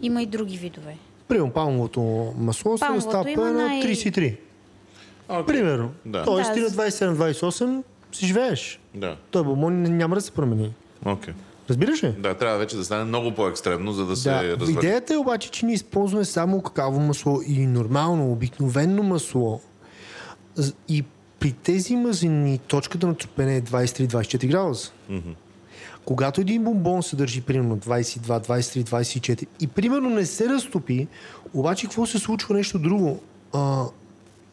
Има 0.02 0.22
и 0.22 0.26
други 0.26 0.58
видове. 0.58 0.98
Примерно 1.28 1.52
палмовото 1.52 2.02
масло 2.38 2.78
се 2.78 2.86
има 3.28 3.44
на 3.44 3.52
най- 3.52 3.82
33. 3.84 4.38
Окей. 5.30 5.46
Примерно. 5.46 5.92
Да. 6.06 6.24
Тоест 6.24 6.54
ти 6.54 6.60
на 6.60 6.70
с- 6.70 6.74
27-28 6.74 7.84
си 8.12 8.26
живееш. 8.26 8.80
Да. 8.96 9.18
Той 9.32 9.44
бомбон 9.44 9.84
няма 9.84 10.16
да 10.16 10.22
се 10.22 10.32
промени. 10.32 10.74
Окей. 11.06 11.34
Разбираш 11.70 12.04
ли? 12.04 12.12
Да, 12.12 12.34
трябва 12.34 12.58
вече 12.58 12.76
да 12.76 12.84
стане 12.86 13.04
много 13.04 13.32
по-екстремно, 13.32 13.92
за 13.92 14.06
да 14.06 14.16
се 14.16 14.30
Да. 14.30 14.44
развали. 14.50 14.72
Идеята 14.78 15.14
е 15.14 15.18
обаче, 15.18 15.52
че 15.52 15.66
ние 15.66 15.76
използваме 15.76 16.26
само 16.26 16.62
какаво 16.62 17.00
масло 17.00 17.42
и 17.48 17.68
нормално, 17.68 18.32
обикновено 18.32 19.04
масло. 19.04 19.62
И 20.90 21.04
при 21.44 21.52
тези 21.52 21.96
мазнини 21.96 22.58
точката 22.58 23.08
на 23.08 23.16
трупене 23.16 23.58
е 23.58 23.62
23-24 23.62 24.48
градуса. 24.48 24.91
Когато 26.06 26.41
един 26.41 26.64
бомбон 26.64 27.04
се 27.04 27.16
държи 27.16 27.41
примерно 27.41 27.78
22, 27.78 28.48
23, 28.48 28.84
24 28.84 29.48
и 29.60 29.68
примерно 29.68 30.10
не 30.10 30.26
се 30.26 30.50
разтопи, 30.50 31.08
обаче 31.54 31.86
какво 31.86 32.06
се 32.06 32.20
случва 32.20 32.56
нещо 32.56 32.80
друго? 32.80 33.20
А, 33.54 33.86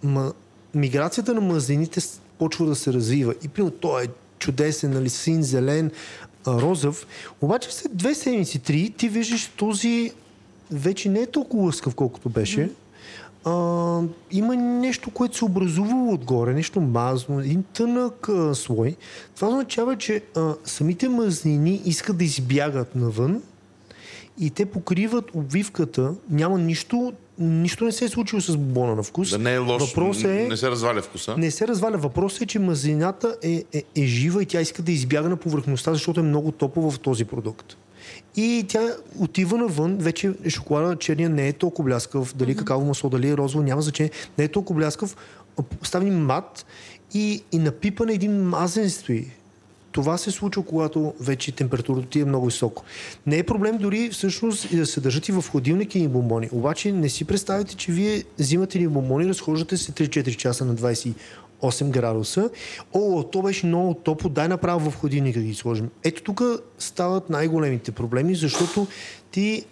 ма, 0.02 0.32
миграцията 0.74 1.34
на 1.34 1.40
мазнините 1.40 2.00
почва 2.38 2.66
да 2.66 2.74
се 2.74 2.92
развива. 2.92 3.34
И 3.44 3.48
примерно 3.48 3.76
той 3.80 4.04
е 4.04 4.08
чудесен, 4.38 4.90
нали, 4.90 5.08
син, 5.08 5.42
зелен, 5.42 5.90
а, 6.46 6.60
розов. 6.60 7.06
Обаче 7.40 7.74
след 7.74 7.96
две 7.96 8.14
седмици, 8.14 8.58
три, 8.58 8.90
ти 8.96 9.08
виждаш 9.08 9.46
този 9.46 10.12
вече 10.70 11.08
не 11.08 11.20
е 11.20 11.26
толкова 11.26 11.64
лъскав, 11.64 11.94
колкото 11.94 12.28
беше. 12.28 12.70
А, 13.44 14.00
има 14.30 14.56
нещо, 14.56 15.10
което 15.10 15.36
се 15.36 15.44
образувало 15.44 16.12
отгоре, 16.14 16.54
нещо 16.54 16.80
мазно, 16.80 17.40
един 17.40 17.62
тънък 17.62 18.28
а, 18.28 18.54
слой. 18.54 18.96
Това 19.36 19.48
означава, 19.48 19.96
че 19.96 20.22
а, 20.36 20.54
самите 20.64 21.08
мазнини 21.08 21.82
искат 21.84 22.18
да 22.18 22.24
избягат 22.24 22.96
навън 22.96 23.42
и 24.40 24.50
те 24.50 24.66
покриват 24.66 25.24
обвивката. 25.34 26.14
Няма 26.30 26.58
нищо, 26.58 27.12
нищо 27.38 27.84
не 27.84 27.92
се 27.92 28.04
е 28.04 28.08
случило 28.08 28.40
с 28.40 28.56
бомбона 28.56 28.96
на 28.96 29.02
вкус. 29.02 29.30
Да 29.30 29.38
не 29.38 29.54
е 29.54 29.58
лошо. 29.58 29.86
Въпросът 29.86 30.24
е, 30.24 30.46
Не 30.48 30.56
се 30.56 30.70
разваля 30.70 31.02
вкуса. 31.02 31.34
не 31.36 31.50
се 31.50 31.68
разваля. 31.68 31.96
Въпросът 31.96 32.42
е, 32.42 32.46
че 32.46 32.58
мазнината 32.58 33.36
е, 33.42 33.64
е, 33.72 33.82
е 33.96 34.04
жива 34.04 34.42
и 34.42 34.46
тя 34.46 34.60
иска 34.60 34.82
да 34.82 34.92
избяга 34.92 35.28
на 35.28 35.36
повърхността, 35.36 35.92
защото 35.92 36.20
е 36.20 36.22
много 36.22 36.52
топло 36.52 36.90
в 36.90 37.00
този 37.00 37.24
продукт. 37.24 37.76
И 38.36 38.64
тя 38.68 38.96
отива 39.18 39.58
навън, 39.58 39.96
вече 39.96 40.32
шоколада 40.48 40.96
черния 40.96 41.28
не 41.28 41.48
е 41.48 41.52
толкова 41.52 41.86
бляскав, 41.86 42.34
дали 42.36 42.56
какаво 42.56 42.84
масло, 42.84 43.10
дали 43.10 43.28
е 43.28 43.36
розово, 43.36 43.64
няма 43.64 43.82
значение, 43.82 44.10
не 44.38 44.44
е 44.44 44.48
толкова 44.48 44.78
бляскав, 44.78 45.16
става 45.82 46.04
мат 46.04 46.66
и, 47.14 47.42
и 47.52 47.58
напипане 47.58 48.12
един 48.12 48.42
мазен 48.42 48.90
стои. 48.90 49.26
Това 49.92 50.18
се 50.18 50.30
случва, 50.30 50.62
когато 50.62 51.14
вече 51.20 51.52
температурата 51.52 52.08
ти 52.08 52.20
е 52.20 52.24
много 52.24 52.46
високо. 52.46 52.84
Не 53.26 53.38
е 53.38 53.42
проблем 53.42 53.78
дори 53.78 54.10
всъщност 54.10 54.72
и 54.72 54.76
да 54.76 54.86
се 54.86 55.00
държат 55.00 55.28
и 55.28 55.32
в 55.32 55.44
хладилника 55.50 55.98
и 55.98 56.08
бомбони. 56.08 56.48
Обаче 56.52 56.92
не 56.92 57.08
си 57.08 57.24
представите, 57.24 57.74
че 57.74 57.92
вие 57.92 58.24
взимате 58.38 58.78
ни 58.78 58.88
бомбони, 58.88 59.28
разхождате 59.28 59.76
се 59.76 59.92
3-4 59.92 60.36
часа 60.36 60.64
на 60.64 60.74
28 60.74 61.14
градуса. 61.82 62.50
О, 62.92 63.22
то 63.22 63.42
беше 63.42 63.66
много 63.66 63.94
топло, 63.94 64.30
дай 64.30 64.48
направо 64.48 64.90
в 64.90 64.96
хладилника 65.00 65.38
да 65.38 65.46
ги 65.46 65.54
сложим. 65.54 65.90
Ето 66.04 66.22
тук 66.22 66.42
стават 66.78 67.30
най-големите 67.30 67.92
проблеми, 67.92 68.34
защото 68.34 68.86
ти 69.30 69.64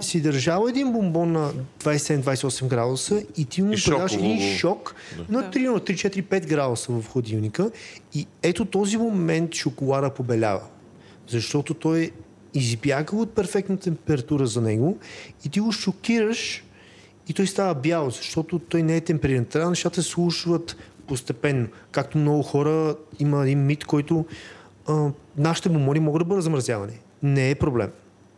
си 0.00 0.20
държал 0.20 0.66
един 0.68 0.92
бомбон 0.92 1.32
на 1.32 1.52
27-28 1.84 2.66
градуса 2.66 3.22
и 3.36 3.44
ти 3.44 3.62
му 3.62 3.72
И 3.72 3.76
предаваш 3.84 4.12
един 4.12 4.56
шок 4.56 4.94
на 5.28 5.50
3, 5.50 5.66
на 5.68 5.80
3, 5.80 5.82
4, 5.82 6.22
5 6.22 6.46
градуса 6.46 6.92
в 6.92 7.08
хладилника 7.12 7.70
и 8.14 8.26
ето 8.42 8.64
този 8.64 8.96
момент 8.96 9.54
шоколада 9.54 10.10
побелява. 10.10 10.62
Защото 11.28 11.74
той 11.74 12.00
е 12.00 12.10
избягал 12.54 13.20
от 13.20 13.34
перфектна 13.34 13.76
температура 13.76 14.46
за 14.46 14.60
него 14.60 14.98
и 15.44 15.48
ти 15.48 15.60
го 15.60 15.72
шокираш 15.72 16.64
и 17.28 17.32
той 17.32 17.46
става 17.46 17.74
бял, 17.74 18.10
защото 18.10 18.58
той 18.58 18.82
не 18.82 18.96
е 18.96 19.00
темпериран. 19.00 19.44
Трябва 19.44 19.70
нещата 19.70 20.02
се 20.02 20.08
случват 20.08 20.76
постепенно. 21.06 21.68
Както 21.90 22.18
много 22.18 22.42
хора 22.42 22.96
има 23.18 23.44
един 23.44 23.66
мит, 23.66 23.84
който 23.84 24.24
а, 24.88 25.08
нашите 25.36 25.68
бомони 25.68 26.00
могат 26.00 26.20
да 26.20 26.24
бъдат 26.24 26.44
замразявани. 26.44 26.92
Не 27.22 27.50
е 27.50 27.54
проблем. 27.54 27.90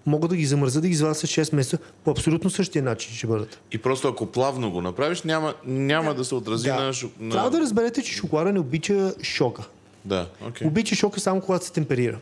Могат 0.07 0.31
да 0.31 0.37
ги 0.37 0.47
замръзят, 0.47 0.83
да 0.83 0.89
ги 0.89 0.93
извадят 0.93 1.17
след 1.17 1.31
6 1.31 1.55
месеца 1.55 1.79
по 2.05 2.11
абсолютно 2.11 2.51
същия 2.51 2.83
начин 2.83 3.15
ще 3.15 3.27
бъдат. 3.27 3.61
И 3.73 3.79
просто 3.79 4.09
ако 4.09 4.27
плавно 4.27 4.71
го 4.71 4.83
направиш, 4.83 5.23
няма, 5.23 5.55
няма 5.67 6.15
да, 6.15 6.25
се 6.25 6.35
отрази 6.35 6.69
на, 6.69 6.93
шок... 6.93 7.13
на... 7.21 7.31
Трябва 7.31 7.51
да 7.51 7.61
разберете, 7.61 8.03
че 8.03 8.15
шоколада 8.15 8.53
не 8.53 8.59
обича 8.59 9.15
шока. 9.23 9.63
Да, 10.05 10.29
окей. 10.49 10.67
Обича 10.67 10.95
шока 10.95 11.21
само 11.21 11.41
когато 11.41 11.65
се 11.65 11.73
темперира. 11.73 12.19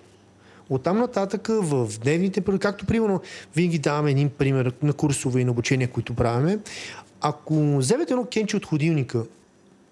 Оттам 0.71 0.99
нататък 0.99 1.49
в 1.51 1.89
дневните, 2.03 2.43
както 2.61 2.87
примерно 2.87 3.21
винаги 3.57 3.79
даваме 3.79 4.11
един 4.11 4.31
пример 4.31 4.73
на 4.83 4.93
курсове 4.93 5.41
и 5.41 5.45
на 5.45 5.51
обучения, 5.51 5.89
които 5.89 6.15
правиме. 6.15 6.59
Ако 7.21 7.77
вземете 7.77 8.13
едно 8.13 8.25
кенче 8.25 8.57
от 8.57 8.67
ходилника 8.67 9.25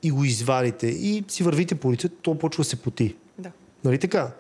и 0.03 0.11
го 0.11 0.25
извадите 0.25 0.87
и 0.87 1.25
си 1.29 1.43
вървите 1.43 1.75
по 1.75 1.89
улицата, 1.89 2.15
то 2.23 2.39
почва 2.39 2.61
да 2.61 2.69
се 2.69 2.77
поти. 2.77 3.15
Да. 3.39 3.51
Нали 3.85 3.99
така? 3.99 4.31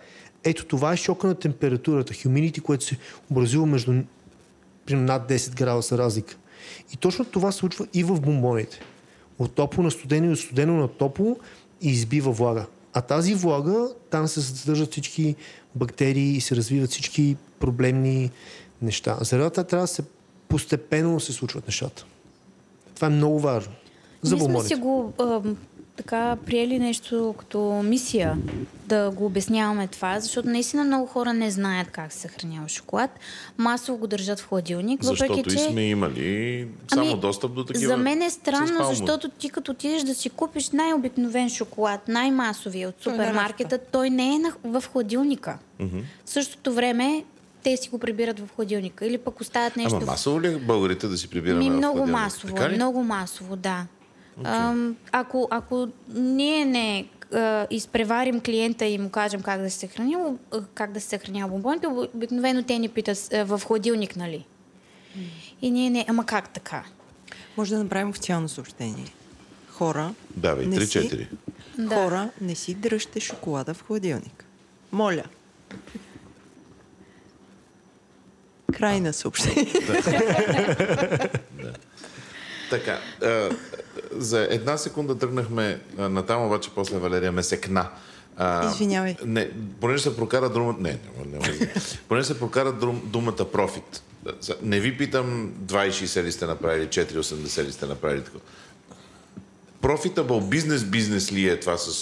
Ето 0.45 0.65
това 0.65 0.93
е 0.93 0.97
шока 0.97 1.27
на 1.27 1.35
температурата, 1.35 2.15
humidity, 2.15 2.63
което 2.63 2.85
се 2.85 2.99
образува 3.31 3.67
между 3.67 3.93
над 4.91 5.31
10 5.31 5.55
градуса 5.55 5.99
разлика. 5.99 6.37
И 6.95 6.97
точно 6.97 7.25
това 7.25 7.53
се 7.53 7.59
случва 7.59 7.87
и 7.95 8.05
в 8.05 8.21
бомбоните. 8.21 8.81
От 9.39 9.55
топло 9.55 9.83
на 9.83 9.91
студено 9.91 10.27
и 10.29 10.33
от 10.33 10.39
студено 10.39 10.77
на 10.77 10.89
топло 10.89 11.37
и 11.83 11.91
избива 11.91 12.33
влага. 12.33 12.67
А 12.93 13.01
тази 13.01 13.35
влага, 13.35 13.89
там 14.11 14.29
се 14.29 14.43
съдържат 14.43 14.91
всички 14.91 15.37
бактерии 15.75 16.37
и 16.37 16.41
се 16.41 16.57
развиват 16.57 16.91
всички 16.91 17.37
проблемни 17.61 18.31
неща. 18.83 19.19
Заради 19.21 19.51
това 19.51 19.65
трябва 19.65 19.85
да 19.85 19.89
се 19.89 20.03
постепенно 20.49 21.21
се 21.21 21.33
случват 21.33 21.67
нещата. 21.67 22.05
Това 22.95 23.07
е 23.07 23.11
много 23.11 23.41
важно. 23.41 23.73
За 24.23 24.37
Ние 24.37 24.45
сме 24.45 24.61
си 24.61 24.75
го 24.75 25.13
а, 25.19 25.41
така 25.97 26.37
приели 26.47 26.79
нещо 26.79 27.35
като 27.39 27.83
мисия 27.85 28.39
да 28.87 29.11
го 29.11 29.27
обясняваме 29.27 29.87
това, 29.87 30.21
защото 30.21 30.49
наистина 30.49 30.85
много 30.85 31.07
хора 31.07 31.33
не 31.33 31.51
знаят 31.51 31.91
как 31.91 32.13
се 32.13 32.19
съхранява 32.19 32.69
шоколад. 32.69 33.11
Масово 33.59 33.99
го 33.99 34.07
държат 34.07 34.41
в 34.41 34.49
хладилник, 34.49 35.03
Защото 35.05 35.33
въпреки 35.33 35.55
и 35.55 35.59
че... 35.59 35.65
сме 35.65 35.83
имали 35.83 36.69
само 36.95 37.11
Ами, 37.11 37.21
достъп 37.21 37.55
до 37.55 37.65
такива. 37.65 37.87
За 37.87 37.97
мен 37.97 38.23
е 38.23 38.31
странно, 38.31 38.85
защото 38.85 39.29
ти 39.29 39.51
като 39.51 39.73
отидеш 39.73 40.03
да 40.03 40.15
си 40.15 40.31
купиш 40.31 40.71
най-обикновен 40.71 41.51
шоколад, 41.51 42.09
най-масовия 42.09 42.89
от 42.89 43.01
е 43.01 43.03
супермаркета, 43.03 43.79
той 43.93 44.11
не 44.11 44.35
е 44.35 44.39
на, 44.39 44.53
в 44.65 44.85
хладилника. 44.93 45.59
В 46.25 46.31
същото 46.31 46.73
време 46.73 47.25
те 47.63 47.77
си 47.77 47.89
го 47.89 47.99
прибират 47.99 48.41
в 48.41 48.49
хладилника. 48.57 49.07
Или 49.07 49.19
пък 49.19 49.41
оставят 49.41 49.77
нещо 49.77 49.97
Ама 49.97 50.07
в 50.07 50.09
масово 50.09 50.41
ли 50.41 50.47
е 50.47 50.57
българите 50.59 51.09
да 51.09 51.19
си 51.19 51.29
прибираме 51.29 51.65
ми, 51.65 51.71
в 51.71 51.77
много 51.77 51.99
хладилник? 51.99 52.21
масово, 52.23 52.55
Така 52.55 52.71
ли? 52.71 52.75
много 52.75 53.03
масово, 53.03 53.57
да. 53.57 53.87
Ам, 54.45 54.97
ако, 55.13 55.49
ако 55.51 55.89
ние 56.15 56.65
не 56.65 57.07
изпреварим 57.71 58.41
клиента 58.41 58.85
и 58.85 58.99
му 58.99 59.11
кажем 59.11 59.43
как 59.43 59.61
да 59.61 59.71
се 59.71 59.79
съхрани, 59.79 60.17
а, 60.53 60.63
как 60.75 60.93
да 60.93 61.01
се 61.01 61.09
съхранява 61.09 61.49
бомбоните, 61.49 61.87
обикновено 61.87 62.63
те 62.63 62.79
ни 62.79 62.89
питат 62.89 63.29
в 63.33 63.61
хладилник, 63.67 64.17
нали? 64.17 64.47
И 65.63 65.71
ние 65.71 65.91
не, 65.91 66.05
ама 66.09 66.27
как 66.27 66.49
така? 66.49 66.85
Може 67.57 67.75
да 67.75 67.83
направим 67.83 68.09
официално 68.09 68.49
съобщение. 68.49 69.07
Хора, 69.69 70.15
Давай, 70.37 70.67
не 70.67 70.77
3-4. 70.77 70.87
си, 70.87 71.29
хора, 71.89 72.31
не 72.41 72.55
си 72.55 72.75
дръжте 72.75 73.21
шоколада 73.21 73.75
в 73.75 73.83
хладилник. 73.87 74.45
Моля. 74.93 75.25
Край 78.73 79.01
на 79.01 79.13
съобщение. 79.13 79.73
Така, 82.71 82.99
а, 83.23 83.51
за 84.13 84.49
една 84.51 84.77
секунда 84.77 85.19
тръгнахме 85.19 85.81
натам, 85.99 86.47
обаче 86.47 86.71
после 86.75 86.99
Валерия 86.99 87.33
ме 87.33 87.43
секна. 87.43 87.89
А, 88.37 88.71
Извинявай. 88.71 89.17
Не, 89.25 89.51
понеже 89.81 90.03
се 90.03 90.17
прокара 90.17 90.49
думата... 90.49 90.77
Не, 90.81 90.99
не, 91.27 91.39
не, 91.39 91.39
не. 91.39 91.75
понеже 92.09 92.27
се 92.27 92.39
прокара 92.39 92.73
дум, 92.73 93.03
думата 93.05 93.45
профит. 93.53 94.03
Не 94.63 94.81
ви 94.81 94.97
питам 94.97 95.53
2,60 95.65 96.23
ли 96.23 96.33
сте 96.33 96.47
направили, 96.47 96.87
4,80 96.87 97.65
ли 97.65 97.73
сте 97.73 97.87
направили 97.87 98.25
такова. 98.25 98.45
Profitable 99.83 100.49
бизнес 100.49 100.85
бизнес 100.85 101.33
ли 101.33 101.49
е 101.49 101.61
това 101.61 101.77
с, 101.77 101.93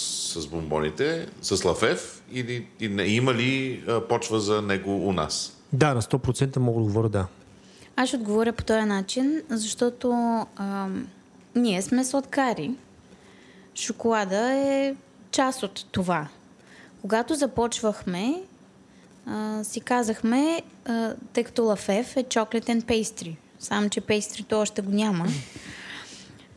с 0.40 0.46
бомбоните, 0.46 1.26
с 1.42 1.64
Лафев 1.64 2.22
или 2.32 2.66
и 2.80 2.88
не, 2.88 3.02
има 3.02 3.34
ли 3.34 3.84
а, 3.88 4.00
почва 4.00 4.40
за 4.40 4.62
него 4.62 5.08
у 5.08 5.12
нас? 5.12 5.56
Да, 5.72 5.94
на 5.94 6.02
100% 6.02 6.56
мога 6.56 6.80
да 6.80 6.84
говоря 6.84 7.08
да. 7.08 7.26
Аз 7.96 8.08
ще 8.08 8.16
отговоря 8.16 8.52
по 8.52 8.64
този 8.64 8.80
начин, 8.84 9.42
защото 9.50 10.10
ам, 10.56 11.06
ние 11.54 11.82
сме 11.82 12.04
сладкари. 12.04 12.70
Шоколада 13.74 14.52
е 14.52 14.94
част 15.30 15.62
от 15.62 15.86
това. 15.92 16.28
Когато 17.00 17.34
започвахме, 17.34 18.34
а, 19.26 19.64
си 19.64 19.80
казахме, 19.80 20.62
а, 20.84 21.14
тъй 21.32 21.44
като 21.44 21.64
лафев 21.64 22.16
е 22.16 22.24
and 22.24 22.82
pastry, 22.82 23.36
само 23.58 23.88
че 23.88 24.00
пейстрито 24.00 24.60
още 24.60 24.82
го 24.82 24.90
няма. 24.90 25.26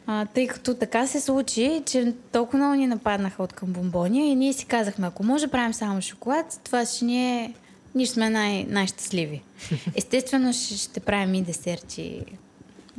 А, 0.07 0.25
тъй 0.25 0.47
като 0.47 0.73
така 0.73 1.07
се 1.07 1.21
случи, 1.21 1.83
че 1.85 2.13
толкова 2.31 2.57
много 2.57 2.73
ни 2.73 2.87
нападнаха 2.87 3.43
от 3.43 3.53
към 3.53 3.69
бомбония 3.69 4.25
и 4.25 4.35
ние 4.35 4.53
си 4.53 4.65
казахме, 4.65 5.07
ако 5.07 5.23
може 5.23 5.45
да 5.45 5.51
правим 5.51 5.73
само 5.73 6.01
шоколад, 6.01 6.61
това 6.63 6.85
ще 6.85 7.05
ни 7.05 7.39
е... 7.39 7.53
Ние 7.95 8.05
сме 8.05 8.29
най- 8.29 8.63
най-щастливи. 8.63 9.41
Естествено 9.95 10.53
ще, 10.53 10.77
ще 10.77 10.99
правим 10.99 11.33
и 11.33 11.41
десерти, 11.41 12.21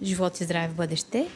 живот 0.03 0.40
и 0.40 0.45
здраве 0.45 0.68
в 0.68 0.74
бъдеще. 0.74 1.26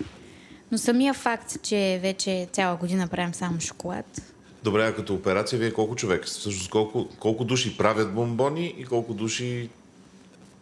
Но 0.73 0.79
самия 0.79 1.15
факт, 1.15 1.63
че 1.63 1.99
вече 2.03 2.49
цяла 2.53 2.77
година 2.77 3.09
правим 3.09 3.35
само 3.35 3.61
шоколад, 3.61 4.23
Добре, 4.63 4.87
а 4.87 4.95
като 4.95 5.15
операция, 5.15 5.59
вие 5.59 5.73
колко 5.73 5.97
човека 5.97 6.29
сте? 6.29 6.41
Всъщност 6.41 6.71
колко, 6.71 7.09
колко 7.19 7.45
души 7.45 7.77
правят 7.77 8.15
бомбони 8.15 8.75
и 8.79 8.85
колко 8.85 9.15
души 9.15 9.69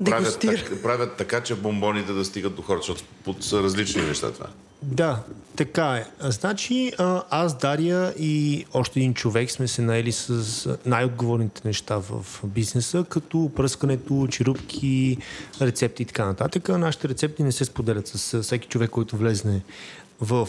правят, 0.05 0.41
так, 0.41 0.83
правят 0.83 1.17
така, 1.17 1.43
че 1.43 1.55
бомбоните 1.55 2.13
да 2.13 2.25
стигат 2.25 2.55
до 2.55 2.63
хората, 2.63 2.87
защото 2.87 3.05
под- 3.25 3.43
са 3.43 3.63
различни 3.63 4.03
неща 4.03 4.33
това. 4.33 4.47
Да, 4.85 5.23
така 5.57 5.97
е. 5.97 6.31
Значи 6.31 6.93
аз, 7.31 7.59
Дария 7.59 8.15
и 8.19 8.65
още 8.75 9.01
един 9.01 9.15
човек 9.15 9.51
сме 9.51 9.69
се 9.69 9.83
наели 9.83 10.13
с 10.13 10.79
най-отговорните 10.87 11.61
неща 11.65 11.97
в 11.97 12.27
бизнеса, 12.45 13.05
като 13.09 13.51
пръскането, 13.57 14.27
черупки, 14.31 15.19
рецепти 15.61 16.03
и 16.03 16.07
така 16.07 16.27
нататък. 16.27 16.69
Нашите 16.69 17.09
рецепти 17.09 17.43
не 17.43 17.53
се 17.53 17.65
споделят 17.65 18.07
с 18.07 18.43
всеки 18.43 18.69
човек, 18.69 18.91
който 18.91 19.17
влезне 19.17 19.63
в 20.21 20.49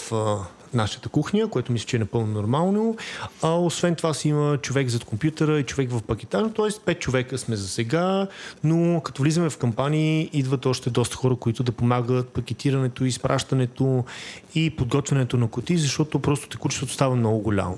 нашата 0.76 1.10
кухня, 1.10 1.48
което 1.48 1.72
мисля, 1.72 1.86
че 1.86 1.96
е 1.96 2.00
напълно 2.00 2.28
нормално. 2.28 2.98
А, 3.42 3.50
освен 3.54 3.96
това 3.96 4.14
си 4.14 4.30
има 4.30 4.58
човек 4.58 4.90
зад 4.90 5.04
компютъра 5.04 5.60
и 5.60 5.64
човек 5.64 5.92
в 5.92 6.02
пакетажа, 6.02 6.50
т.е. 6.54 6.80
пет 6.86 7.00
човека 7.00 7.38
сме 7.38 7.56
за 7.56 7.68
сега, 7.68 8.28
но 8.64 9.02
като 9.02 9.22
влизаме 9.22 9.50
в 9.50 9.58
кампании, 9.58 10.30
идват 10.34 10.66
още 10.66 10.90
доста 10.90 11.16
хора, 11.16 11.36
които 11.36 11.64
да 11.64 11.72
помагат 11.72 12.30
пакетирането, 12.30 13.06
изпращането 13.06 14.04
и 14.56 14.70
подготвянето 14.70 15.38
на 15.38 15.48
коти, 15.48 15.78
защото 15.78 16.20
просто 16.20 16.50
текучеството 16.50 16.94
става 16.94 17.16
много 17.16 17.40
голямо. 17.40 17.78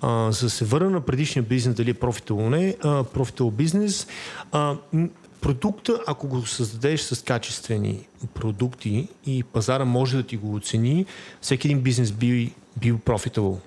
А, 0.00 0.32
за 0.32 0.46
да 0.46 0.50
се 0.50 0.64
върна 0.64 0.90
на 0.90 1.00
предишния 1.00 1.42
бизнес, 1.42 1.74
дали 1.74 1.90
е 1.90 1.94
профитабл 1.94 2.50
не, 2.50 2.76
профитабл 3.12 3.50
бизнес, 3.50 4.06
а, 4.52 4.76
Продукта, 5.40 6.00
ако 6.06 6.28
го 6.28 6.46
създадеш 6.46 7.00
с 7.00 7.24
качествени 7.24 8.06
продукти 8.34 9.08
и 9.26 9.42
пазара 9.42 9.84
може 9.84 10.16
да 10.16 10.22
ти 10.22 10.36
го 10.36 10.54
оцени, 10.54 11.06
всеки 11.40 11.68
един 11.68 11.80
бизнес 11.80 12.12
би 12.12 12.52
бил 12.76 12.98
профитабл. 12.98 13.58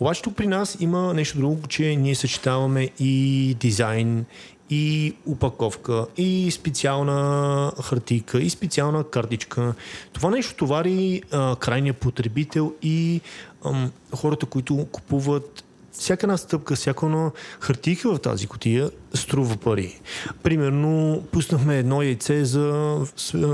Обаче 0.00 0.22
тук 0.22 0.36
при 0.36 0.46
нас 0.46 0.76
има 0.80 1.14
нещо 1.14 1.38
друго, 1.38 1.66
че 1.68 1.96
ние 1.96 2.14
съчетаваме 2.14 2.90
и 2.98 3.56
дизайн, 3.60 4.24
и 4.70 5.14
упаковка, 5.26 6.06
и 6.16 6.50
специална 6.50 7.72
хартийка, 7.82 8.40
и 8.40 8.50
специална 8.50 9.04
картичка. 9.04 9.74
Това 10.12 10.30
нещо 10.30 10.54
товари 10.54 11.22
а, 11.32 11.56
крайния 11.56 11.94
потребител 11.94 12.74
и 12.82 13.20
ам, 13.64 13.92
хората, 14.14 14.46
които 14.46 14.86
купуват 14.92 15.64
всяка 15.98 16.26
една 16.26 16.36
стъпка, 16.36 16.76
всяка 16.76 17.06
една 17.06 17.30
хартийка 17.60 18.14
в 18.14 18.18
тази 18.18 18.46
котия 18.46 18.90
струва 19.14 19.56
пари. 19.56 20.00
Примерно, 20.42 21.22
пуснахме 21.32 21.78
едно 21.78 22.02
яйце 22.02 22.44
за, 22.44 22.96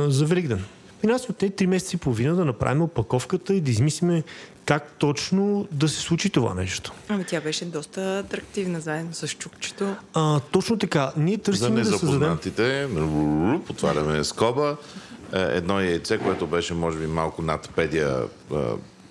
за 0.08 0.26
Великден. 0.26 0.64
И 1.04 1.06
нас 1.06 1.28
от 1.28 1.36
3 1.36 1.66
месеца 1.66 1.96
и 1.96 1.98
половина 1.98 2.34
да 2.34 2.44
направим 2.44 2.82
опаковката 2.82 3.54
и 3.54 3.60
да 3.60 3.70
измислиме 3.70 4.22
как 4.64 4.92
точно 4.98 5.68
да 5.70 5.88
се 5.88 6.00
случи 6.00 6.30
това 6.30 6.54
нещо. 6.54 6.92
Ами 7.08 7.24
тя 7.24 7.40
беше 7.40 7.64
доста 7.64 8.18
атрактивна, 8.18 8.80
заедно 8.80 9.14
с 9.14 9.28
чукчето. 9.28 9.96
А, 10.14 10.40
точно 10.40 10.78
така. 10.78 11.12
Ние 11.16 11.36
За 11.36 11.42
търсим 11.42 11.74
да 11.74 11.84
създадем... 11.84 12.18
незапознатите, 12.18 12.88
отваряме 13.70 14.24
скоба, 14.24 14.76
е, 15.32 15.40
едно 15.40 15.80
яйце, 15.80 16.18
което 16.18 16.46
беше 16.46 16.74
може 16.74 16.98
би 16.98 17.06
малко 17.06 17.42
над 17.42 17.70
педия 17.76 18.22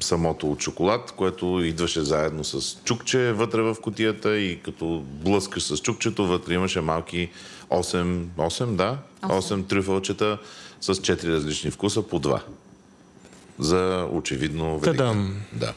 самото 0.04 0.52
от 0.52 0.62
шоколад, 0.62 1.14
което 1.18 1.62
идваше 1.64 2.02
заедно 2.02 2.44
с 2.44 2.78
чукче 2.84 3.32
вътре 3.32 3.62
в 3.62 3.76
котията 3.82 4.38
и 4.38 4.60
като 4.60 5.04
блъскаш 5.06 5.64
с 5.64 5.78
чукчето, 5.78 6.28
вътре 6.28 6.54
имаше 6.54 6.82
малки 6.82 7.30
8, 7.70 8.26
8 8.38 8.76
да, 8.76 8.98
8 9.22 9.68
трюфълчета 9.68 10.38
с 10.82 10.96
4 10.96 11.28
различни 11.28 11.72
вкуса 11.72 12.02
по 12.02 12.20
2. 12.20 12.42
За 13.60 14.08
очевидно 14.12 14.80
велика. 14.80 14.98
Та-дам. 14.98 15.36
Да. 15.54 15.74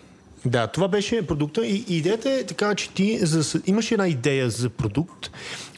Да, 0.47 0.67
това 0.67 0.89
беше 0.89 1.27
продукта 1.27 1.67
и 1.67 1.85
идеята 1.89 2.31
е 2.31 2.45
така, 2.45 2.75
че 2.75 2.91
ти 2.91 3.19
за, 3.23 3.61
имаш 3.67 3.91
една 3.91 4.09
идея 4.09 4.51
за 4.51 4.69
продукт, 4.69 5.31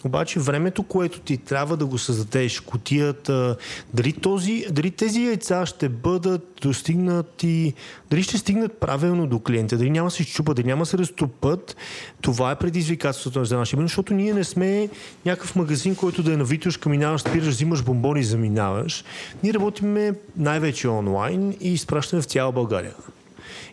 обаче 0.04 0.40
времето, 0.40 0.82
което 0.82 1.20
ти 1.20 1.36
трябва 1.36 1.76
да 1.76 1.86
го 1.86 1.98
създадеш, 1.98 2.60
котията, 2.60 3.56
дали, 3.94 4.12
този, 4.12 4.64
дали 4.70 4.90
тези 4.90 5.24
яйца 5.24 5.66
ще 5.66 5.88
бъдат 5.88 6.58
достигнати, 6.62 7.74
дали 8.10 8.22
ще 8.22 8.38
стигнат 8.38 8.80
правилно 8.80 9.26
до 9.26 9.40
клиента, 9.40 9.76
дали 9.76 9.90
няма 9.90 10.06
да 10.06 10.10
се 10.10 10.22
щупат, 10.22 10.56
дали 10.56 10.66
няма 10.66 10.82
да 10.82 10.86
се 10.86 10.98
разтопат, 10.98 11.76
това 12.20 12.50
е 12.50 12.56
предизвикателството 12.56 13.44
за 13.44 13.56
нашия 13.56 13.76
бизнес, 13.76 13.90
защото 13.90 14.14
ние 14.14 14.34
не 14.34 14.44
сме 14.44 14.88
някакъв 15.24 15.56
магазин, 15.56 15.94
който 15.94 16.22
да 16.22 16.32
е 16.32 16.36
на 16.36 16.44
Витушка, 16.44 16.88
минаваш, 16.88 17.20
спираш, 17.20 17.48
взимаш 17.48 17.82
бомбони 17.82 18.20
и 18.20 18.24
заминаваш. 18.24 19.04
Ние 19.42 19.54
работиме 19.54 20.12
най-вече 20.36 20.88
онлайн 20.88 21.56
и 21.60 21.72
изпращаме 21.72 22.22
в 22.22 22.26
цяла 22.26 22.52
България. 22.52 22.94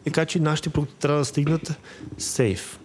Така 0.03 0.25
че 0.25 0.39
нашите 0.39 0.69
продукти 0.69 0.95
трябва 0.99 1.19
да 1.19 1.25
стигнат 1.25 1.77
сейф. 2.17 2.79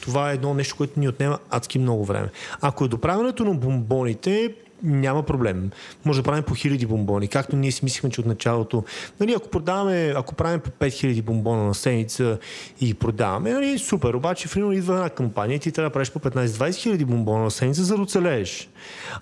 Това 0.00 0.30
е 0.30 0.34
едно 0.34 0.54
нещо, 0.54 0.76
което 0.76 1.00
ни 1.00 1.08
отнема 1.08 1.38
адски 1.50 1.78
много 1.78 2.04
време. 2.04 2.28
Ако 2.60 2.84
е 2.84 2.88
доправянето 2.88 3.44
на 3.44 3.54
бомбоните, 3.54 4.54
няма 4.82 5.22
проблем. 5.22 5.70
Може 6.04 6.20
да 6.20 6.22
правим 6.22 6.42
по 6.42 6.54
хиляди 6.54 6.86
бомбони, 6.86 7.28
както 7.28 7.56
ние 7.56 7.72
си 7.72 7.80
мислихме, 7.84 8.10
че 8.10 8.20
от 8.20 8.26
началото. 8.26 8.84
Нали, 9.20 9.32
ако 9.32 9.48
продаваме, 9.48 10.12
ако 10.16 10.34
правим 10.34 10.60
по 10.60 10.70
5000 10.70 11.22
бомбона 11.22 11.64
на 11.64 11.74
седмица 11.74 12.38
и 12.80 12.86
ги 12.86 12.94
продаваме, 12.94 13.52
нали, 13.52 13.78
супер. 13.78 14.14
Обаче, 14.14 14.48
в 14.48 14.56
идва 14.56 14.94
една 14.94 15.10
кампания 15.10 15.56
и 15.56 15.58
ти 15.58 15.72
трябва 15.72 15.88
да 15.90 15.92
правиш 15.92 16.10
по 16.10 16.18
15-20 16.18 16.74
хиляди 16.74 17.04
бомбона 17.04 17.44
на 17.44 17.50
седмица, 17.50 17.84
за 17.84 17.96
да 17.96 18.02
оцелееш. 18.02 18.68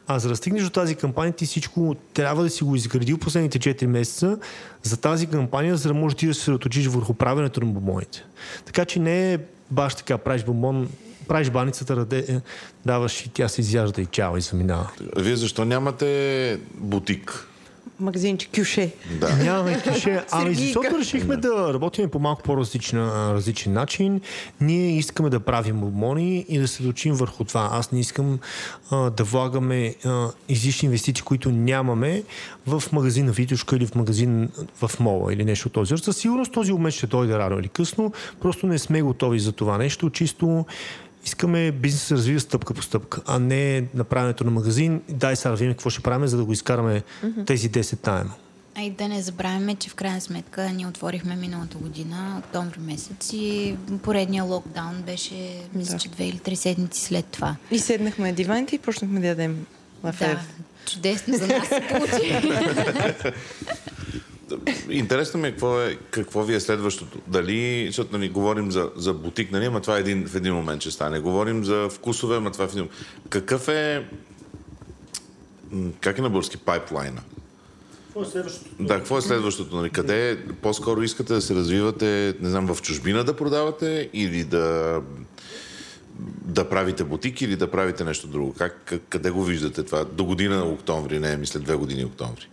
А 0.06 0.18
за 0.18 0.28
да 0.28 0.36
стигнеш 0.36 0.62
до 0.62 0.70
тази 0.70 0.94
кампания, 0.94 1.32
ти 1.32 1.46
всичко 1.46 1.96
трябва 2.14 2.42
да 2.42 2.50
си 2.50 2.64
го 2.64 2.76
изградил 2.76 3.18
последните 3.18 3.58
4 3.58 3.86
месеца 3.86 4.38
за 4.82 4.96
тази 4.96 5.26
кампания, 5.26 5.76
за 5.76 5.88
да 5.88 5.94
можеш 5.94 6.16
ти 6.16 6.26
да 6.26 6.34
се 6.34 6.40
съсредоточиш 6.40 6.86
върху 6.86 7.14
правенето 7.14 7.60
на 7.60 7.66
бомбоните. 7.66 8.24
Така 8.64 8.84
че 8.84 9.00
не 9.00 9.32
е 9.32 9.38
баш 9.70 9.94
така, 9.94 10.18
правиш 10.18 10.44
бомбон, 10.44 10.88
правиш 11.28 11.50
баницата, 11.50 11.96
раде, 11.96 12.18
е, 12.28 12.40
даваш 12.86 13.26
и 13.26 13.28
тя 13.28 13.48
се 13.48 13.60
изяжда 13.60 14.02
и 14.02 14.06
чао 14.06 14.36
и 14.36 14.40
заминава. 14.40 14.90
Вие 15.16 15.36
защо 15.36 15.64
нямате 15.64 16.60
бутик? 16.74 17.47
Магазинче 18.00 18.48
Кюше. 18.48 18.90
Да. 19.20 19.36
Нямаме 19.36 19.80
клише. 19.80 20.24
Ами 20.30 20.54
защото 20.54 20.98
решихме 20.98 21.36
да 21.36 21.74
работим 21.74 22.10
по 22.10 22.18
малко 22.18 22.42
по-различен 22.42 23.72
начин. 23.72 24.20
Ние 24.60 24.96
искаме 24.96 25.30
да 25.30 25.40
правим 25.40 25.80
бомбони 25.80 26.44
и 26.48 26.58
да 26.58 26.68
се 26.68 26.82
дочим 26.82 27.14
върху 27.14 27.44
това. 27.44 27.68
Аз 27.72 27.92
не 27.92 28.00
искам 28.00 28.38
а, 28.90 29.10
да 29.10 29.24
влагаме 29.24 29.94
а, 30.04 30.28
излишни 30.48 30.86
инвестиции, 30.86 31.24
които 31.24 31.50
нямаме 31.50 32.22
в 32.66 32.82
магазина 32.92 33.32
Витушка 33.32 33.76
или 33.76 33.86
в 33.86 33.94
магазин 33.94 34.50
в 34.80 34.90
мола 35.00 35.32
или 35.32 35.44
нещо 35.44 35.68
от 35.68 35.72
този. 35.72 35.94
Със 35.96 36.16
сигурност 36.16 36.52
този 36.52 36.72
момент 36.72 36.94
ще 36.94 37.06
дойде 37.06 37.38
рано 37.38 37.58
или 37.58 37.68
късно. 37.68 38.12
Просто 38.40 38.66
не 38.66 38.78
сме 38.78 39.02
готови 39.02 39.40
за 39.40 39.52
това 39.52 39.78
нещо. 39.78 40.10
Чисто 40.10 40.66
искаме 41.28 41.72
бизнес 41.72 42.00
да 42.00 42.06
се 42.06 42.14
развива 42.14 42.40
стъпка 42.40 42.74
по 42.74 42.82
стъпка, 42.82 43.20
а 43.26 43.38
не 43.38 43.84
направенето 43.94 44.44
на 44.44 44.50
магазин. 44.50 45.00
Дай 45.08 45.36
сега 45.36 45.50
да 45.50 45.56
видим 45.56 45.72
какво 45.72 45.90
ще 45.90 46.00
правим, 46.02 46.26
за 46.28 46.36
да 46.36 46.44
го 46.44 46.52
изкараме 46.52 47.02
тези 47.46 47.70
10 47.70 48.06
найема. 48.06 48.34
А 48.74 48.82
и 48.82 48.90
да 48.90 49.08
не 49.08 49.22
забравяме, 49.22 49.74
че 49.74 49.90
в 49.90 49.94
крайна 49.94 50.20
сметка 50.20 50.70
ние 50.70 50.86
отворихме 50.86 51.36
миналата 51.36 51.78
година, 51.78 52.36
октомври 52.38 52.80
месец 52.80 53.30
и 53.32 53.76
поредния 54.02 54.44
локдаун 54.44 55.02
беше, 55.06 55.60
мисля, 55.74 55.92
Да. 55.92 55.98
че 55.98 56.08
две 56.08 56.24
или 56.24 56.38
три 56.38 56.56
седмици 56.56 57.04
след 57.04 57.24
това. 57.26 57.56
И 57.70 57.78
седнахме 57.78 58.28
на 58.28 58.34
диваните 58.34 58.74
и 58.74 58.78
почнахме 58.78 59.20
да 59.20 59.26
ядем 59.26 59.66
лафер. 60.04 60.34
Да, 60.34 60.40
чудесно 60.90 61.36
за 61.36 61.46
нас 61.46 61.68
се 61.68 61.82
получи. 61.88 62.32
Интересно 64.90 65.40
ми 65.40 65.48
е 65.48 65.50
какво, 65.50 65.80
е 65.80 65.98
какво 66.10 66.42
ви 66.42 66.54
е 66.54 66.60
следващото. 66.60 67.18
Дали, 67.26 67.86
защото 67.86 68.18
нали, 68.18 68.28
говорим 68.28 68.72
за, 68.72 68.90
за 68.96 69.14
бутик, 69.14 69.52
нали, 69.52 69.64
ама 69.64 69.80
това 69.80 69.96
е 69.96 70.00
един, 70.00 70.26
в 70.26 70.34
един 70.34 70.54
момент 70.54 70.80
ще 70.80 70.90
стане. 70.90 71.18
Говорим 71.18 71.64
за 71.64 71.88
вкусове, 71.88 72.36
ама 72.36 72.50
това 72.50 72.64
е 72.64 72.68
в 72.68 72.72
един. 72.72 72.88
Какъв 73.28 73.68
е... 73.68 74.08
Как 76.00 76.18
е 76.18 76.22
на 76.22 76.30
български 76.30 76.56
пайплайна? 76.56 77.22
Да, 78.80 78.94
какво 78.94 79.18
е 79.18 79.22
следващото? 79.22 79.76
Нали? 79.76 79.90
Къде 79.90 80.30
е- 80.30 80.36
по-скоро 80.62 81.02
искате 81.02 81.34
да 81.34 81.40
се 81.40 81.54
развивате, 81.54 82.34
не 82.40 82.50
знам, 82.50 82.74
в 82.74 82.82
чужбина 82.82 83.24
да 83.24 83.36
продавате 83.36 84.10
или 84.12 84.44
да 84.44 85.00
да 86.44 86.68
правите 86.68 87.04
бутик 87.04 87.42
или 87.42 87.56
да 87.56 87.70
правите 87.70 88.04
нещо 88.04 88.26
друго? 88.26 88.54
Как, 88.58 88.94
къде 89.08 89.30
го 89.30 89.44
виждате 89.44 89.82
това? 89.82 90.04
До 90.04 90.24
година 90.24 90.64
октомври, 90.64 91.18
не, 91.18 91.36
мисля 91.36 91.60
две 91.60 91.74
години 91.74 92.04
октомври. 92.04 92.48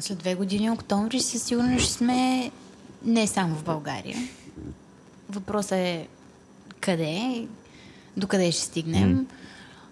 След 0.00 0.18
две 0.18 0.34
години 0.34 0.70
октомври 0.70 1.20
със 1.20 1.42
сигурност 1.42 1.84
ще 1.84 1.92
сме 1.92 2.50
не 3.04 3.26
само 3.26 3.54
в 3.54 3.64
България. 3.64 4.16
Въпросът 5.30 5.72
е 5.72 6.08
къде, 6.80 7.46
до 8.16 8.26
къде 8.26 8.52
ще 8.52 8.62
стигнем. 8.62 9.26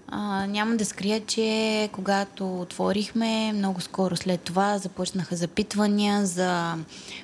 А, 0.08 0.46
няма 0.46 0.76
да 0.76 0.84
скрия, 0.84 1.26
че 1.26 1.88
когато 1.92 2.60
отворихме, 2.60 3.52
много 3.52 3.80
скоро 3.80 4.16
след 4.16 4.40
това 4.40 4.78
започнаха 4.78 5.36
запитвания 5.36 6.26
за 6.26 6.74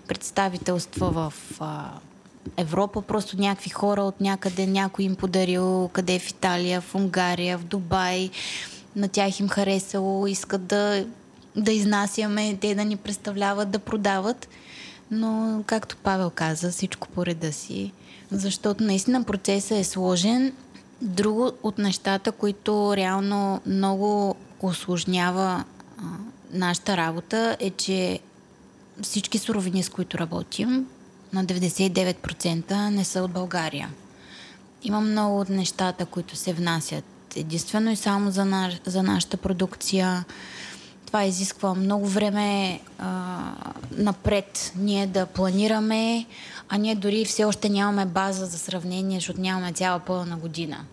представителства 0.08 1.10
в 1.10 1.34
а, 1.60 1.90
Европа. 2.56 3.02
Просто 3.02 3.40
някакви 3.40 3.70
хора 3.70 4.02
от 4.02 4.20
някъде, 4.20 4.66
някой 4.66 5.04
им 5.04 5.16
подарил, 5.16 5.88
къде 5.92 6.14
е 6.14 6.18
в 6.18 6.30
Италия, 6.30 6.80
в 6.80 6.94
Унгария, 6.94 7.58
в 7.58 7.64
Дубай. 7.64 8.30
На 8.96 9.08
тях 9.08 9.40
им 9.40 9.48
харесало, 9.48 10.26
искат 10.26 10.66
да, 10.66 11.06
да 11.56 11.72
изнасяме, 11.72 12.58
те 12.60 12.74
да 12.74 12.84
ни 12.84 12.96
представляват, 12.96 13.70
да 13.70 13.78
продават. 13.78 14.48
Но, 15.10 15.62
както 15.66 15.96
Павел 15.96 16.30
каза, 16.30 16.70
всичко 16.70 17.08
по 17.08 17.26
реда 17.26 17.52
си. 17.52 17.92
Защото 18.30 18.84
наистина 18.84 19.24
процесът 19.24 19.78
е 19.78 19.84
сложен 19.84 20.52
Друго 21.02 21.52
от 21.62 21.78
нещата, 21.78 22.32
които 22.32 22.96
реално 22.96 23.60
много 23.66 24.36
осложнява 24.60 25.64
а, 25.98 26.02
нашата 26.52 26.96
работа 26.96 27.56
е, 27.60 27.70
че 27.70 28.20
всички 29.02 29.38
суровини, 29.38 29.82
с 29.82 29.88
които 29.88 30.18
работим, 30.18 30.86
на 31.32 31.44
99% 31.44 32.88
не 32.88 33.04
са 33.04 33.22
от 33.22 33.30
България. 33.30 33.90
Има 34.82 35.00
много 35.00 35.40
от 35.40 35.48
нещата, 35.48 36.06
които 36.06 36.36
се 36.36 36.52
внасят 36.52 37.04
единствено 37.36 37.90
и 37.90 37.96
само 37.96 38.30
за, 38.30 38.44
на, 38.44 38.70
за 38.86 39.02
нашата 39.02 39.36
продукция. 39.36 40.24
Това 41.08 41.24
изисква 41.24 41.74
много 41.74 42.06
време 42.06 42.80
а, 42.98 43.38
напред 43.92 44.72
ние 44.76 45.06
да 45.06 45.26
планираме, 45.26 46.26
а 46.68 46.76
ние 46.78 46.94
дори 46.94 47.24
все 47.24 47.44
още 47.44 47.68
нямаме 47.68 48.06
база 48.06 48.46
за 48.46 48.58
сравнение, 48.58 49.18
защото 49.18 49.40
нямаме 49.40 49.72
цяла 49.72 49.98
пълна 49.98 50.36
година. 50.36 50.84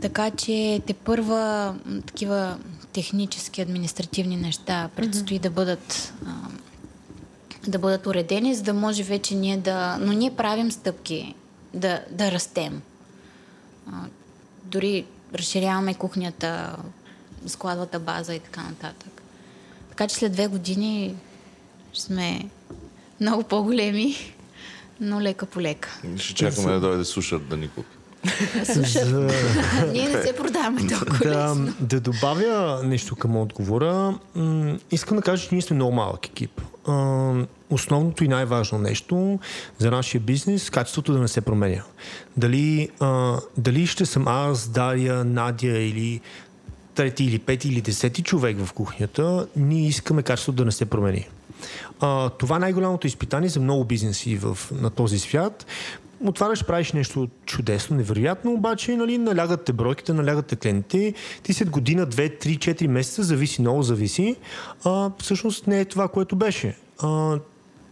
Така 0.00 0.30
че 0.30 0.80
те 0.86 0.94
първа 0.94 1.74
такива 2.06 2.58
технически, 2.92 3.62
административни 3.62 4.36
неща 4.36 4.88
предстои 4.96 5.38
mm-hmm. 5.38 5.42
да 5.42 5.50
бъдат 5.50 6.12
а, 6.26 6.30
да 7.66 7.78
бъдат 7.78 8.06
уредени, 8.06 8.54
за 8.54 8.62
да 8.62 8.74
може 8.74 9.02
вече 9.02 9.34
ние 9.34 9.56
да... 9.56 9.98
Но 10.00 10.12
ние 10.12 10.36
правим 10.36 10.72
стъпки 10.72 11.34
да, 11.74 12.00
да 12.10 12.32
растем. 12.32 12.82
А, 13.86 13.92
дори 14.64 15.04
разширяваме 15.34 15.94
кухнята, 15.94 16.76
складвата 17.46 17.98
база 18.00 18.34
и 18.34 18.40
така 18.40 18.62
нататък. 18.62 19.22
Така 19.88 20.08
че 20.08 20.14
след 20.16 20.32
две 20.32 20.46
години 20.46 21.14
ще 21.92 22.02
сме 22.02 22.48
много 23.20 23.42
по-големи, 23.42 24.16
но 25.00 25.20
лека 25.20 25.46
по 25.46 25.60
лека. 25.60 26.00
Ще 26.16 26.34
чакаме 26.34 26.72
да 26.72 26.80
дойде 26.80 27.04
сушър 27.04 27.38
да 27.38 27.56
ни 27.56 27.68
купи. 27.68 27.96
За... 28.64 29.10
Ние 29.92 30.08
не 30.08 30.22
се 30.22 30.36
продаваме 30.36 30.86
толкова 30.88 31.28
да, 31.28 31.56
да 31.80 32.00
добавя 32.00 32.80
нещо 32.84 33.16
към 33.16 33.36
отговора. 33.36 34.18
М- 34.34 34.78
искам 34.90 35.16
да 35.16 35.22
кажа, 35.22 35.42
че 35.42 35.54
ние 35.54 35.62
сме 35.62 35.76
много 35.76 35.92
малък 35.92 36.26
екип. 36.26 36.60
А, 36.86 37.32
основното 37.70 38.24
и 38.24 38.28
най-важно 38.28 38.78
нещо 38.78 39.38
за 39.78 39.90
нашия 39.90 40.20
бизнес 40.20 40.70
качеството 40.70 41.12
да 41.12 41.18
не 41.18 41.28
се 41.28 41.40
променя. 41.40 41.82
Дали, 42.36 42.88
а, 43.00 43.38
дали 43.56 43.86
ще 43.86 44.06
съм 44.06 44.28
аз, 44.28 44.68
Дария, 44.68 45.24
Надя 45.24 45.78
или 45.78 46.20
трети 46.94 47.24
или 47.24 47.38
пети 47.38 47.68
или 47.68 47.80
десети 47.80 48.22
човек 48.22 48.56
в 48.64 48.72
кухнята, 48.72 49.46
ние 49.56 49.86
искаме 49.86 50.22
качеството 50.22 50.56
да 50.56 50.64
не 50.64 50.72
се 50.72 50.84
промени. 50.84 51.28
А, 52.00 52.28
това 52.28 52.56
е 52.56 52.58
най-голямото 52.58 53.06
изпитание 53.06 53.48
за 53.48 53.60
много 53.60 53.84
бизнеси 53.84 54.36
в, 54.36 54.58
на 54.80 54.90
този 54.90 55.18
свят 55.18 55.66
отваряш, 56.24 56.64
правиш 56.64 56.92
нещо 56.92 57.28
чудесно, 57.46 57.96
невероятно, 57.96 58.52
обаче 58.52 58.96
нали, 58.96 59.18
налягат 59.18 59.64
те 59.64 59.72
бройките, 59.72 60.12
налягат 60.12 60.46
те 60.46 60.56
клиентите. 60.56 61.14
Ти 61.42 61.52
след 61.52 61.70
година, 61.70 62.06
две, 62.06 62.28
три, 62.28 62.56
четири 62.56 62.88
месеца, 62.88 63.22
зависи, 63.22 63.60
много 63.60 63.82
зависи. 63.82 64.36
А, 64.84 65.10
всъщност 65.18 65.66
не 65.66 65.80
е 65.80 65.84
това, 65.84 66.08
което 66.08 66.36
беше. 66.36 66.76
А, 66.98 67.38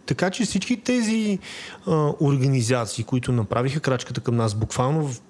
така 0.07 0.31
че 0.31 0.45
всички 0.45 0.77
тези 0.77 1.39
а, 1.87 2.13
организации, 2.21 3.05
които 3.05 3.33
направиха 3.33 3.81
крачката 3.81 4.21
към 4.21 4.37
нас 4.37 4.55
буквално 4.55 5.09
в 5.09 5.21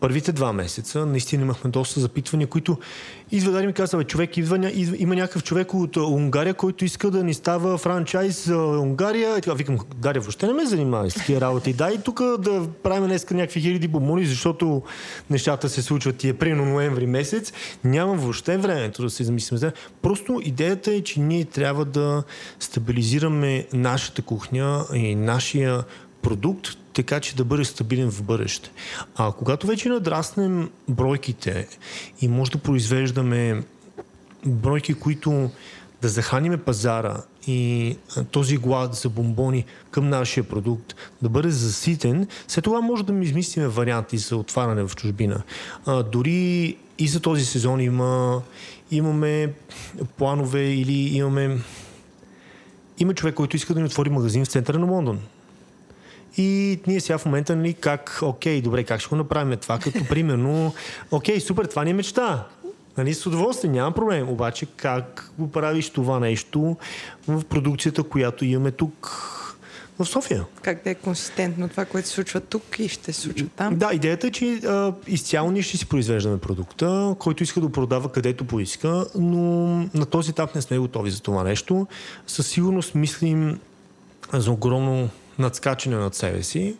първите 0.00 0.32
два 0.32 0.52
месеца 0.52 1.06
наистина 1.06 1.42
имахме 1.42 1.70
доста 1.70 2.00
запитвания, 2.00 2.46
които 2.46 2.78
да 3.32 3.62
ми 3.62 3.72
казва, 3.72 3.98
бе, 3.98 4.04
човек 4.04 4.36
идва, 4.36 4.72
има 4.98 5.14
някакъв 5.14 5.42
човек 5.42 5.74
от 5.74 5.96
Унгария, 5.96 6.54
който 6.54 6.84
иска 6.84 7.10
да 7.10 7.24
ни 7.24 7.34
става 7.34 7.78
франчайз 7.78 8.48
Унгария. 8.48 9.38
И 9.38 9.40
така 9.40 9.54
викам, 9.54 9.78
Дария, 9.96 10.20
въобще 10.20 10.46
не 10.46 10.52
ме 10.52 10.66
занимава 10.66 11.10
с 11.10 11.14
такива 11.14 11.40
работи. 11.40 11.72
Дай 11.72 11.98
тук 12.02 12.22
да 12.38 12.68
правим 12.82 13.06
днес 13.06 13.30
някакви 13.30 13.60
хиляди 13.60 13.88
бомони, 13.88 14.26
защото 14.26 14.82
нещата 15.30 15.68
се 15.68 15.82
случват 15.82 16.24
и 16.24 16.28
е 16.28 16.34
примерно 16.34 16.64
ноември 16.64 17.06
месец. 17.06 17.52
Няма 17.84 18.14
въобще 18.14 18.58
времето 18.58 19.02
да 19.02 19.10
се 19.10 19.24
замислим. 19.24 19.70
Просто 20.02 20.40
идеята 20.44 20.94
е, 20.94 21.00
че 21.00 21.20
ние 21.20 21.44
трябва 21.44 21.84
да 21.84 22.22
стабилизираме 22.60 23.66
нашата 23.72 24.22
кухня 24.22 24.84
и 24.94 25.14
нашия 25.14 25.84
продукт, 26.22 26.68
така 27.02 27.20
че 27.20 27.36
да 27.36 27.44
бъде 27.44 27.64
стабилен 27.64 28.10
в 28.10 28.22
бъдеще. 28.22 28.70
А 29.16 29.32
когато 29.32 29.66
вече 29.66 29.88
надраснем 29.88 30.70
бройките 30.88 31.68
и 32.20 32.28
може 32.28 32.50
да 32.50 32.58
произвеждаме 32.58 33.62
бройки, 34.46 34.94
които 34.94 35.50
да 36.02 36.08
заханиме 36.08 36.56
пазара 36.56 37.16
и 37.46 37.96
този 38.30 38.56
глад 38.56 38.94
за 38.94 39.08
бомбони 39.08 39.64
към 39.90 40.08
нашия 40.08 40.44
продукт 40.44 40.94
да 41.22 41.28
бъде 41.28 41.50
заситен, 41.50 42.26
след 42.48 42.64
това 42.64 42.80
може 42.80 43.04
да 43.04 43.12
ми 43.12 43.24
измислиме 43.24 43.68
варианти 43.68 44.18
за 44.18 44.36
отваряне 44.36 44.82
в 44.82 44.96
чужбина. 44.96 45.42
А, 45.86 46.02
дори 46.02 46.76
и 46.98 47.08
за 47.08 47.20
този 47.20 47.44
сезон 47.44 47.80
има, 47.80 48.42
имаме 48.90 49.52
планове 50.16 50.62
или 50.62 51.16
имаме 51.16 51.58
има 52.98 53.14
човек, 53.14 53.34
който 53.34 53.56
иска 53.56 53.74
да 53.74 53.80
ни 53.80 53.86
отвори 53.86 54.10
магазин 54.10 54.44
в 54.44 54.48
центъра 54.48 54.78
на 54.78 54.86
Лондон. 54.86 55.20
И 56.36 56.80
ние 56.86 57.00
сега 57.00 57.18
в 57.18 57.26
момента, 57.26 57.56
нали, 57.56 57.74
как, 57.74 58.18
окей, 58.22 58.60
добре, 58.60 58.84
как 58.84 59.00
ще 59.00 59.08
го 59.08 59.16
направим 59.16 59.58
това, 59.58 59.78
като 59.78 60.04
примерно, 60.08 60.74
окей, 61.10 61.40
супер, 61.40 61.64
това 61.64 61.84
ни 61.84 61.90
е 61.90 61.94
мечта. 61.94 62.46
Нали, 62.98 63.14
с 63.14 63.26
удоволствие, 63.26 63.70
няма 63.70 63.92
проблем. 63.92 64.28
Обаче 64.28 64.66
как 64.66 65.32
го 65.38 65.50
правиш 65.50 65.90
това 65.90 66.20
нещо 66.20 66.76
в 67.28 67.44
продукцията, 67.44 68.02
която 68.02 68.44
имаме 68.44 68.70
тук 68.70 69.26
в 69.98 70.06
София. 70.06 70.44
Как 70.62 70.84
да 70.84 70.90
е 70.90 70.94
консистентно 70.94 71.68
това, 71.68 71.84
което 71.84 72.08
се 72.08 72.14
случва 72.14 72.40
тук 72.40 72.78
и 72.78 72.88
ще 72.88 73.12
се 73.12 73.20
случва 73.20 73.46
там? 73.56 73.76
Да, 73.76 73.90
идеята 73.92 74.26
е, 74.26 74.30
че 74.30 74.60
а, 74.66 74.92
изцяло 75.06 75.50
ние 75.50 75.62
ще 75.62 75.76
си 75.76 75.86
произвеждаме 75.86 76.38
продукта, 76.38 77.14
който 77.18 77.42
иска 77.42 77.60
да 77.60 77.72
продава 77.72 78.12
където 78.12 78.44
поиска, 78.44 79.06
но 79.14 79.40
на 79.94 80.06
този 80.06 80.30
етап 80.30 80.54
не 80.54 80.62
сме 80.62 80.78
готови 80.78 81.10
за 81.10 81.20
това 81.20 81.44
нещо. 81.44 81.86
Със 82.26 82.46
сигурност 82.46 82.94
мислим 82.94 83.58
за 84.32 84.50
огромно 84.50 85.08
надскачане 85.40 85.96
над 85.96 86.14
себе 86.14 86.42
си, 86.42 86.76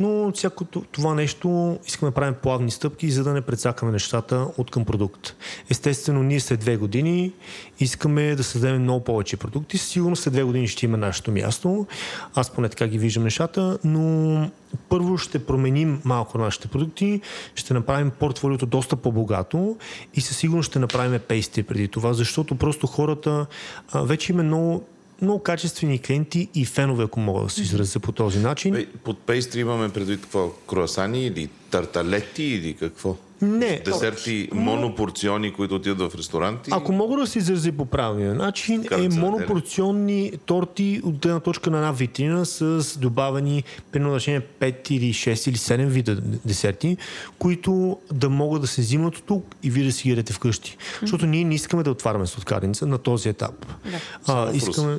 но 0.00 0.32
всяко 0.32 0.64
това 0.64 1.14
нещо 1.14 1.78
искаме 1.86 2.10
да 2.10 2.14
правим 2.14 2.34
плавни 2.42 2.70
стъпки, 2.70 3.10
за 3.10 3.24
да 3.24 3.32
не 3.32 3.40
предсакаме 3.40 3.92
нещата 3.92 4.46
от 4.58 4.70
към 4.70 4.84
продукт. 4.84 5.34
Естествено, 5.70 6.22
ние 6.22 6.40
след 6.40 6.60
две 6.60 6.76
години 6.76 7.32
искаме 7.80 8.34
да 8.34 8.44
създадем 8.44 8.82
много 8.82 9.04
повече 9.04 9.36
продукти. 9.36 9.78
Сигурно 9.78 10.16
след 10.16 10.32
две 10.32 10.42
години 10.42 10.68
ще 10.68 10.86
има 10.86 10.96
нашето 10.96 11.32
място. 11.32 11.86
Аз 12.34 12.50
поне 12.50 12.68
така 12.68 12.86
ги 12.86 12.98
виждам 12.98 13.24
нещата, 13.24 13.78
но 13.84 14.50
първо 14.88 15.18
ще 15.18 15.46
променим 15.46 16.00
малко 16.04 16.38
нашите 16.38 16.68
продукти, 16.68 17.20
ще 17.54 17.74
направим 17.74 18.10
портфолиото 18.10 18.66
доста 18.66 18.96
по-богато 18.96 19.76
и 20.14 20.20
със 20.20 20.36
сигурност 20.36 20.70
ще 20.70 20.78
направим 20.78 21.20
пейсти 21.28 21.62
преди 21.62 21.88
това, 21.88 22.12
защото 22.12 22.54
просто 22.54 22.86
хората 22.86 23.46
вече 23.94 24.32
има 24.32 24.42
много 24.42 24.84
много 25.22 25.42
качествени 25.42 25.98
клиенти 25.98 26.48
и 26.54 26.64
фенове, 26.64 27.04
ако 27.04 27.20
мога 27.20 27.44
да 27.44 27.50
се 27.50 27.62
изразя 27.62 28.00
по 28.00 28.12
този 28.12 28.38
начин. 28.38 28.86
Под 29.04 29.18
пейстри 29.18 29.60
имаме 29.60 29.88
предвид 29.88 30.20
какво? 30.20 30.48
Круасани 30.48 31.26
или 31.26 31.48
тарталети 31.70 32.42
или 32.42 32.74
какво? 32.74 33.16
Не. 33.42 33.82
Десерти, 33.84 34.48
монопорциони, 34.52 35.52
които 35.52 35.74
отидат 35.74 36.12
в 36.12 36.18
ресторанти. 36.18 36.70
Ако 36.72 36.92
мога 36.92 37.16
да 37.16 37.26
се 37.26 37.38
изрази 37.38 37.72
по 37.72 37.84
правилния 37.84 38.34
начин, 38.34 38.84
е 38.90 39.08
монопорционни 39.08 40.32
торти 40.46 41.00
от 41.04 41.24
една 41.24 41.40
точка 41.40 41.70
на 41.70 41.76
една 41.76 41.92
витрина 41.92 42.46
с 42.46 42.98
добавени, 42.98 43.64
примерно 43.92 44.14
5 44.14 44.90
или 44.90 45.14
6 45.14 45.48
или 45.48 45.56
7 45.56 45.86
вида 45.86 46.20
десерти, 46.44 46.96
които 47.38 47.98
да 48.12 48.28
могат 48.28 48.62
да 48.62 48.68
се 48.68 48.80
взимат 48.80 49.16
от 49.16 49.24
тук 49.24 49.56
и 49.62 49.70
вие 49.70 49.84
да 49.84 49.92
си 49.92 50.14
ги 50.14 50.32
вкъщи. 50.32 50.76
Mm-hmm. 50.76 51.00
Защото 51.00 51.26
ние 51.26 51.44
не 51.44 51.54
искаме 51.54 51.82
да 51.82 51.90
отваряме 51.90 52.26
сладкарница 52.26 52.86
на 52.86 52.98
този 52.98 53.28
етап. 53.28 53.66
Да. 53.90 53.98
А, 54.26 54.52
искаме... 54.54 54.98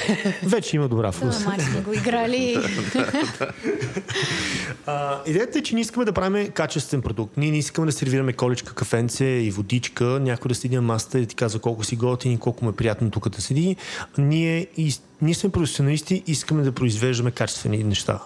Вече 0.42 0.76
има 0.76 0.88
добра 0.88 1.12
вкус. 1.12 1.44
Да, 1.44 1.62
сме 1.62 1.80
го 1.80 1.92
играли. 1.92 2.56
а, 4.86 5.20
идеята 5.26 5.58
е, 5.58 5.62
че 5.62 5.74
ние 5.74 5.82
искаме 5.82 6.04
да 6.04 6.12
правим 6.12 6.50
качествен 6.50 7.02
продукт. 7.02 7.36
Ние 7.36 7.50
не 7.50 7.58
искаме 7.58 7.86
да 7.86 7.92
сервираме 7.92 8.32
колечка, 8.32 8.74
кафенце 8.74 9.24
и 9.24 9.50
водичка, 9.50 10.04
някой 10.04 10.48
да 10.48 10.54
седи 10.54 10.76
на 10.76 10.82
масата 10.82 11.18
и 11.18 11.26
ти 11.26 11.34
казва 11.34 11.60
колко 11.60 11.84
си 11.84 11.96
готин 11.96 12.32
и 12.32 12.38
колко 12.38 12.64
му 12.64 12.70
е 12.70 12.76
приятно 12.76 13.10
тук 13.10 13.28
да 13.28 13.42
седи. 13.42 13.76
Ние, 14.18 14.66
и, 14.76 14.94
ние 15.22 15.34
сме 15.34 15.50
професионалисти, 15.50 16.22
искаме 16.26 16.62
да 16.62 16.72
произвеждаме 16.72 17.30
качествени 17.30 17.84
неща. 17.84 18.18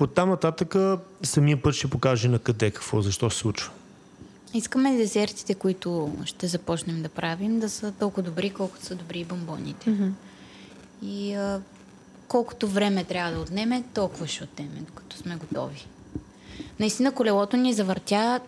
От 0.00 0.14
там 0.14 0.28
нататък 0.28 0.74
самия 1.22 1.62
път 1.62 1.74
ще 1.74 1.88
покаже 1.88 2.28
на 2.28 2.38
къде, 2.38 2.70
какво, 2.70 3.02
защо 3.02 3.30
се 3.30 3.38
случва. 3.38 3.70
Искаме 4.54 4.96
десертите, 4.96 5.54
които 5.54 6.12
ще 6.24 6.46
започнем 6.46 7.02
да 7.02 7.08
правим, 7.08 7.60
да 7.60 7.68
са 7.68 7.92
толкова 7.92 8.22
добри, 8.22 8.50
колкото 8.50 8.84
са 8.84 8.94
добри 8.94 9.18
и 9.18 9.24
бомбоните. 9.24 9.90
Mm-hmm. 9.90 10.10
И 11.02 11.34
а, 11.34 11.60
колкото 12.28 12.68
време 12.68 13.04
трябва 13.04 13.32
да 13.32 13.40
отнеме, 13.40 13.84
толкова 13.94 14.26
ще 14.26 14.44
отнеме, 14.44 14.80
докато 14.80 15.16
сме 15.16 15.36
готови. 15.36 15.86
Наистина 16.80 17.12
колелото 17.12 17.56
ни 17.56 17.72
завъртя 17.72 18.40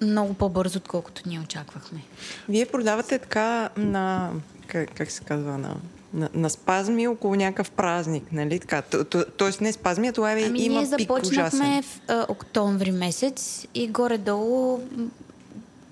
много 0.00 0.34
по-бързо, 0.34 0.78
отколкото 0.78 1.22
ние 1.26 1.40
очаквахме. 1.40 2.00
Вие 2.48 2.66
продавате 2.66 3.18
така 3.18 3.68
на... 3.76 4.30
Как, 4.66 4.94
как 4.94 5.10
се 5.10 5.24
казва? 5.24 5.58
На, 5.58 5.76
на, 6.14 6.28
на 6.34 6.50
спазми 6.50 7.08
около 7.08 7.34
някакъв 7.34 7.70
празник, 7.70 8.32
нали 8.32 8.60
така? 8.60 8.82
То, 8.82 9.04
то, 9.04 9.24
тоест 9.36 9.60
не 9.60 9.72
спазми, 9.72 10.08
а 10.08 10.12
това 10.12 10.32
е, 10.32 10.42
ами 10.42 10.62
има 10.62 10.76
ние 10.76 10.86
започнахме 10.86 11.82
в 11.82 12.00
а, 12.08 12.26
октомври 12.28 12.90
месец 12.90 13.66
и 13.74 13.88
горе-долу 13.88 14.80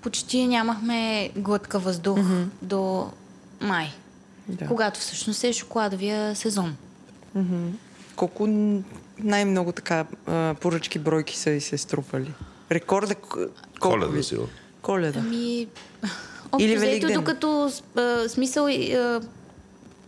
почти 0.01 0.47
нямахме 0.47 1.31
глътка 1.35 1.79
въздух 1.79 2.19
mm-hmm. 2.19 2.45
до 2.61 3.11
май, 3.61 3.93
Да. 4.49 4.67
когато 4.67 4.99
всъщност 4.99 5.43
е 5.43 5.53
шоколадовия 5.53 6.35
сезон. 6.35 6.75
Колко 8.15 8.47
н- 8.47 8.81
най-много 9.19 9.71
така 9.71 10.05
поръчки 10.61 10.99
бройки 10.99 11.37
са 11.37 11.49
и 11.49 11.61
се 11.61 11.77
струпали? 11.77 12.33
Рекорда 12.71 13.15
колко 13.15 13.39
Коледа 13.79 14.23
сигурно. 14.23 14.49
Коледа. 14.81 15.19
Ами, 15.19 15.67
общо 16.51 16.65
Или 16.65 16.75
взето, 16.75 16.89
Великден. 16.89 17.13
докато 17.13 17.71
а, 17.95 18.29
смисъл 18.29 18.65
а, 18.65 19.21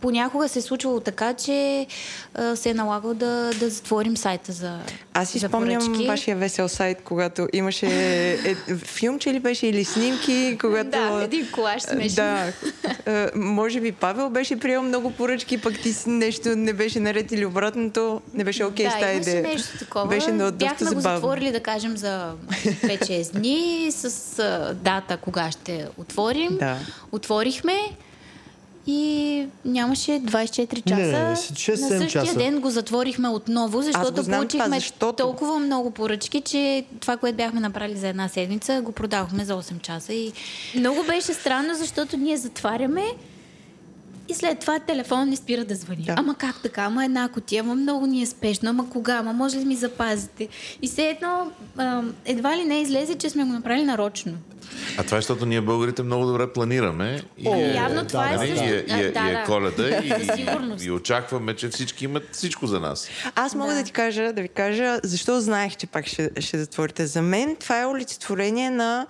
понякога 0.00 0.48
се 0.48 0.58
е 0.58 0.62
случвало 0.62 1.00
така, 1.00 1.34
че 1.34 1.86
а, 2.34 2.56
се 2.56 2.70
е 2.70 2.74
налагало 2.74 3.14
да, 3.14 3.50
да 3.60 3.70
затворим 3.70 4.16
сайта 4.16 4.52
за 4.52 4.78
Аз 5.14 5.28
си 5.28 5.38
за 5.38 5.48
спомням 5.48 5.82
поръчки. 5.82 6.06
вашия 6.06 6.36
весел 6.36 6.68
сайт, 6.68 6.98
когато 7.04 7.48
имаше 7.52 7.86
е, 8.44 8.54
филмче 8.76 9.32
ли 9.34 9.40
беше 9.40 9.66
или 9.66 9.84
снимки, 9.84 10.58
когато... 10.60 10.90
Да, 10.90 11.20
един 11.24 11.50
колаж 11.52 11.82
смешен. 11.82 12.14
Да. 12.14 12.52
Е, 13.06 13.30
може 13.34 13.80
би 13.80 13.92
Павел 13.92 14.30
беше 14.30 14.58
приел 14.58 14.82
много 14.82 15.10
поръчки, 15.10 15.60
пък 15.60 15.80
ти 15.80 15.94
нещо 16.06 16.56
не 16.56 16.72
беше 16.72 17.00
наред 17.00 17.32
или 17.32 17.46
обратното. 17.46 18.20
Не 18.34 18.44
беше 18.44 18.64
окей 18.64 18.84
да, 18.86 18.90
с 18.90 19.00
тази 19.00 19.16
идея. 19.16 19.42
нещо 19.42 19.78
такова. 19.78 20.06
Беше 20.06 20.32
но, 20.32 20.50
доста 20.50 20.56
Бяхме 20.56 20.90
го 20.90 21.00
затворили, 21.00 21.52
да 21.52 21.60
кажем, 21.60 21.96
за 21.96 22.32
5-6 22.50 23.32
дни 23.32 23.88
с 23.90 24.38
а, 24.38 24.74
дата 24.74 25.16
кога 25.16 25.50
ще 25.50 25.86
отворим. 25.98 26.56
Да. 26.58 26.76
Отворихме 27.12 27.74
и 28.86 29.46
нямаше 29.64 30.10
24 30.12 30.84
часа. 30.84 31.02
Не, 31.02 31.12
На 31.12 31.36
6-7 31.36 31.76
същия 31.76 32.08
часа. 32.08 32.38
ден 32.38 32.60
го 32.60 32.70
затворихме 32.70 33.28
отново, 33.28 33.82
защото 33.82 34.06
знам 34.14 34.24
това, 34.24 34.36
получихме 34.36 34.76
защото- 34.76 35.12
толкова 35.14 35.58
много 35.58 35.90
поръчки, 35.90 36.40
че 36.40 36.84
това, 37.00 37.16
което 37.16 37.36
бяхме 37.36 37.60
направили 37.60 37.98
за 37.98 38.08
една 38.08 38.28
седмица, 38.28 38.80
го 38.80 38.92
продавахме 38.92 39.44
за 39.44 39.54
8 39.54 39.80
часа. 39.80 40.12
И 40.14 40.32
много 40.76 41.04
беше 41.04 41.34
странно, 41.34 41.74
защото 41.74 42.16
ние 42.16 42.36
затваряме 42.36 43.04
и 44.30 44.34
след 44.34 44.58
това 44.58 44.78
телефон 44.78 45.28
не 45.28 45.36
спира 45.36 45.64
да 45.64 45.74
звъни. 45.74 46.02
Да. 46.02 46.14
Ама 46.18 46.34
как 46.34 46.62
така? 46.62 46.82
Ама 46.82 47.04
една 47.04 47.28
котия, 47.28 47.60
ама 47.60 47.74
много 47.74 48.06
ни 48.06 48.22
е 48.22 48.26
спешно, 48.26 48.70
ама 48.70 48.90
кога? 48.90 49.16
Ама 49.16 49.32
може 49.32 49.58
ли 49.58 49.64
ми 49.64 49.76
запазите? 49.76 50.48
И 50.82 50.88
все 50.88 51.08
едно 51.08 51.52
а, 51.76 52.02
едва 52.24 52.56
ли 52.56 52.64
не 52.64 52.80
излезе, 52.80 53.14
че 53.14 53.30
сме 53.30 53.44
го 53.44 53.52
направили 53.52 53.84
нарочно. 53.84 54.32
А 54.98 55.02
това 55.02 55.16
е, 55.16 55.20
защото 55.20 55.46
ние 55.46 55.60
българите 55.60 56.02
много 56.02 56.26
добре 56.26 56.52
планираме. 56.52 57.22
И, 57.38 57.48
О, 57.48 57.54
е, 57.54 57.74
явно 57.74 58.06
това 58.06 58.32
е 58.32 58.36
нали, 58.36 58.48
също. 58.48 58.64
и, 58.64 58.68
е, 58.68 58.84
и, 58.88 59.02
е, 59.02 59.10
да, 59.10 59.26
и 59.26 59.30
е 59.30 59.32
да. 59.32 59.44
коледа 59.46 59.88
и, 60.78 60.84
и 60.84 60.90
очакваме, 60.90 61.56
че 61.56 61.68
всички 61.68 62.04
имат 62.04 62.22
всичко 62.32 62.66
за 62.66 62.80
нас. 62.80 63.08
Аз 63.34 63.54
мога 63.54 63.72
да. 63.72 63.78
Да. 63.78 63.84
ти 63.84 63.92
кажа, 63.92 64.32
да 64.32 64.42
ви 64.42 64.48
кажа, 64.48 64.98
защо 65.02 65.40
знаех, 65.40 65.76
че 65.76 65.86
пак 65.86 66.06
ще, 66.06 66.30
ще 66.40 66.58
затворите. 66.58 67.06
За 67.06 67.22
мен 67.22 67.56
това 67.56 67.80
е 67.80 67.86
олицетворение 67.86 68.70
на 68.70 69.06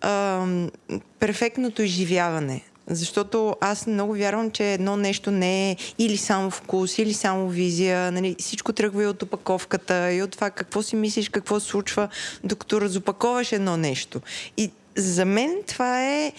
ам, 0.00 0.70
перфектното 1.18 1.82
изживяване. 1.82 2.62
Защото 2.94 3.56
аз 3.60 3.86
много 3.86 4.12
вярвам, 4.12 4.50
че 4.50 4.72
едно 4.72 4.96
нещо 4.96 5.30
не 5.30 5.70
е 5.70 5.76
или 5.98 6.16
само 6.16 6.50
вкус, 6.50 6.98
или 6.98 7.14
само 7.14 7.48
визия. 7.48 8.12
Нали, 8.12 8.36
всичко 8.38 8.72
тръгва 8.72 9.02
и 9.02 9.06
от 9.06 9.22
опаковката, 9.22 10.12
и 10.12 10.22
от 10.22 10.30
това 10.30 10.50
какво 10.50 10.82
си 10.82 10.96
мислиш, 10.96 11.28
какво 11.28 11.60
се 11.60 11.66
случва, 11.66 12.08
докато 12.44 12.80
разопаковаш 12.80 13.52
едно 13.52 13.76
нещо. 13.76 14.20
И 14.56 14.70
за 14.96 15.24
мен 15.24 15.54
това 15.66 16.04
е 16.04 16.32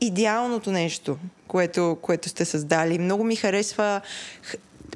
идеалното 0.00 0.72
нещо, 0.72 1.16
което, 1.46 1.98
което 2.02 2.28
сте 2.28 2.44
създали. 2.44 2.98
Много 2.98 3.24
ми 3.24 3.36
харесва 3.36 4.00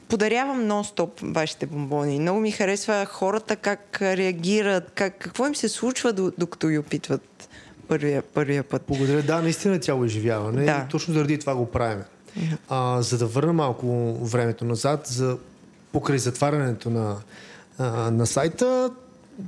подарявам 0.09 0.69
нон-стоп 0.69 1.11
вашите 1.35 1.67
бомбони. 1.67 2.19
Много 2.19 2.41
ми 2.41 2.51
харесва 2.51 3.07
хората 3.07 3.57
как 3.57 4.03
реагират, 4.03 4.91
как, 4.95 5.19
какво 5.19 5.47
им 5.47 5.55
се 5.55 5.69
случва, 5.69 6.13
до- 6.13 6.33
докато 6.39 6.69
ги 6.69 6.79
опитват 6.79 7.36
първия, 7.89 8.23
първия 8.23 8.63
път. 8.63 8.83
Благодаря. 8.89 9.23
Да, 9.23 9.43
наистина 9.43 9.79
цяло 9.79 10.05
изживяване. 10.05 10.65
Да. 10.65 10.85
И 10.87 10.91
точно 10.91 11.15
заради 11.15 11.39
това 11.39 11.55
го 11.55 11.67
правим. 11.67 12.03
А, 12.69 13.03
за 13.03 13.19
да 13.19 13.27
върна 13.27 13.53
малко 13.53 14.15
времето 14.15 14.65
назад, 14.65 15.07
за 15.07 15.37
покрай 15.93 16.19
затварянето 16.19 16.91
на, 16.91 17.17
а, 17.79 17.87
на 18.11 18.27
сайта, 18.27 18.91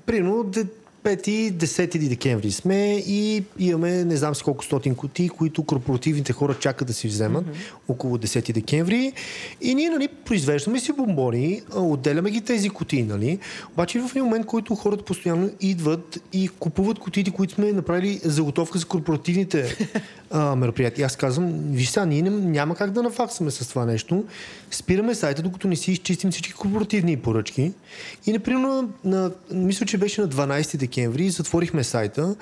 примерно 0.07 0.45
де- 0.45 0.67
5-10 1.05 2.09
декември 2.09 2.51
сме 2.51 3.03
и 3.07 3.45
имаме 3.59 4.05
не 4.05 4.17
знам 4.17 4.35
си 4.35 4.43
колко 4.43 4.65
стотин 4.65 4.95
кутии, 4.95 5.29
които 5.29 5.63
корпоративните 5.63 6.33
хора 6.33 6.55
чакат 6.55 6.89
да 6.89 6.95
си 6.95 7.09
вземат 7.09 7.45
около 7.89 8.19
10 8.19 8.53
декември. 8.53 9.13
И 9.61 9.75
ние 9.75 9.91
нали, 9.91 10.09
произвеждаме 10.09 10.81
си 10.81 10.93
бомбони, 10.93 11.63
отделяме 11.77 12.31
ги 12.31 12.41
тези 12.41 12.71
кутии, 12.71 13.03
нали? 13.03 13.39
Обаче 13.73 14.01
в 14.01 14.11
един 14.11 14.25
момент, 14.25 14.47
който 14.47 14.75
хората 14.75 15.05
постоянно 15.05 15.51
идват 15.61 16.21
и 16.33 16.49
купуват 16.49 16.99
кутиите, 16.99 17.31
които 17.31 17.55
сме 17.55 17.73
направили 17.73 18.21
заготовка 18.25 18.79
за 18.79 18.85
корпоративните 18.85 19.77
а, 20.31 20.57
мероприятия. 20.57 21.07
Аз 21.07 21.17
казвам, 21.17 21.53
виж 21.53 21.89
сега, 21.89 22.07
ние 22.07 22.23
ням- 22.23 22.45
няма 22.45 22.75
как 22.75 22.91
да 22.91 23.03
нафаксаме 23.03 23.51
с 23.51 23.69
това 23.69 23.85
нещо. 23.85 24.25
Спираме 24.71 25.15
сайта, 25.15 25.43
докато 25.43 25.69
не 25.69 25.77
си 25.77 25.93
изчистим 25.93 26.31
всички 26.31 26.53
корпоративни 26.53 27.17
поръчки. 27.17 27.73
И, 28.27 28.33
например, 28.33 28.85
на, 29.05 29.31
мисля, 29.53 29.87
че 29.87 29.99
беше 29.99 30.21
на 30.21 30.29
12 30.29 30.77
декември, 30.77 31.31
затворихме 31.31 31.85
сайта 31.85 32.37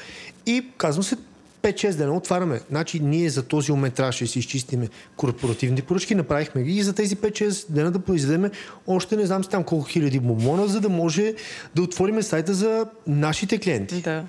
и 0.46 0.66
казвам 0.76 1.02
се 1.02 1.16
5-6 1.62 1.94
дена 1.94 2.16
отваряме. 2.16 2.60
Значи 2.70 3.00
ние 3.00 3.30
за 3.30 3.42
този 3.42 3.72
момент 3.72 3.94
трябваше 3.94 4.24
да 4.24 4.30
си 4.30 4.38
изчистиме 4.38 4.88
корпоративните 5.16 5.82
поръчки, 5.82 6.14
направихме 6.14 6.62
ги 6.62 6.76
и 6.76 6.82
за 6.82 6.92
тези 6.92 7.16
5-6 7.16 7.66
дена 7.70 7.90
да 7.90 7.98
произведем 7.98 8.50
още 8.86 9.16
не 9.16 9.26
знам 9.26 9.44
си 9.44 9.50
там 9.50 9.64
колко 9.64 9.84
хиляди 9.84 10.20
бомбона, 10.20 10.68
за 10.68 10.80
да 10.80 10.88
може 10.88 11.34
да 11.74 11.82
отвориме 11.82 12.22
сайта 12.22 12.54
за 12.54 12.86
нашите 13.06 13.58
клиенти. 13.58 14.02
Да. 14.02 14.24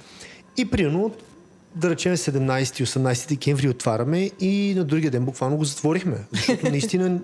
И 0.57 0.65
примерно, 0.65 1.11
да 1.77 1.89
речем 1.89 2.13
17-18 2.17 3.29
декември 3.29 3.69
отваряме 3.69 4.31
и 4.39 4.73
на 4.77 4.83
другия 4.83 5.11
ден 5.11 5.25
буквално 5.25 5.57
го 5.57 5.63
затворихме. 5.65 6.17
Защото 6.31 6.69
наистина 6.71 7.19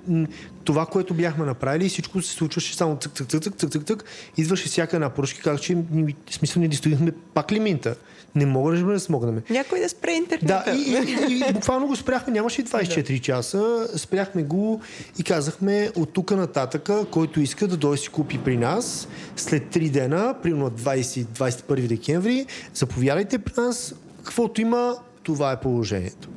това, 0.64 0.86
което 0.86 1.14
бяхме 1.14 1.46
направили, 1.46 1.90
всичко 1.90 2.22
се 2.22 2.34
случваше 2.34 2.76
само 2.76 2.98
цък, 2.98 3.14
цък, 3.14 3.28
цък, 3.28 3.42
цък, 3.58 3.72
цък, 3.72 3.88
цък. 3.88 4.04
Идваше 4.38 4.68
всяка 4.70 4.96
една 4.96 5.10
поръчка, 5.10 5.42
казах, 5.42 5.62
че 5.62 5.78
ни- 5.92 6.16
смисъл 6.32 6.62
не 6.62 6.72
стоихме 6.76 7.12
пак 7.34 7.52
лимита. 7.52 7.96
Не 8.36 8.46
мога 8.46 8.78
да 8.78 8.84
да 8.84 9.00
смогнем. 9.00 9.42
Някой 9.50 9.80
да 9.80 9.90
спре 9.90 10.12
интернета. 10.12 10.64
Да, 10.66 10.72
и, 10.72 10.82
и, 11.30 11.50
и 11.50 11.54
буквално 11.54 11.88
го 11.88 11.96
спряхме, 11.96 12.34
нямаше 12.34 12.62
и 12.62 12.66
24 12.66 13.22
часа, 13.22 13.88
спряхме 13.96 14.44
го 14.44 14.82
и 15.20 15.24
казахме 15.24 15.92
от 15.96 16.14
тук 16.14 16.32
нататъка, 16.32 17.06
който 17.12 17.42
иска 17.42 17.68
да 17.68 17.78
дойде 17.78 17.98
си 17.98 18.10
купи 18.10 18.38
при 18.38 18.58
нас, 18.58 19.08
след 19.36 19.64
3 19.64 19.90
дена, 19.90 20.36
примерно 20.44 20.70
20-21 20.72 21.88
декември, 21.88 22.46
заповядайте 22.74 23.40
при 23.40 23.54
нас, 23.58 23.96
каквото 24.24 24.62
има, 24.62 24.96
това 25.24 25.52
е 25.52 25.60
положението. 25.60 26.30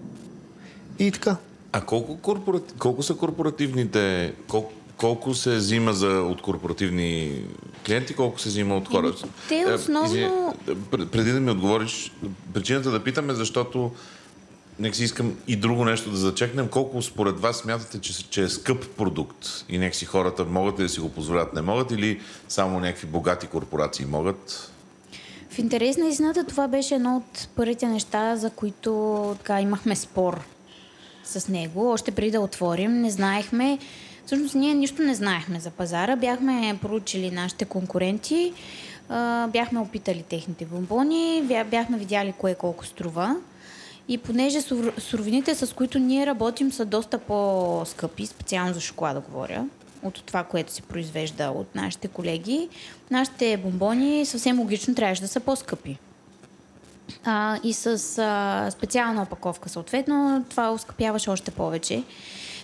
И 0.98 1.10
така. 1.10 1.36
А 1.72 1.80
колко, 1.80 2.16
корпорати... 2.16 2.74
колко 2.78 3.02
са 3.02 3.14
корпоративните... 3.14 4.32
Колко, 4.48 4.72
колко 4.96 5.34
се 5.34 5.56
взима 5.56 5.92
за, 5.92 6.08
от 6.08 6.42
корпоративни 6.42 7.42
клиенти, 7.86 8.14
колко 8.14 8.40
се 8.40 8.48
взима 8.48 8.76
от 8.76 8.88
хора? 8.88 9.12
Те 9.48 9.58
Е, 9.58 9.74
основно- 9.74 10.06
извини, 10.06 10.30
пр- 10.66 11.06
преди 11.06 11.32
да 11.32 11.40
ми 11.40 11.50
отговориш, 11.50 12.12
причината 12.54 12.90
да 12.90 13.04
питаме, 13.04 13.34
защото 13.34 13.90
нека 14.78 14.96
си 14.96 15.04
искам 15.04 15.34
и 15.48 15.56
друго 15.56 15.84
нещо 15.84 16.10
да 16.10 16.16
зачекнем. 16.16 16.68
Колко 16.68 17.02
според 17.02 17.40
вас 17.40 17.56
смятате, 17.56 18.00
че, 18.00 18.30
че 18.30 18.42
е 18.42 18.48
скъп 18.48 18.86
продукт 18.88 19.46
и 19.68 19.78
нека 19.78 19.96
си 19.96 20.04
хората 20.04 20.44
могат 20.44 20.78
ли 20.78 20.82
да 20.82 20.88
си 20.88 21.00
го 21.00 21.08
позволят, 21.08 21.54
не 21.54 21.62
могат 21.62 21.90
или 21.90 22.20
само 22.48 22.80
някакви 22.80 23.06
богати 23.06 23.46
корпорации 23.46 24.06
могат? 24.06 24.72
В 25.56 25.58
интерес 25.58 25.96
на 25.96 26.06
истината 26.06 26.44
това 26.44 26.68
беше 26.68 26.94
едно 26.94 27.16
от 27.16 27.48
първите 27.56 27.86
неща, 27.86 28.36
за 28.36 28.50
които 28.50 28.90
така, 29.38 29.60
имахме 29.60 29.96
спор 29.96 30.40
с 31.24 31.48
него. 31.48 31.90
Още 31.90 32.10
преди 32.10 32.30
да 32.30 32.40
отворим, 32.40 33.00
не 33.00 33.10
знаехме. 33.10 33.78
Всъщност 34.26 34.54
ние 34.54 34.74
нищо 34.74 35.02
не 35.02 35.14
знаехме 35.14 35.60
за 35.60 35.70
пазара. 35.70 36.16
Бяхме 36.16 36.78
проучили 36.82 37.30
нашите 37.30 37.64
конкуренти, 37.64 38.52
бяхме 39.48 39.80
опитали 39.80 40.22
техните 40.22 40.64
бомбони, 40.64 41.42
бя- 41.44 41.64
бяхме 41.64 41.98
видяли 41.98 42.32
кое 42.32 42.54
колко 42.54 42.86
струва. 42.86 43.36
И 44.08 44.18
понеже 44.18 44.58
сур- 44.62 45.00
суровините, 45.00 45.54
с 45.54 45.74
които 45.74 45.98
ние 45.98 46.26
работим, 46.26 46.72
са 46.72 46.84
доста 46.84 47.18
по-скъпи, 47.18 48.26
специално 48.26 48.74
за 48.74 48.80
шоколада 48.80 49.20
говоря, 49.20 49.64
от 50.02 50.22
това, 50.26 50.44
което 50.44 50.72
се 50.72 50.82
произвежда 50.82 51.50
от 51.50 51.74
нашите 51.74 52.08
колеги, 52.08 52.68
нашите 53.10 53.56
бомбони 53.56 54.26
съвсем 54.26 54.60
логично 54.60 54.94
трябваше 54.94 55.22
да 55.22 55.28
са 55.28 55.40
по-скъпи. 55.40 55.98
а, 57.24 57.58
и 57.62 57.72
с 57.72 57.86
а, 58.18 58.70
специална 58.70 59.22
опаковка 59.22 59.68
съответно. 59.68 60.44
Това 60.50 60.70
ускъпяваше 60.70 61.30
още 61.30 61.50
повече. 61.50 62.02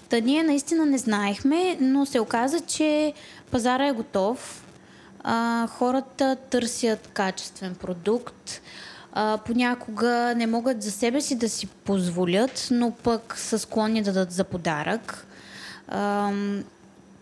Та 0.08 0.20
ние 0.20 0.42
наистина 0.42 0.86
не 0.86 0.98
знаехме, 0.98 1.76
но 1.80 2.06
се 2.06 2.20
оказа, 2.20 2.60
че 2.60 3.12
пазара 3.50 3.86
е 3.86 3.92
готов. 3.92 4.64
А, 5.24 5.66
хората 5.66 6.36
търсят 6.50 7.08
качествен 7.12 7.74
продукт. 7.74 8.60
А, 9.12 9.38
понякога 9.46 10.34
не 10.36 10.46
могат 10.46 10.82
за 10.82 10.90
себе 10.90 11.20
си 11.20 11.36
да 11.36 11.48
си 11.48 11.66
позволят, 11.66 12.68
но 12.70 12.90
пък 12.90 13.34
са 13.38 13.58
склонни 13.58 14.02
да 14.02 14.12
дадат 14.12 14.32
за 14.32 14.44
подарък. 14.44 15.26
А, 15.88 16.32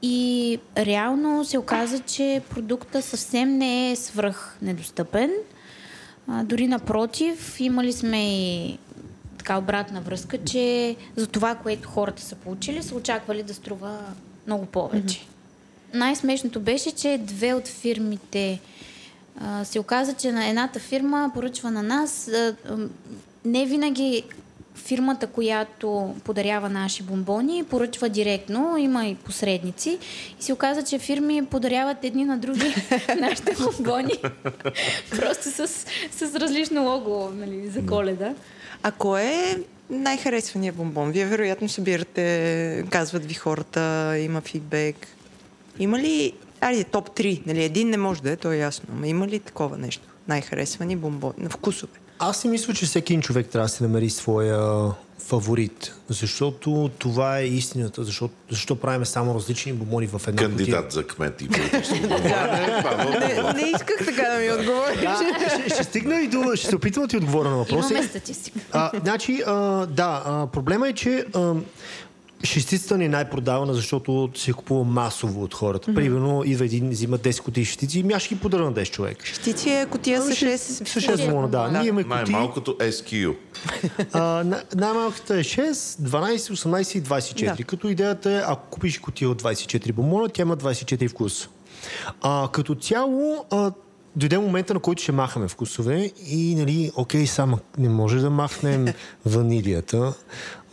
и 0.02 0.58
реално 0.76 1.44
се 1.44 1.58
оказа, 1.58 1.98
че 1.98 2.42
продукта 2.50 3.02
съвсем 3.02 3.58
не 3.58 3.90
е 3.90 3.96
свръх 3.96 4.58
недостъпен. 4.62 5.30
А, 6.28 6.44
дори 6.44 6.66
напротив, 6.66 7.60
имали 7.60 7.92
сме 7.92 8.38
и 8.38 8.78
така 9.38 9.58
обратна 9.58 10.00
връзка, 10.00 10.38
че 10.44 10.96
за 11.16 11.26
това, 11.26 11.54
което 11.54 11.88
хората 11.88 12.22
са 12.22 12.34
получили, 12.34 12.82
са 12.82 12.94
очаквали 12.94 13.42
да 13.42 13.54
струва 13.54 13.98
много 14.46 14.66
повече. 14.66 15.18
Mm-hmm. 15.18 15.94
Най-смешното 15.94 16.60
беше, 16.60 16.90
че 16.90 17.20
две 17.22 17.54
от 17.54 17.68
фирмите 17.68 18.60
а, 19.40 19.64
се 19.64 19.78
оказа, 19.78 20.14
че 20.14 20.32
на 20.32 20.48
едната 20.48 20.80
фирма 20.80 21.30
поръчва 21.34 21.70
на 21.70 21.82
нас. 21.82 22.28
А, 22.28 22.56
не 23.44 23.66
винаги 23.66 24.22
фирмата, 24.74 25.26
която 25.26 26.14
подарява 26.24 26.68
наши 26.68 27.02
бомбони, 27.02 27.64
поръчва 27.64 28.08
директно, 28.08 28.76
има 28.78 29.06
и 29.06 29.14
посредници. 29.14 29.98
И 30.40 30.42
се 30.42 30.52
оказа, 30.52 30.82
че 30.82 30.98
фирми 30.98 31.46
подаряват 31.46 32.04
едни 32.04 32.24
на 32.24 32.38
други 32.38 32.74
нашите 33.20 33.56
бомбони. 33.62 34.14
Просто 35.10 35.50
с, 35.50 35.68
с 36.10 36.34
различно 36.34 36.84
лого 36.84 37.30
нали, 37.34 37.68
за 37.68 37.86
коледа. 37.86 38.34
А 38.82 38.92
кой 38.92 39.22
е 39.22 39.56
най-харесвания 39.90 40.72
бомбон? 40.72 41.10
Вие 41.10 41.26
вероятно 41.26 41.68
събирате, 41.68 42.84
казват 42.90 43.24
ви 43.24 43.34
хората, 43.34 44.14
има 44.18 44.40
фидбек. 44.40 44.96
Има 45.78 45.98
ли, 45.98 46.32
айде, 46.60 46.84
топ 46.84 47.10
3, 47.10 47.42
нали? 47.46 47.64
Един 47.64 47.90
не 47.90 47.96
може 47.96 48.22
да 48.22 48.30
е, 48.30 48.36
то 48.36 48.52
е 48.52 48.56
ясно, 48.56 48.88
но 48.98 49.06
има 49.06 49.28
ли 49.28 49.38
такова 49.38 49.78
нещо? 49.78 50.08
Най-харесвани 50.28 50.96
бомбон, 50.96 51.32
на 51.38 51.50
вкусове? 51.50 51.92
Аз 52.22 52.40
си 52.40 52.48
мисля, 52.48 52.74
че 52.74 52.86
всеки 52.86 53.12
един 53.12 53.22
човек 53.22 53.46
трябва 53.48 53.64
да 53.64 53.68
си 53.68 53.82
намери 53.82 54.10
своя 54.10 54.92
фаворит, 55.18 55.94
защото 56.08 56.90
това 56.98 57.38
е 57.38 57.44
истината, 57.44 58.04
защото, 58.04 58.34
защо 58.50 58.76
правим 58.76 59.06
само 59.06 59.34
различни 59.34 59.72
бомони 59.72 60.06
в 60.06 60.20
една 60.28 60.42
Кандидат 60.42 60.84
кутия. 60.84 60.90
за 60.90 61.06
кмет 61.06 61.42
и 61.42 61.48
Не, 63.20 63.52
не 63.52 63.70
исках 63.74 64.06
така 64.06 64.22
да 64.22 64.38
ми 64.38 64.52
отговориш. 64.52 65.00
Да, 65.00 65.16
ще, 65.48 65.74
ще 65.74 65.84
стигна 65.84 66.20
и 66.20 66.28
до... 66.28 66.56
Ще 66.56 66.66
се 66.66 66.76
опитам 66.76 67.02
да 67.02 67.08
ти 67.08 67.16
отговоря 67.16 67.50
на 67.50 67.56
въпроса. 67.56 67.94
Имаме 67.94 68.08
статистика. 68.08 68.58
А, 68.72 68.90
значи, 69.00 69.42
а, 69.46 69.52
да, 69.86 70.22
а, 70.26 70.46
проблема 70.46 70.88
е, 70.88 70.92
че 70.92 71.24
а, 71.34 71.54
шестицата 72.44 72.98
ни 72.98 73.04
е 73.04 73.08
най-продавана, 73.08 73.74
защото 73.74 74.30
се 74.34 74.52
купува 74.52 74.84
масово 74.84 75.42
от 75.42 75.54
хората. 75.54 75.90
Mm-hmm. 75.90 75.94
Примерно, 75.94 76.42
идва 76.44 76.64
един, 76.64 76.90
взима 76.90 77.18
10 77.18 77.42
кутии 77.42 77.64
шестици 77.64 78.00
и 78.00 78.12
аз 78.12 78.22
ще 78.22 78.34
ги 78.34 78.40
подаря 78.40 78.64
на 78.64 78.72
10 78.72 78.90
човек. 78.90 79.24
Щици 79.24 79.70
е 79.70 79.86
котия 79.90 80.22
с 80.22 80.30
6. 80.30 80.56
С 80.56 80.80
6 80.84 81.26
бомона, 81.28 81.48
да. 81.48 81.68
Ние 81.68 81.88
имаме 81.88 82.02
кутии. 82.02 82.32
Най-малкото 82.32 82.76
SQ. 82.78 83.36
А, 84.12 84.20
на- 84.20 84.62
най-малката 84.76 85.34
е 85.34 85.44
6, 85.44 85.72
12, 85.72 86.36
18 86.36 86.98
и 86.98 87.02
24. 87.02 87.56
Да. 87.56 87.64
Като 87.64 87.88
идеята 87.88 88.30
е, 88.32 88.42
ако 88.46 88.70
купиш 88.70 88.98
кутия 88.98 89.30
от 89.30 89.42
24 89.42 89.92
бомона, 89.92 90.28
тя 90.28 90.42
има 90.42 90.56
24 90.56 91.08
вкуса. 91.08 91.48
А, 92.22 92.48
като 92.52 92.74
цяло, 92.74 93.44
а, 93.50 93.72
дойде 94.16 94.38
момента, 94.38 94.74
на 94.74 94.80
който 94.80 95.02
ще 95.02 95.12
махаме 95.12 95.48
вкусове 95.48 96.12
и, 96.26 96.54
нали, 96.54 96.90
окей, 96.96 97.26
само 97.26 97.58
не 97.78 97.88
може 97.88 98.18
да 98.18 98.30
махнем 98.30 98.86
ванилията, 99.26 100.14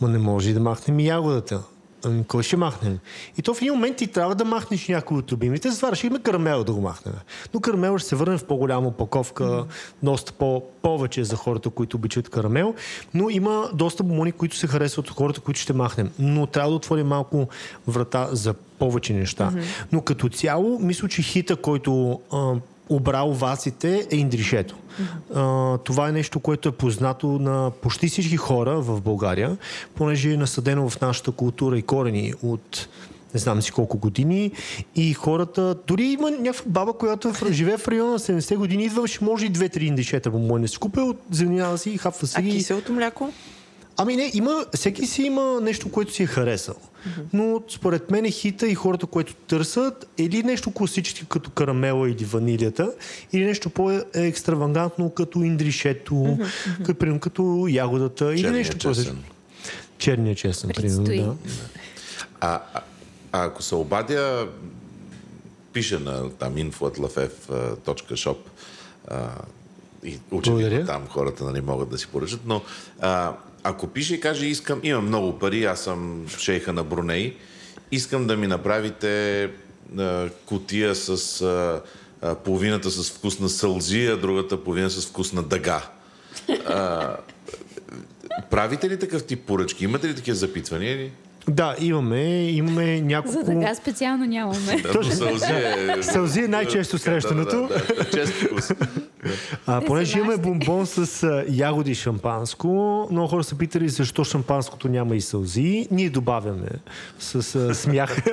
но 0.00 0.08
не 0.08 0.18
може 0.18 0.52
да 0.52 0.60
махнем 0.60 1.00
и 1.00 1.06
ягодата. 1.06 1.62
Ами, 2.04 2.24
кой 2.24 2.42
ще 2.42 2.56
махнем? 2.56 2.98
И 3.38 3.42
то 3.42 3.54
в 3.54 3.62
един 3.62 3.74
момент 3.74 3.96
ти 3.96 4.06
трябва 4.06 4.34
да 4.34 4.44
махнеш 4.44 4.88
някой 4.88 5.18
от 5.18 5.32
любимите, 5.32 5.70
затова 5.70 5.92
решихме 5.92 6.18
карамела 6.18 6.64
да 6.64 6.72
го 6.72 6.80
махнем. 6.80 7.14
Но 7.54 7.60
карамел 7.60 7.98
ще 7.98 8.08
се 8.08 8.16
върне 8.16 8.38
в 8.38 8.44
по-голяма 8.44 8.88
упаковка, 8.88 9.44
mm-hmm. 9.44 9.66
доста 10.02 10.32
по- 10.32 10.62
повече 10.82 11.24
за 11.24 11.36
хората, 11.36 11.70
които 11.70 11.96
обичат 11.96 12.28
карамел, 12.28 12.74
но 13.14 13.30
има 13.30 13.70
доста 13.74 14.02
бомони, 14.02 14.32
които 14.32 14.56
се 14.56 14.66
харесват 14.66 15.08
от 15.10 15.16
хората, 15.16 15.40
които 15.40 15.60
ще 15.60 15.72
махнем. 15.72 16.10
Но 16.18 16.46
трябва 16.46 16.70
да 16.70 16.76
отворим 16.76 17.06
малко 17.06 17.48
врата 17.86 18.28
за 18.32 18.54
повече 18.54 19.12
неща. 19.12 19.50
Mm-hmm. 19.50 19.64
Но 19.92 20.02
като 20.02 20.28
цяло, 20.28 20.78
мисля, 20.78 21.08
че 21.08 21.22
хита, 21.22 21.56
който 21.56 22.20
а, 22.32 22.54
обра 22.88 23.22
оваците 23.22 24.06
е 24.10 24.16
индришето. 24.16 24.74
Mm-hmm. 24.74 25.74
А, 25.74 25.78
това 25.78 26.08
е 26.08 26.12
нещо, 26.12 26.40
което 26.40 26.68
е 26.68 26.72
познато 26.72 27.26
на 27.26 27.70
почти 27.82 28.08
всички 28.08 28.36
хора 28.36 28.80
в 28.80 29.00
България, 29.00 29.56
понеже 29.94 30.32
е 30.32 30.36
насъдено 30.36 30.88
в 30.88 31.00
нашата 31.00 31.30
култура 31.32 31.78
и 31.78 31.82
корени 31.82 32.34
от 32.42 32.88
не 33.34 33.40
знам 33.40 33.62
си 33.62 33.72
колко 33.72 33.98
години 33.98 34.52
и 34.96 35.14
хората, 35.14 35.76
дори 35.86 36.04
има 36.04 36.30
някаква 36.30 36.64
баба, 36.66 36.92
която 36.92 37.32
в, 37.32 37.52
живее 37.52 37.76
в 37.76 37.88
района 37.88 38.12
на 38.12 38.18
70 38.18 38.56
години, 38.56 38.84
идва, 38.84 39.08
ще 39.08 39.24
може 39.24 39.46
и 39.46 39.48
две-три 39.48 39.86
индишета 39.86 40.30
по 40.30 40.38
мое 40.38 40.60
не 40.60 40.68
си 40.68 40.78
купил, 40.78 41.14
занимава 41.30 41.78
си, 41.78 41.98
хапва 41.98 42.26
си 42.26 42.34
А 42.38 42.42
киселото 42.42 42.92
мляко? 42.92 43.32
Ами 43.96 44.16
не, 44.16 44.30
има, 44.34 44.64
всеки 44.74 45.06
си 45.06 45.22
има 45.22 45.60
нещо, 45.62 45.90
което 45.90 46.12
си 46.12 46.22
е 46.22 46.26
харесал. 46.26 46.74
Но 47.32 47.62
според 47.68 48.10
мен 48.10 48.24
е 48.24 48.30
хита 48.30 48.68
и 48.68 48.74
хората, 48.74 49.06
които 49.06 49.34
търсят, 49.34 50.08
или 50.18 50.42
нещо 50.42 50.70
класически 50.70 51.24
като 51.28 51.50
карамела 51.50 52.10
или 52.10 52.24
ванилията, 52.24 52.92
или 53.32 53.44
нещо 53.44 53.70
по-екстравагантно 53.70 55.10
като 55.10 55.42
индришето, 55.42 56.38
като, 56.84 57.18
като 57.20 57.66
ягодата, 57.70 58.24
или 58.32 58.42
Черния 58.42 58.52
нещо 58.52 58.76
по 58.76 58.94
чесън. 58.94 59.24
Черния 59.98 60.34
чесън, 60.34 60.70
примерно, 60.76 61.04
да. 61.04 61.34
А, 62.40 62.60
а, 62.74 62.80
а 63.32 63.44
ако 63.44 63.62
се 63.62 63.74
обадя, 63.74 64.48
пише 65.72 65.98
на 65.98 66.30
там 66.30 66.54
info.lafef.shop 66.54 68.36
и 70.04 70.18
очевидно 70.30 70.86
там 70.86 71.06
хората 71.08 71.44
нали, 71.44 71.60
могат 71.60 71.90
да 71.90 71.98
си 71.98 72.06
поръчат, 72.06 72.40
но 72.46 72.62
а, 73.00 73.32
ако 73.62 73.86
пише 73.86 74.14
и 74.14 74.20
каже, 74.20 74.46
искам, 74.46 74.80
имам 74.82 75.06
много 75.06 75.38
пари, 75.38 75.64
аз 75.64 75.80
съм 75.80 76.24
шейха 76.38 76.72
на 76.72 76.84
Бруней, 76.84 77.36
искам 77.92 78.26
да 78.26 78.36
ми 78.36 78.46
направите 78.46 79.42
а, 79.98 80.28
кутия 80.46 80.94
с 80.94 81.40
а, 81.42 81.82
а, 82.22 82.34
половината 82.34 82.90
с 82.90 83.10
вкус 83.10 83.38
на 83.38 83.48
сълзи, 83.48 84.06
а 84.06 84.16
другата 84.16 84.64
половина 84.64 84.90
с 84.90 85.06
вкус 85.06 85.32
на 85.32 85.42
дъга. 85.42 85.82
А, 86.66 87.16
правите 88.50 88.90
ли 88.90 88.98
такъв 88.98 89.24
тип 89.24 89.46
поръчки? 89.46 89.84
Имате 89.84 90.08
ли 90.08 90.14
такива 90.14 90.36
запитвания? 90.36 90.92
Или? 90.92 91.12
Да, 91.48 91.76
имаме, 91.80 92.50
имаме 92.50 93.00
няколко... 93.00 93.38
За 93.38 93.44
дъга 93.44 93.74
специално 93.74 94.26
нямаме. 94.26 94.82
Да, 94.92 95.04
сълзи 95.04 95.52
е... 95.52 96.02
Сълзи 96.02 96.40
е 96.40 96.48
най-често 96.48 96.98
срещаното. 96.98 97.68
Да, 97.68 98.04
да, 98.04 98.04
да, 98.10 98.26
вкус. 98.26 98.70
А, 99.66 99.80
понеже 99.80 100.18
имаме 100.18 100.36
бомбон 100.36 100.86
с 100.86 101.22
а, 101.22 101.44
ягоди 101.48 101.90
и 101.90 101.94
шампанско, 101.94 102.68
много 103.10 103.28
хора 103.28 103.44
са 103.44 103.54
питали 103.54 103.88
защо 103.88 104.24
шампанското 104.24 104.88
няма 104.88 105.16
и 105.16 105.20
сълзи. 105.20 105.88
Ние 105.90 106.10
добавяме 106.10 106.68
с 107.18 107.54
а, 107.54 107.74
смях. 107.74 108.16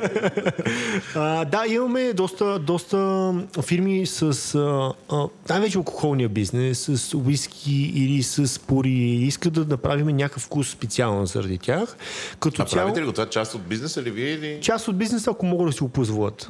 а, 1.16 1.46
да, 1.46 1.64
имаме 1.68 2.14
доста, 2.14 2.60
доста 2.60 3.34
фирми 3.66 4.06
с 4.06 4.56
а, 4.56 4.94
а, 5.16 5.28
най-вече 5.50 5.78
алкохолния 5.78 6.30
бизнес, 6.30 6.90
с 6.92 7.14
уиски 7.14 7.92
или 7.96 8.24
с 8.24 8.60
пури. 8.60 8.90
Искат 9.26 9.54
да 9.54 9.66
направим 9.66 10.08
някакъв 10.08 10.44
вкус 10.44 10.70
специално 10.70 11.26
заради 11.26 11.58
тях. 11.58 11.98
Като 12.40 12.62
А 12.62 12.66
цяло, 12.66 12.84
правите 12.84 13.02
ли 13.02 13.06
го 13.06 13.12
това? 13.12 13.30
Част 13.30 13.56
от 13.56 13.62
бизнеса 13.62 14.04
ли 14.04 14.12
вие 14.12 14.30
или... 14.30 14.62
част 14.62 14.88
от 14.88 14.98
бизнеса, 14.98 15.32
ако 15.32 15.46
могат 15.46 15.68
да 15.68 15.74
си 15.74 15.80
го 15.84 15.90
позволят. 15.90 16.50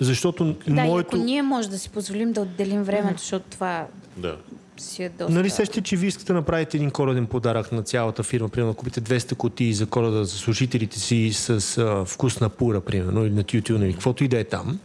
Защото 0.00 0.44
Да, 0.44 0.54
и 0.66 0.72
моето... 0.72 1.16
ако 1.16 1.24
ние 1.24 1.42
може 1.42 1.70
да 1.70 1.78
си 1.78 1.90
позволим 1.90 2.32
да 2.32 2.40
отделим 2.40 2.82
времето, 2.82 3.18
защото 3.18 3.44
това 3.50 3.86
Да. 4.16 4.36
Си 4.78 5.02
е 5.02 5.08
доста... 5.08 5.32
Нали 5.32 5.50
сещате, 5.50 5.80
че 5.80 5.96
вие 5.96 6.08
искате 6.08 6.26
да 6.26 6.34
направите 6.34 6.76
един 6.76 6.90
коледен 6.90 7.26
подарък 7.26 7.72
на 7.72 7.82
цялата 7.82 8.22
фирма, 8.22 8.48
примерно 8.48 8.72
да 8.72 8.76
купите 8.76 9.00
200 9.00 9.34
кутии 9.34 9.72
за 9.72 9.86
коледа 9.86 10.24
за 10.24 10.30
служителите 10.30 10.98
си 10.98 11.30
с 11.32 11.48
а, 11.78 12.04
вкус 12.04 12.40
на 12.40 12.48
пура, 12.48 12.80
примерно, 12.80 13.24
или 13.24 13.34
на 13.34 13.42
тютюн, 13.42 13.82
или 13.82 13.92
каквото 13.92 14.24
и 14.24 14.28
да 14.28 14.38
е 14.38 14.44
там. 14.44 14.78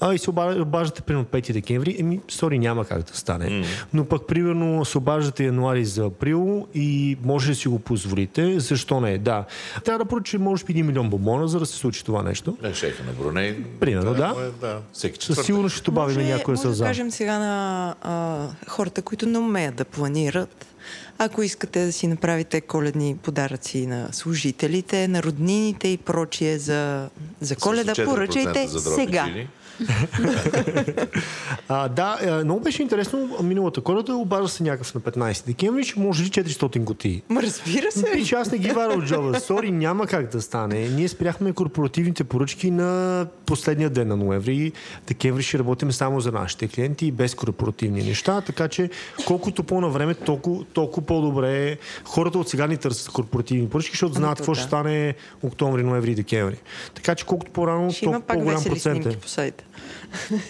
А, 0.00 0.14
и 0.14 0.18
се 0.18 0.30
оба- 0.30 0.62
обаждате, 0.62 1.02
примерно, 1.02 1.24
5 1.26 1.52
декември, 1.52 1.96
еми, 1.98 2.20
сори, 2.28 2.58
няма 2.58 2.84
как 2.84 3.02
да 3.02 3.16
стане. 3.16 3.46
Mm. 3.46 3.64
Но 3.92 4.04
пък, 4.04 4.26
примерно, 4.26 4.84
се 4.84 4.98
обаждате 4.98 5.44
януари 5.44 5.84
за 5.84 6.04
април 6.04 6.66
и 6.74 7.16
може 7.24 7.48
да 7.48 7.54
си 7.54 7.68
го 7.68 7.78
позволите. 7.78 8.60
Защо 8.60 9.00
не? 9.00 9.18
Да. 9.18 9.44
Трябва 9.84 9.98
да 9.98 10.08
поръча, 10.08 10.38
може 10.38 10.64
би, 10.64 10.74
1 10.74 10.82
милион 10.82 11.10
бомона, 11.10 11.48
за 11.48 11.58
да 11.58 11.66
се 11.66 11.76
случи 11.76 12.04
това 12.04 12.22
нещо. 12.22 12.56
Не, 12.62 12.74
шейха 12.74 13.02
на 13.04 13.12
Бруней. 13.12 13.56
Примерно, 13.80 14.14
да. 14.14 14.28
му 14.28 14.40
Е, 14.40 14.50
да. 14.60 14.78
Всеки 14.92 15.24
Със 15.24 15.46
сигурност 15.46 15.76
ще 15.76 15.84
добавим 15.84 16.26
някоя 16.26 16.52
може 16.52 16.56
да 16.58 16.62
сълза. 16.62 16.84
кажем 16.84 17.10
сега 17.10 17.38
на 17.38 17.94
а, 18.02 18.46
хората, 18.68 19.02
които 19.02 19.19
не 19.26 19.38
умеят 19.38 19.74
да 19.74 19.84
планират. 19.84 20.66
Ако 21.18 21.42
искате 21.42 21.84
да 21.84 21.92
си 21.92 22.06
направите 22.06 22.60
коледни 22.60 23.16
подаръци 23.22 23.86
на 23.86 24.08
служителите, 24.12 25.08
на 25.08 25.22
роднините 25.22 25.88
и 25.88 25.96
прочие 25.96 26.58
за, 26.58 27.08
за 27.40 27.56
коледа, 27.56 27.94
4% 27.94 28.04
поръчайте 28.04 28.68
сега. 28.68 29.24
чили. 29.26 29.48
А, 31.68 31.88
да, 31.88 32.18
е, 32.22 32.44
много 32.44 32.60
беше 32.60 32.82
интересно. 32.82 33.36
Миналата 33.42 33.80
коледа 33.80 34.14
обажда 34.14 34.48
се 34.48 34.62
някакъв 34.62 34.94
на 34.94 35.00
15 35.00 35.46
декември, 35.46 35.84
ще 35.84 36.00
може 36.00 36.24
ли 36.24 36.28
400 36.28 36.80
готи? 36.80 37.22
Ма 37.28 37.42
разбира 37.42 37.92
се. 37.92 38.12
Пич, 38.12 38.32
аз 38.32 38.52
не 38.52 38.58
ги 38.58 38.70
варя 38.70 38.92
от 38.92 39.04
джоба. 39.04 39.40
Сори, 39.40 39.70
няма 39.70 40.06
как 40.06 40.30
да 40.30 40.42
стане. 40.42 40.88
Ние 40.88 41.08
спряхме 41.08 41.52
корпоративните 41.52 42.24
поръчки 42.24 42.70
на 42.70 43.26
последния 43.46 43.90
ден 43.90 44.08
на 44.08 44.16
ноември. 44.16 44.72
Декември 45.06 45.42
ще 45.42 45.58
работим 45.58 45.92
само 45.92 46.20
за 46.20 46.32
нашите 46.32 46.68
клиенти 46.68 47.06
и 47.06 47.12
без 47.12 47.34
корпоративни 47.34 48.02
неща, 48.02 48.40
така 48.40 48.68
че 48.68 48.90
колкото 49.26 49.62
по-навреме, 49.62 50.14
толкова, 50.14 50.64
толкова 50.64 51.06
по-добре. 51.06 51.78
Хората 52.04 52.38
от 52.38 52.48
сега 52.48 52.66
ни 52.66 52.76
търсят 52.76 53.12
корпоративни 53.12 53.68
поръчки, 53.68 53.92
защото 53.92 54.14
знаят 54.14 54.36
то 54.36 54.40
какво 54.40 54.52
да. 54.52 54.58
ще 54.58 54.66
стане 54.66 55.14
октомври, 55.42 55.82
ноември 55.82 56.10
и 56.10 56.14
декември. 56.14 56.56
Така 56.94 57.14
че 57.14 57.26
колкото 57.26 57.52
по-рано, 57.52 57.92
толкова 58.02 58.20
по-голям 58.20 58.64
процент 58.64 59.06
е. 59.06 59.16
по 59.16 59.28
сайта. 59.28 59.64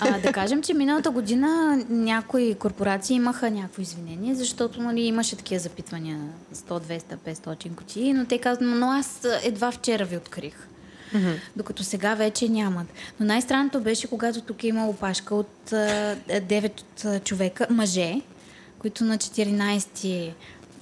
А, 0.00 0.18
да 0.18 0.32
кажем, 0.32 0.62
че 0.62 0.74
миналата 0.74 1.10
година 1.10 1.78
някои 1.88 2.54
корпорации 2.54 3.16
имаха 3.16 3.50
някакво 3.50 3.82
извинение, 3.82 4.34
защото 4.34 4.82
нали, 4.82 5.00
имаше 5.00 5.36
такива 5.36 5.60
запитвания 5.60 6.18
100, 6.54 7.00
200, 7.00 7.34
500 7.34 7.74
кутии, 7.74 8.12
но 8.12 8.24
те 8.24 8.38
казват, 8.38 8.68
но 8.68 8.90
аз 8.90 9.26
едва 9.42 9.70
вчера 9.72 10.04
ви 10.04 10.16
открих. 10.16 10.54
Mm-hmm. 11.14 11.36
Докато 11.56 11.84
сега 11.84 12.14
вече 12.14 12.48
нямат. 12.48 12.86
Но 13.20 13.26
най-странното 13.26 13.80
беше, 13.80 14.06
когато 14.06 14.40
тук 14.40 14.64
има 14.64 14.88
опашка 14.88 15.34
от 15.34 15.72
а, 15.72 16.16
9 16.28 16.80
от, 16.80 17.04
а, 17.04 17.20
човека, 17.20 17.66
мъже, 17.70 18.20
които 18.78 19.04
на 19.04 19.18
14 19.18 20.32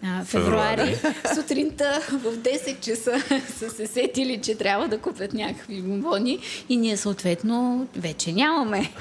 а, 0.04 0.24
февруари 0.24 0.96
сутринта 1.34 2.00
в 2.10 2.36
10 2.36 2.80
часа 2.80 3.22
са 3.58 3.70
се 3.70 3.86
сетили, 3.86 4.40
че 4.42 4.54
трябва 4.54 4.88
да 4.88 4.98
купят 4.98 5.32
някакви 5.32 5.82
бомбони 5.82 6.38
и 6.68 6.76
ние 6.76 6.96
съответно 6.96 7.86
вече 7.96 8.32
нямаме. 8.32 8.92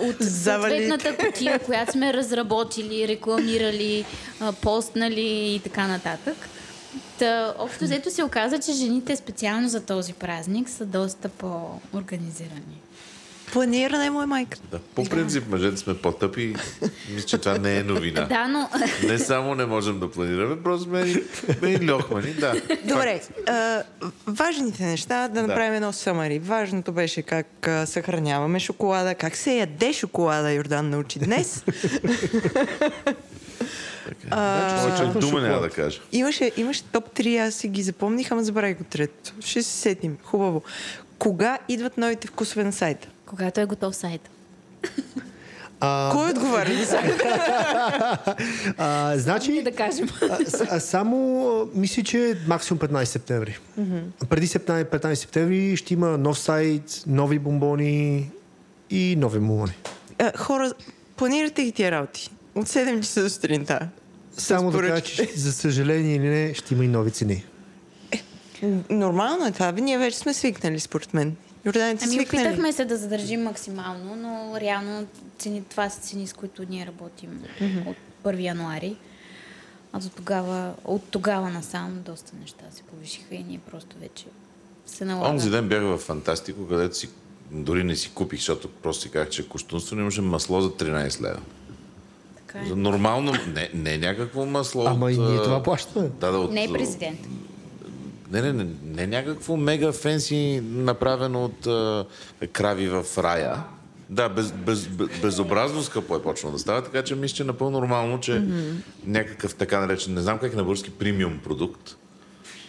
От 0.00 0.16
съответната 0.22 1.16
котия, 1.16 1.58
която 1.58 1.92
сме 1.92 2.12
разработили, 2.12 3.08
рекламирали, 3.08 4.04
постнали 4.62 5.54
и 5.54 5.60
така 5.64 5.88
нататък. 5.88 6.36
Та, 7.18 7.54
общо 7.58 7.84
взето 7.84 8.10
се 8.10 8.24
оказа, 8.24 8.58
че 8.58 8.72
жените 8.72 9.16
специално 9.16 9.68
за 9.68 9.86
този 9.86 10.12
празник 10.12 10.68
са 10.68 10.86
доста 10.86 11.28
по-организирани. 11.28 12.80
Планиране 13.52 14.10
му 14.10 14.22
е 14.22 14.26
майка. 14.26 14.58
Да, 14.70 14.78
по 14.78 15.04
принцип, 15.04 15.48
мъжете 15.48 15.76
сме 15.76 15.98
по-тъпи. 15.98 16.54
Мисля, 17.14 17.26
че 17.26 17.38
това 17.38 17.58
не 17.58 17.76
е 17.76 17.82
новина. 17.82 18.24
Да, 18.24 18.48
но 18.48 18.68
Не 19.08 19.18
само 19.18 19.54
не 19.54 19.66
можем 19.66 20.00
да 20.00 20.10
планираме, 20.10 20.62
просто 20.62 20.84
сме, 20.84 21.14
сме 21.58 21.90
льохмани, 21.92 22.34
да. 22.34 22.54
Добре, 22.84 23.20
а, 23.48 23.82
важните 24.26 24.82
неща 24.84 25.28
да 25.28 25.42
направим 25.42 25.74
едно 25.74 25.92
самари. 25.92 26.38
Важното 26.38 26.92
беше 26.92 27.22
как 27.22 27.68
а, 27.68 27.86
съхраняваме 27.86 28.60
шоколада, 28.60 29.14
как 29.14 29.36
се 29.36 29.54
яде 29.54 29.92
шоколада, 29.92 30.52
Йордан 30.52 30.90
научи 30.90 31.18
днес. 31.18 31.64
Повече 34.30 35.18
дума 35.18 35.40
няма 35.40 35.60
да 35.60 35.70
кажа. 35.70 36.00
Имаше, 36.12 36.52
имаше 36.56 36.82
топ 36.82 37.14
3, 37.14 37.46
аз 37.48 37.54
си 37.54 37.68
ги 37.68 37.82
запомних, 37.82 38.32
ама 38.32 38.44
забравих 38.44 38.78
го 38.78 38.84
трето. 38.84 39.32
Ще 39.44 39.62
се 39.62 39.70
сетим. 39.70 40.18
Хубаво. 40.24 40.62
Кога 41.18 41.58
идват 41.68 41.98
новите 41.98 42.28
вкусове 42.28 42.64
на 42.64 42.72
сайта? 42.72 43.08
Когато 43.30 43.60
е 43.60 43.64
готов 43.64 43.96
сайт. 43.96 44.30
А, 45.80 46.10
Кой 46.12 46.30
отговаря 46.30 46.74
за 46.74 46.84
сайта? 46.84 47.24
значи, 49.18 49.62
Да 49.62 49.72
кажем. 49.72 50.08
А, 50.70 50.80
само 50.80 51.68
мисля, 51.74 52.02
че 52.02 52.38
максимум 52.46 52.78
15 52.80 53.04
септември. 53.04 53.58
Mm-hmm. 53.80 54.26
Преди 54.28 54.46
15, 54.48 54.84
15 54.84 55.14
септември 55.14 55.76
ще 55.76 55.94
има 55.94 56.18
нов 56.18 56.38
сайт, 56.38 57.02
нови 57.06 57.38
бомбони 57.38 58.30
и 58.90 59.16
нови 59.18 59.38
бомбони. 59.38 59.72
А, 60.18 60.32
Хора, 60.36 60.72
планирате 61.16 61.64
ги 61.64 61.72
тия 61.72 61.90
работи. 61.90 62.30
От 62.54 62.68
7 62.68 63.00
часа 63.00 63.22
до 63.22 63.30
сутринта. 63.30 63.88
Само 64.36 64.70
да 64.70 64.78
кажа, 64.78 65.00
че 65.00 65.24
за 65.36 65.52
съжаление 65.52 66.16
или 66.16 66.28
не, 66.28 66.54
ще 66.54 66.74
има 66.74 66.84
и 66.84 66.88
нови 66.88 67.10
цени. 67.10 67.44
Н- 68.62 68.82
Нормално 68.90 69.46
е 69.46 69.52
това. 69.52 69.72
Ние 69.72 69.98
вече 69.98 70.18
сме 70.18 70.34
свикнали, 70.34 70.80
според 70.80 71.14
мен. 71.14 71.36
Йорданите 71.64 72.04
Ами 72.04 72.14
свикнали. 72.14 72.44
опитахме 72.44 72.72
се 72.72 72.84
да 72.84 72.96
задържим 72.96 73.42
максимално, 73.42 74.16
но 74.16 74.60
реално 74.60 75.06
цени, 75.38 75.62
това 75.70 75.90
са 75.90 76.00
цени, 76.00 76.26
с 76.26 76.32
които 76.32 76.64
ние 76.68 76.86
работим 76.86 77.42
mm-hmm. 77.60 77.86
от 77.86 77.96
1 78.24 78.40
януари. 78.40 78.96
А 79.92 79.98
до 79.98 80.08
тогава, 80.08 80.74
от 80.84 81.02
тогава 81.10 81.50
насам 81.50 82.02
доста 82.06 82.32
неща 82.40 82.64
се 82.70 82.82
повишиха 82.82 83.34
и 83.34 83.42
ние 83.42 83.60
просто 83.70 83.96
вече 84.00 84.24
се 84.86 85.04
налага. 85.04 85.30
Онзи 85.30 85.50
ден 85.50 85.68
бях 85.68 85.82
в 85.82 85.98
Фантастико, 85.98 86.68
където 86.68 86.96
си 86.96 87.08
дори 87.50 87.84
не 87.84 87.96
си 87.96 88.10
купих, 88.14 88.38
защото 88.38 88.68
просто 88.68 89.02
си 89.02 89.10
казах, 89.10 89.28
че 89.28 89.42
е 89.42 89.44
кощунство, 89.44 89.96
имаше 89.96 90.20
масло 90.20 90.60
за 90.60 90.70
13 90.70 91.22
лева. 91.22 91.40
Така 92.36 92.60
е. 92.60 92.68
За 92.68 92.76
нормално, 92.76 93.32
не, 93.54 93.70
не 93.74 93.98
някакво 93.98 94.46
масло. 94.46 94.84
Ама 94.86 95.06
от, 95.06 95.12
и 95.12 95.18
ние 95.18 95.42
това 95.42 95.62
плащаме. 95.62 96.08
Да, 96.20 96.30
да, 96.32 96.38
от, 96.38 96.52
Не 96.52 96.64
е 96.64 96.72
президент. 96.72 97.20
Не, 98.32 98.42
не, 98.42 98.52
не, 98.52 98.66
не 98.84 99.06
някакво 99.06 99.56
мега 99.56 99.92
фенси, 99.92 100.62
направено 100.64 101.44
от 101.44 101.66
а, 101.66 102.04
крави 102.52 102.88
в 102.88 103.04
рая. 103.18 103.56
Да, 104.10 104.28
без, 104.28 104.52
без, 104.52 104.86
без, 104.86 105.08
безобразно 105.22 105.82
скъпо 105.82 106.16
е 106.16 106.22
почнало 106.22 106.52
да 106.52 106.58
става, 106.58 106.84
така 106.84 107.02
че 107.02 107.14
мисля, 107.14 107.36
че 107.36 107.42
е 107.42 107.46
напълно 107.46 107.80
нормално, 107.80 108.20
че 108.20 108.32
mm-hmm. 108.32 108.72
някакъв 109.06 109.54
така 109.54 109.80
наречен, 109.80 110.14
не 110.14 110.20
знам 110.20 110.38
как 110.38 110.52
е 110.52 110.56
на 110.56 110.62
български, 110.62 110.90
премиум 110.90 111.38
продукт, 111.44 111.96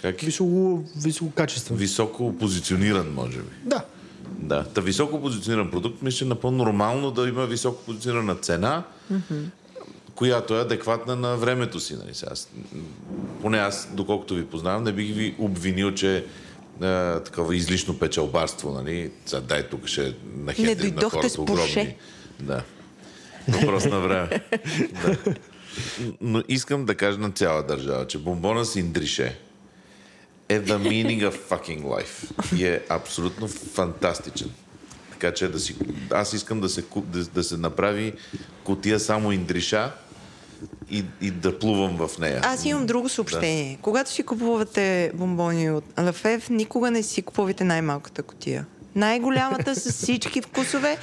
как 0.01 0.21
Високо, 0.21 0.83
високо 1.03 1.31
качество. 1.31 1.75
високо 1.75 2.37
позициониран, 2.37 3.13
може 3.13 3.37
би. 3.37 3.49
Да. 3.65 3.83
Да, 4.39 4.63
та 4.63 4.81
високо 4.81 5.21
позициониран 5.21 5.71
продукт, 5.71 6.01
мисля, 6.01 6.17
че 6.17 6.25
е 6.25 6.27
напълно 6.27 6.57
нормално 6.57 7.11
да 7.11 7.27
има 7.27 7.45
високо 7.45 7.83
позиционирана 7.85 8.35
цена, 8.35 8.83
mm-hmm. 9.13 9.43
Която 10.15 10.57
е 10.57 10.61
адекватна 10.61 11.15
на 11.15 11.35
времето 11.35 11.79
си. 11.79 11.95
Нали? 11.95 12.11
Аз, 12.31 12.49
поне 13.41 13.57
аз, 13.57 13.89
доколкото 13.93 14.35
ви 14.35 14.45
познавам, 14.45 14.83
не 14.83 14.91
бих 14.91 15.15
ви 15.15 15.35
обвинил, 15.39 15.93
че 15.93 16.17
е, 16.17 16.23
такова 17.19 17.55
излишно 17.55 17.99
печалбарство. 17.99 18.71
Нали? 18.71 19.11
Сега, 19.25 19.41
дай 19.41 19.69
тук 19.69 19.87
ще 19.87 20.15
нахетрим 20.35 20.95
на 20.95 21.09
хората 21.09 21.29
с 21.29 21.37
огромни. 21.37 21.95
Да. 22.39 22.63
Въпрос 23.47 23.85
на 23.85 23.99
време. 23.99 24.41
да. 25.03 25.17
Но 26.21 26.43
искам 26.47 26.85
да 26.85 26.95
кажа 26.95 27.17
на 27.17 27.31
цяла 27.31 27.63
държава, 27.63 28.07
че 28.07 28.17
бомбона 28.17 28.65
с 28.65 28.75
индрише 28.75 29.37
е 30.49 30.61
the 30.61 30.77
meaning 30.77 31.31
of 31.31 31.35
fucking 31.49 31.83
life. 31.83 32.31
И 32.57 32.65
е 32.65 32.81
абсолютно 32.89 33.47
фантастичен. 33.47 34.49
Така 35.21 35.33
че 35.33 35.47
да 35.47 35.59
си, 35.59 35.75
аз 36.11 36.33
искам 36.33 36.61
да 36.61 36.69
се, 36.69 36.83
да, 36.95 37.25
да 37.25 37.43
се 37.43 37.57
направи 37.57 38.13
котия 38.63 38.99
само 38.99 39.31
индриша 39.31 39.91
и, 40.91 41.05
и 41.21 41.31
да 41.31 41.59
плувам 41.59 42.07
в 42.07 42.17
нея. 42.19 42.41
Аз 42.43 42.65
имам 42.65 42.85
друго 42.85 43.09
съобщение. 43.09 43.75
Да. 43.75 43.81
Когато 43.81 44.11
си 44.11 44.23
купувате 44.23 45.11
бомбони 45.13 45.71
от 45.71 45.83
Лафев, 45.99 46.49
никога 46.49 46.91
не 46.91 47.03
си 47.03 47.21
купувайте 47.21 47.63
най-малката 47.63 48.23
котия. 48.23 48.65
Най-голямата 48.95 49.75
с 49.75 49.91
всички 49.91 50.41
вкусове 50.41 50.97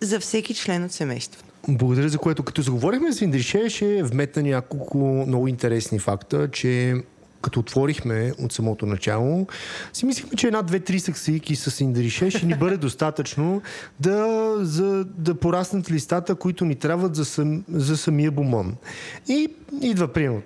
за 0.00 0.20
всеки 0.20 0.54
член 0.54 0.84
от 0.84 0.92
семейството. 0.92 1.44
Благодаря 1.68 2.08
за 2.08 2.18
което. 2.18 2.42
Като 2.42 2.62
заговорихме 2.62 3.12
за 3.12 3.24
Индрише, 3.24 3.68
ще 3.68 4.02
вметна 4.02 4.42
няколко 4.42 5.24
много 5.26 5.48
интересни 5.48 5.98
факта, 5.98 6.50
че 6.50 6.94
като 7.42 7.60
отворихме 7.60 8.32
от 8.38 8.52
самото 8.52 8.86
начало, 8.86 9.46
си 9.92 10.06
мислихме, 10.06 10.36
че 10.36 10.46
една, 10.46 10.62
две, 10.62 10.80
три 10.80 11.00
саксийки 11.00 11.56
с 11.56 11.80
индрише 11.80 12.30
ще 12.30 12.46
ни 12.46 12.54
бъде 12.54 12.76
достатъчно 12.86 13.62
да, 14.00 14.54
за, 14.60 15.04
да 15.04 15.34
пораснат 15.34 15.90
листата, 15.90 16.34
които 16.34 16.64
ни 16.64 16.74
трябват 16.74 17.14
за, 17.14 17.24
сам, 17.24 17.64
за 17.68 17.96
самия 17.96 18.30
бомон. 18.30 18.74
И 19.28 19.48
идва 19.82 20.08
примерно 20.08 20.42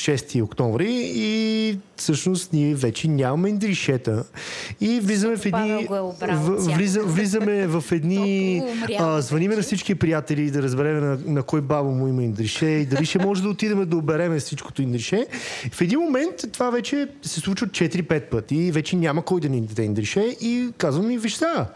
36 0.00 0.42
октомври 0.42 0.88
и 1.14 1.78
всъщност 1.96 2.52
ние 2.52 2.74
вече 2.74 3.08
нямаме 3.08 3.48
индришета. 3.48 4.24
И 4.80 5.00
влизаме 5.00 5.36
в 5.36 5.46
едни... 5.46 5.82
Е 5.82 5.86
в- 6.34 6.74
влиза, 6.74 7.00
влизаме 7.02 7.66
в 7.66 7.84
едни... 7.92 8.62
А, 8.98 9.20
звъниме 9.20 9.56
на 9.56 9.62
всички 9.62 9.94
приятели 9.94 10.50
да 10.50 10.62
разберем 10.62 11.00
на, 11.00 11.18
на 11.26 11.42
кой 11.42 11.60
баба 11.60 11.90
му 11.90 12.08
има 12.08 12.22
индрише 12.22 12.66
и 12.66 12.86
дали 12.86 13.04
ще 13.04 13.18
може 13.18 13.42
да 13.42 13.48
отидем 13.48 13.88
да 13.88 13.96
обереме 13.96 14.38
всичкото 14.38 14.82
индрише. 14.82 15.26
В 15.72 15.80
един 15.80 16.00
момент 16.00 16.34
това 16.52 16.70
вече 16.70 17.08
се 17.22 17.40
случва 17.40 17.66
4-5 17.66 18.20
пъти 18.20 18.56
и 18.56 18.72
вече 18.72 18.96
няма 18.96 19.22
кой 19.22 19.40
да 19.40 19.48
ни 19.48 19.60
даде 19.60 19.82
индрише 19.82 20.36
и 20.40 20.68
казвам 20.78 21.06
ми, 21.06 21.18
виж 21.18 21.34
сега, 21.34 21.66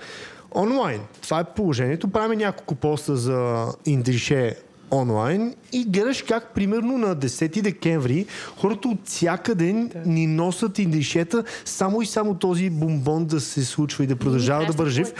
онлайн, 0.54 1.00
това 1.22 1.40
е 1.40 1.44
положението, 1.44 2.08
правим 2.08 2.38
няколко 2.38 2.74
поста 2.74 3.16
за 3.16 3.66
индрише 3.86 4.56
онлайн 4.90 5.54
и 5.72 5.84
гледаш 5.84 6.22
как 6.22 6.54
примерно 6.54 6.98
на 6.98 7.16
10 7.16 7.62
декември 7.62 8.26
хората 8.56 8.88
от 8.88 8.98
всякъде 9.04 9.88
ни 10.06 10.26
носят 10.26 10.78
индишета 10.78 11.44
само 11.64 12.02
и 12.02 12.06
само 12.06 12.34
този 12.34 12.70
бомбон 12.70 13.24
да 13.24 13.40
се 13.40 13.64
случва 13.64 14.04
и 14.04 14.06
да 14.06 14.16
продължава 14.16 14.72
да 14.72 14.90
жив. 14.90 15.12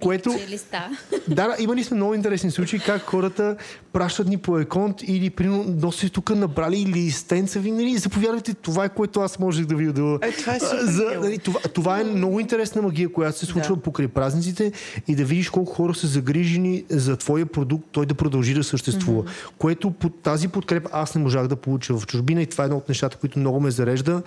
Което... 0.00 0.30
Да, 1.28 1.48
да, 1.48 1.62
имали 1.62 1.84
сме 1.84 1.96
много 1.96 2.14
интересни 2.14 2.50
случаи 2.50 2.78
как 2.78 3.02
хората 3.02 3.56
пращат 3.92 4.28
ни 4.28 4.38
по 4.38 4.58
еконт 4.58 5.02
или 5.02 5.30
примерно 5.30 5.64
носят 5.82 6.12
тук 6.12 6.30
набрали 6.30 6.80
или 6.80 7.10
стенца 7.10 7.60
ви, 7.60 7.70
нали, 7.70 7.96
заповядайте, 7.96 8.54
това 8.54 8.84
е 8.84 8.88
което 8.88 9.20
аз 9.20 9.38
можех 9.38 9.66
да 9.66 9.74
ви 9.74 9.92
да... 9.92 10.18
Е, 10.22 10.32
това 10.32 10.54
е 10.54 10.58
За, 10.82 11.04
нали, 11.22 11.38
това, 11.38 11.60
това 11.60 12.00
е 12.00 12.04
много 12.04 12.40
интересна 12.40 12.82
магия, 12.82 13.12
която 13.12 13.38
се 13.38 13.46
случва 13.46 13.76
да. 13.76 13.82
покрай 13.82 14.08
празниците 14.08 14.72
и 15.08 15.14
да 15.14 15.24
видиш 15.24 15.50
колко 15.50 15.72
хора 15.72 15.94
са 15.94 16.06
загрижени 16.06 16.84
за 16.90 17.16
твоя 17.16 17.46
продукт, 17.46 17.88
той 17.92 18.06
да 18.06 18.14
продължи 18.14 18.54
да 18.54 18.64
съществува. 18.64 19.13
Mm-hmm. 19.22 19.50
Което 19.58 19.90
под 19.90 20.22
тази 20.22 20.48
подкрепа 20.48 20.88
аз 20.92 21.14
не 21.14 21.22
можах 21.22 21.46
да 21.46 21.56
получа 21.56 21.94
в 21.94 22.06
чужбина 22.06 22.42
и 22.42 22.46
това 22.46 22.64
е 22.64 22.66
едно 22.66 22.76
от 22.76 22.88
нещата, 22.88 23.16
които 23.16 23.38
много 23.38 23.60
ме 23.60 23.70
зарежда 23.70 24.22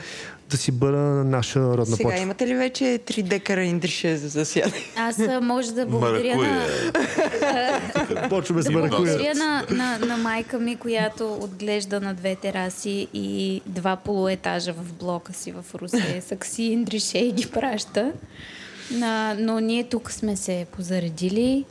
да 0.50 0.58
си 0.58 0.72
бъда 0.72 0.98
наша 1.24 1.60
родна 1.60 1.86
Сега 1.86 2.10
почва. 2.10 2.24
имате 2.24 2.48
ли 2.48 2.56
вече 2.56 2.84
3 2.84 3.24
декара 3.24 3.64
индрише 3.64 4.18
за 4.18 4.28
засядане? 4.28 4.84
Аз 4.96 5.18
може 5.42 5.74
да 5.74 5.86
благодаря 5.86 6.36
на... 6.36 6.66
Почваме 8.30 8.62
с 8.62 8.66
да 8.66 8.72
маракуя. 8.72 9.00
благодаря 9.00 9.36
на, 9.36 9.66
на, 9.70 10.00
на 10.00 10.18
майка 10.18 10.60
ми, 10.60 10.76
която 10.76 11.34
отглежда 11.34 12.02
на 12.02 12.14
две 12.14 12.36
тераси 12.36 13.08
и 13.14 13.62
два 13.66 13.96
полуетажа 13.96 14.74
в 14.74 14.94
блока 14.94 15.34
си 15.34 15.52
в 15.52 15.76
Русе. 15.76 16.22
Сакси 16.28 16.64
индрише 16.64 17.18
и 17.18 17.32
ги 17.32 17.48
праща. 17.48 18.12
На, 18.92 19.36
но 19.40 19.60
ние 19.60 19.84
тук 19.84 20.12
сме 20.12 20.36
се 20.36 20.66
позаредили. 20.72 21.66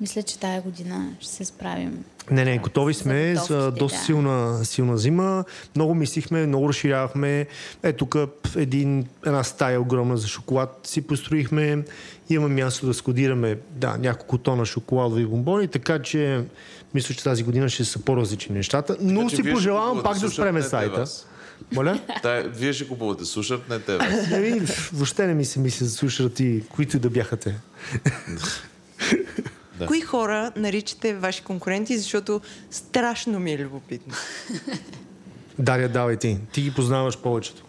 Мисля, 0.00 0.22
че 0.22 0.38
тая 0.38 0.62
година 0.62 1.10
ще 1.20 1.32
се 1.32 1.44
справим. 1.44 2.04
Не, 2.30 2.44
не, 2.44 2.58
готови 2.58 2.94
сме 2.94 3.34
за, 3.34 3.44
за 3.44 3.70
доста 3.70 3.98
да. 3.98 4.04
силна, 4.04 4.64
силна 4.64 4.98
зима. 4.98 5.44
Много 5.76 5.94
мислихме, 5.94 6.46
много 6.46 6.68
разширявахме. 6.68 7.46
Е, 7.82 7.92
тук 7.92 8.16
един, 8.56 9.06
една 9.26 9.44
стая 9.44 9.80
огромна 9.80 10.16
за 10.16 10.28
шоколад 10.28 10.80
си 10.84 11.02
построихме. 11.02 11.84
Имаме 12.30 12.54
място 12.64 12.86
да 12.86 12.94
складираме 12.94 13.58
да, 13.70 13.96
няколко 13.96 14.38
тона 14.38 14.66
шоколадови 14.66 15.26
бомбони, 15.26 15.68
така 15.68 16.02
че 16.02 16.44
мисля, 16.94 17.14
че 17.14 17.24
тази 17.24 17.42
година 17.42 17.68
ще 17.68 17.84
са 17.84 17.98
по-различни 17.98 18.54
нещата. 18.54 18.96
Но 19.00 19.28
Така 19.28 19.36
си 19.36 19.50
пожелавам 19.52 20.02
пак 20.02 20.18
да 20.18 20.30
спреме 20.30 20.62
сайта. 20.62 21.00
вас. 21.00 21.26
Моля? 21.72 22.00
Та, 22.22 22.40
вие 22.40 22.72
ще 22.72 22.88
купувате 22.88 23.24
сушат, 23.24 23.68
не 23.68 23.78
те 23.78 23.96
вас. 23.96 24.30
Еми, 24.32 24.60
въобще 24.92 25.26
не 25.26 25.34
ми 25.34 25.44
се 25.44 25.60
мисля 25.60 25.86
за 25.86 25.92
слушат 25.92 26.40
и 26.40 26.62
които 26.68 26.96
и 26.96 27.00
да 27.00 27.10
бяха 27.10 27.36
те. 27.36 27.54
Да. 29.78 29.86
Кои 29.86 30.00
хора 30.00 30.52
наричате 30.56 31.14
ваши 31.14 31.42
конкуренти, 31.42 31.98
защото 31.98 32.40
страшно 32.70 33.40
ми 33.40 33.52
е 33.52 33.58
любопитно. 33.58 34.14
Дария, 35.58 35.88
давай 35.88 36.16
ти. 36.16 36.38
Ти 36.52 36.62
ги 36.62 36.74
познаваш 36.74 37.18
повечето. 37.18 37.64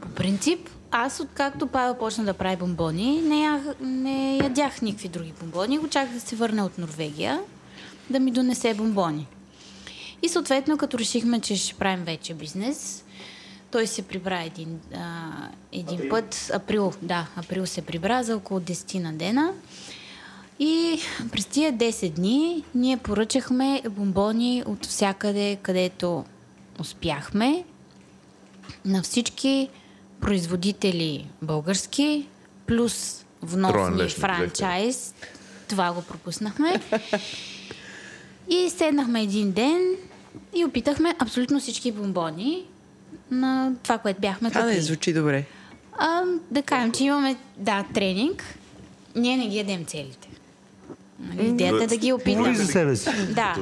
По 0.00 0.08
принцип, 0.08 0.68
аз 0.90 1.20
откакто 1.20 1.66
Павел 1.66 1.94
почна 1.94 2.24
да 2.24 2.34
прави 2.34 2.56
бомбони, 2.56 3.20
не, 3.22 3.42
ях, 3.42 3.62
не 3.80 4.36
ядях 4.36 4.82
никакви 4.82 5.08
други 5.08 5.32
бомбони. 5.40 5.78
Очаквах 5.78 6.14
да 6.14 6.20
се 6.20 6.36
върне 6.36 6.62
от 6.62 6.78
Норвегия 6.78 7.40
да 8.10 8.20
ми 8.20 8.30
донесе 8.30 8.74
бомбони. 8.74 9.26
И 10.22 10.28
съответно, 10.28 10.78
като 10.78 10.98
решихме, 10.98 11.40
че 11.40 11.56
ще 11.56 11.74
правим 11.74 12.04
вече 12.04 12.34
бизнес, 12.34 13.04
той 13.70 13.86
се 13.86 14.02
прибра 14.02 14.42
един, 14.42 14.80
а, 14.94 15.30
един 15.72 16.08
път. 16.10 16.50
Април, 16.54 16.92
да, 17.02 17.26
април 17.36 17.66
се 17.66 17.82
прибра 17.82 18.22
за 18.22 18.36
около 18.36 18.60
10 18.60 18.98
на 18.98 19.12
дена. 19.12 19.52
И 20.58 20.98
през 21.32 21.46
тия 21.46 21.72
10 21.72 22.10
дни 22.10 22.64
ние 22.74 22.96
поръчахме 22.96 23.82
бомбони 23.90 24.62
от 24.66 24.86
всякъде, 24.86 25.58
където 25.62 26.24
успяхме 26.80 27.64
на 28.84 29.02
всички 29.02 29.68
производители 30.20 31.26
български, 31.42 32.26
плюс 32.66 33.24
вносни 33.42 34.08
франчайз. 34.08 35.14
Това 35.68 35.92
го 35.92 36.02
пропуснахме. 36.02 36.80
И 38.50 38.70
седнахме 38.70 39.22
един 39.22 39.52
ден 39.52 39.80
и 40.54 40.64
опитахме 40.64 41.14
абсолютно 41.18 41.60
всички 41.60 41.92
бомбони 41.92 42.64
на 43.30 43.72
това, 43.82 43.98
което 43.98 44.20
бяхме 44.20 44.50
Това 44.50 44.62
не 44.62 44.66
купили. 44.72 44.84
звучи 44.84 45.12
добре. 45.12 45.44
А, 45.98 46.22
да 46.50 46.62
кажем, 46.62 46.92
че 46.92 47.04
имаме, 47.04 47.36
да, 47.56 47.84
тренинг. 47.94 48.44
Ние 49.16 49.36
не 49.36 49.48
ги 49.48 49.56
ядем 49.56 49.84
целите. 49.84 50.25
Нали, 51.20 51.48
идеята 51.48 51.84
е 51.84 51.86
да 51.86 51.96
ги 51.96 52.12
опитаме. 52.12 52.54
за 52.54 52.66
себе 52.66 52.96
си. 52.96 53.10
Да. 53.34 53.56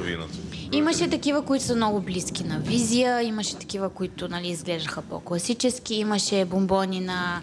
Имаше 0.71 1.09
такива, 1.09 1.45
които 1.45 1.65
са 1.65 1.75
много 1.75 2.01
близки 2.01 2.43
на 2.43 2.59
визия, 2.59 3.21
имаше 3.23 3.55
такива, 3.55 3.89
които 3.89 4.27
нали, 4.27 4.47
изглеждаха 4.47 5.01
по-класически, 5.01 5.95
имаше 5.95 6.45
бомбони 6.45 6.99
на 6.99 7.41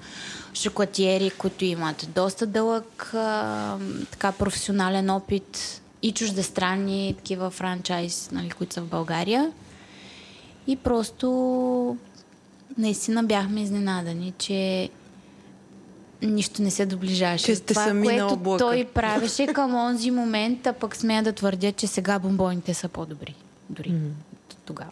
шоколатиери, 0.55 1.31
които 1.31 1.65
имат 1.65 2.09
доста 2.15 2.47
дълъг 2.47 3.11
а, 3.15 3.77
така, 4.11 4.33
професионален 4.33 5.11
опит 5.11 5.83
и 6.03 6.13
чуждестранни 6.13 7.15
такива 7.17 7.51
франчайз, 7.51 8.31
нали, 8.33 8.51
които 8.51 8.75
са 8.75 8.81
в 8.81 8.87
България. 8.87 9.53
И 10.67 10.77
просто 10.77 11.97
наистина 12.79 13.23
бяхме 13.25 13.63
изненадани, 13.63 14.33
че 14.39 14.89
нищо 16.23 16.63
не 16.63 16.71
се 16.71 16.87
доближаваше. 16.87 17.45
Че 17.45 17.55
сте 17.55 17.75
Това, 17.75 17.85
сами 17.85 18.01
на 18.01 18.05
което 18.05 18.35
облака. 18.35 18.65
той 18.65 18.85
правеше 18.95 19.47
към 19.47 19.75
онзи 19.75 20.11
момент, 20.11 20.67
а 20.67 20.73
пък 20.73 20.97
смея 20.97 21.23
да 21.23 21.33
твърдя, 21.33 21.73
че 21.73 21.87
сега 21.87 22.19
бомбоните 22.19 22.75
са 22.75 22.89
по-добри. 22.89 23.35
Дори 23.71 23.91
mm-hmm. 23.91 24.55
тогава. 24.65 24.91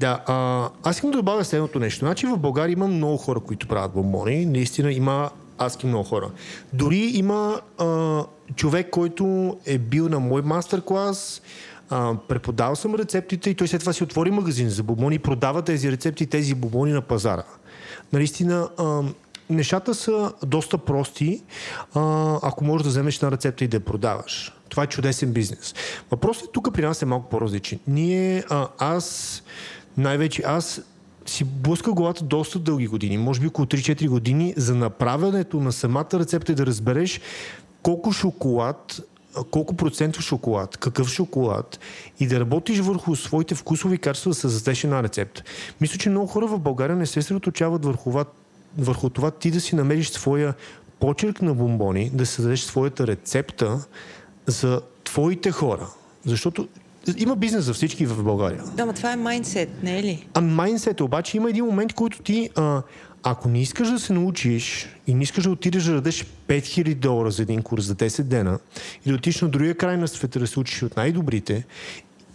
Да, 0.00 0.22
а, 0.26 0.68
аз 0.82 0.96
искам 0.96 1.10
да 1.10 1.16
добавя 1.16 1.44
следното 1.44 1.78
нещо. 1.78 1.98
Значи 1.98 2.26
в 2.26 2.38
България 2.38 2.72
има 2.72 2.86
много 2.86 3.16
хора, 3.16 3.40
които 3.40 3.68
правят 3.68 3.92
бомбони. 3.92 4.46
Наистина 4.46 4.92
има 4.92 5.30
адски 5.58 5.86
много 5.86 6.04
хора. 6.04 6.30
Дори 6.72 6.98
има 7.14 7.60
а, 7.78 8.24
човек, 8.56 8.90
който 8.90 9.56
е 9.66 9.78
бил 9.78 10.08
на 10.08 10.20
мой 10.20 10.42
мастер-клас, 10.42 11.42
а, 11.90 12.14
преподавал 12.28 12.76
съм 12.76 12.94
рецептите 12.94 13.50
и 13.50 13.54
той 13.54 13.68
след 13.68 13.80
това 13.80 13.92
си 13.92 14.04
отвори 14.04 14.30
магазин 14.30 14.68
за 14.68 14.82
бомбони 14.82 15.14
и 15.14 15.18
продава 15.18 15.62
тези 15.62 15.92
рецепти 15.92 16.24
и 16.24 16.26
тези 16.26 16.54
бомбони 16.54 16.92
на 16.92 17.00
пазара. 17.00 17.44
Наистина, 18.12 18.68
а, 18.78 19.02
нещата 19.50 19.94
са 19.94 20.32
доста 20.46 20.78
прости, 20.78 21.42
а, 21.94 22.34
ако 22.42 22.64
можеш 22.64 22.82
да 22.82 22.88
вземеш 22.88 23.20
на 23.20 23.30
рецепта 23.30 23.64
и 23.64 23.68
да 23.68 23.76
я 23.76 23.84
продаваш. 23.84 24.52
Това 24.68 24.82
е 24.82 24.86
чудесен 24.86 25.32
бизнес. 25.32 25.74
Въпросът 26.10 26.44
е 26.44 26.52
тук 26.52 26.74
при 26.74 26.82
нас 26.82 27.02
е 27.02 27.06
малко 27.06 27.28
по-различен. 27.28 27.78
Ние, 27.86 28.44
а, 28.50 28.68
аз, 28.78 29.42
най-вече 29.96 30.42
аз 30.46 30.80
си 31.26 31.44
блъска 31.44 31.92
главата 31.92 32.24
доста 32.24 32.58
дълги 32.58 32.86
години, 32.86 33.18
може 33.18 33.40
би 33.40 33.46
около 33.46 33.66
3-4 33.66 34.08
години, 34.08 34.54
за 34.56 34.74
направянето 34.74 35.60
на 35.60 35.72
самата 35.72 36.08
рецепта 36.14 36.52
и 36.52 36.54
да 36.54 36.66
разбереш 36.66 37.20
колко 37.82 38.12
шоколад 38.12 39.00
колко 39.50 39.76
процентов 39.76 40.24
шоколад, 40.24 40.76
какъв 40.76 41.08
шоколад 41.08 41.78
и 42.20 42.26
да 42.26 42.40
работиш 42.40 42.78
върху 42.78 43.16
своите 43.16 43.54
вкусови 43.54 43.98
качества 43.98 44.30
да 44.30 44.34
създадеш 44.34 44.84
една 44.84 45.02
рецепта. 45.02 45.42
Мисля, 45.80 45.98
че 45.98 46.10
много 46.10 46.26
хора 46.26 46.46
в 46.46 46.58
България 46.58 46.96
не 46.96 47.06
се 47.06 47.12
съсредоточават 47.12 47.84
върху, 47.84 48.10
това- 48.10 48.24
върху 48.78 49.10
това 49.10 49.30
ти 49.30 49.50
да 49.50 49.60
си 49.60 49.76
намериш 49.76 50.10
своя 50.10 50.54
почерк 51.00 51.42
на 51.42 51.54
бомбони, 51.54 52.10
да 52.14 52.26
създадеш 52.26 52.60
своята 52.60 53.06
рецепта 53.06 53.84
за 54.46 54.80
твоите 55.04 55.50
хора. 55.50 55.88
Защото 56.26 56.68
има 57.16 57.36
бизнес 57.36 57.64
за 57.64 57.74
всички 57.74 58.06
в 58.06 58.24
България. 58.24 58.62
Да, 58.74 58.86
но 58.86 58.92
това 58.92 59.12
е 59.12 59.16
майндсет, 59.16 59.82
не 59.82 59.98
е 59.98 60.02
ли? 60.02 60.26
А 60.34 60.40
майндсет 60.40 61.00
обаче 61.00 61.36
има 61.36 61.50
един 61.50 61.64
момент, 61.64 61.92
който 61.92 62.22
ти, 62.22 62.50
а, 62.56 62.82
ако 63.22 63.48
не 63.48 63.60
искаш 63.60 63.90
да 63.90 63.98
се 63.98 64.12
научиш 64.12 64.88
и 65.06 65.14
не 65.14 65.22
искаш 65.22 65.44
да 65.44 65.50
отидеш 65.50 65.84
да 65.84 65.92
дадеш 65.92 66.26
5000 66.48 66.94
долара 66.94 67.30
за 67.30 67.42
един 67.42 67.62
курс 67.62 67.84
за 67.84 67.94
10 67.94 68.22
дена 68.22 68.58
и 69.06 69.08
да 69.08 69.14
отидеш 69.14 69.40
на 69.40 69.48
другия 69.48 69.74
край 69.74 69.96
на 69.96 70.08
света 70.08 70.38
да 70.38 70.46
се 70.46 70.60
учиш 70.60 70.82
от 70.82 70.96
най-добрите 70.96 71.64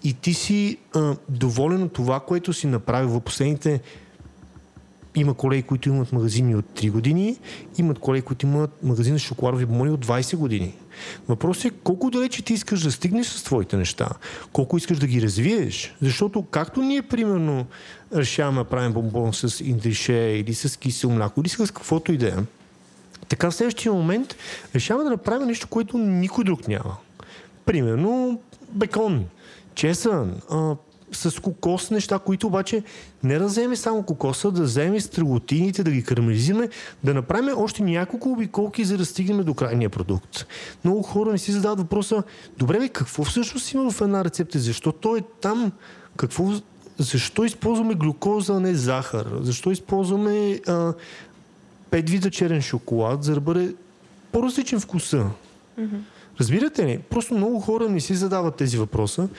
и 0.04 0.14
ти 0.14 0.34
си 0.34 0.78
а, 0.96 1.16
доволен 1.30 1.84
от 1.84 1.94
това, 1.94 2.20
което 2.20 2.54
си 2.54 2.68
направил 2.68 3.10
в 3.10 3.22
последните 3.22 3.82
има 5.16 5.34
колеги, 5.34 5.64
които 5.64 5.90
имат 5.90 6.12
магазини 6.12 6.56
от 6.56 6.66
3 6.66 6.92
години, 6.92 7.38
имат 7.78 8.00
колеги, 8.00 8.26
които 8.26 8.46
имат 8.46 8.84
магазин 8.84 9.14
за 9.14 9.20
шоколадови 9.20 9.66
бомони 9.66 9.92
от 9.92 10.06
20 10.06 10.36
години. 10.36 10.76
Въпросът 11.28 11.66
е 11.66 11.70
колко 11.70 12.10
далече 12.10 12.44
ти 12.44 12.54
искаш 12.54 12.82
да 12.82 12.92
стигнеш 12.92 13.28
с 13.28 13.44
твоите 13.44 13.78
неща, 13.78 14.10
колко 14.54 14.78
искаш 14.78 15.00
да 15.00 15.08
ги 15.08 15.22
развиеш. 15.22 15.96
Защото 16.02 16.42
както 16.42 16.82
ние, 16.82 17.02
примерно, 17.02 17.66
решаваме 18.16 18.58
да 18.58 18.64
правим 18.64 18.94
бомбон 18.94 19.34
с 19.34 19.60
индише 19.60 20.14
или 20.14 20.54
с 20.54 20.80
кисело 20.80 21.14
мляко 21.14 21.42
или 21.42 21.50
с 21.50 21.74
каквото 21.74 22.14
и 22.14 22.18
да 22.18 22.28
е, 22.28 22.34
така 23.30 23.52
в 23.52 23.56
следващия 23.56 23.94
момент 23.94 24.36
решаваме 24.76 25.04
да 25.04 25.10
направим 25.10 25.48
нещо, 25.48 25.68
което 25.68 25.98
никой 25.98 26.44
друг 26.44 26.68
няма. 26.68 26.98
Примерно 27.66 28.42
бекон, 28.70 29.26
чесън, 29.76 30.42
с 31.14 31.42
кокос 31.42 31.92
неща, 31.92 32.20
които 32.20 32.48
обаче 32.48 32.84
не 33.24 33.40
да 33.40 33.46
вземе 33.46 33.76
само 33.76 34.04
кокоса, 34.04 34.52
да 34.52 34.64
вземе 34.64 35.00
стрелотините, 35.00 35.84
да 35.84 35.92
ги 35.92 36.04
карамелизираме, 36.04 36.70
да 37.04 37.14
направим 37.14 37.58
още 37.58 37.84
няколко 37.84 38.32
обиколки, 38.32 38.84
за 38.84 38.98
да 38.98 39.06
стигнем 39.06 39.44
до 39.44 39.54
крайния 39.54 39.90
продукт. 39.90 40.46
Много 40.84 41.04
хора 41.04 41.32
не 41.32 41.38
си 41.38 41.52
задават 41.52 41.80
въпроса, 41.80 42.24
добре, 42.58 42.80
бе, 42.80 42.90
какво 42.90 43.24
всъщност 43.24 43.74
има 43.74 43.92
в 43.92 44.02
една 44.02 44.26
рецепта? 44.26 44.60
Защо 44.60 44.92
той 44.92 45.20
е 45.20 45.24
там? 45.42 45.72
Какво, 46.18 46.52
защо 46.98 47.44
използваме 47.44 47.94
глюкоза, 47.94 48.54
а 48.54 48.60
не 48.60 48.76
захар? 48.76 49.28
Защо 49.42 49.72
използваме 49.72 50.60
а, 50.68 50.94
пет 51.90 52.10
вида 52.10 52.32
черен 52.32 52.62
шоколад, 52.62 53.24
за 53.24 53.34
да 53.34 53.40
бъде 53.40 53.76
по-различен 54.32 54.80
вкуса? 54.80 55.26
Mm-hmm. 55.80 56.00
Разбирате 56.40 56.86
ли? 56.86 56.98
Просто 56.98 57.34
много 57.34 57.60
хора 57.60 57.90
не 57.90 58.00
си 58.00 58.16
задават 58.16 58.56
тези 58.56 58.78
въпроса, 58.78 59.30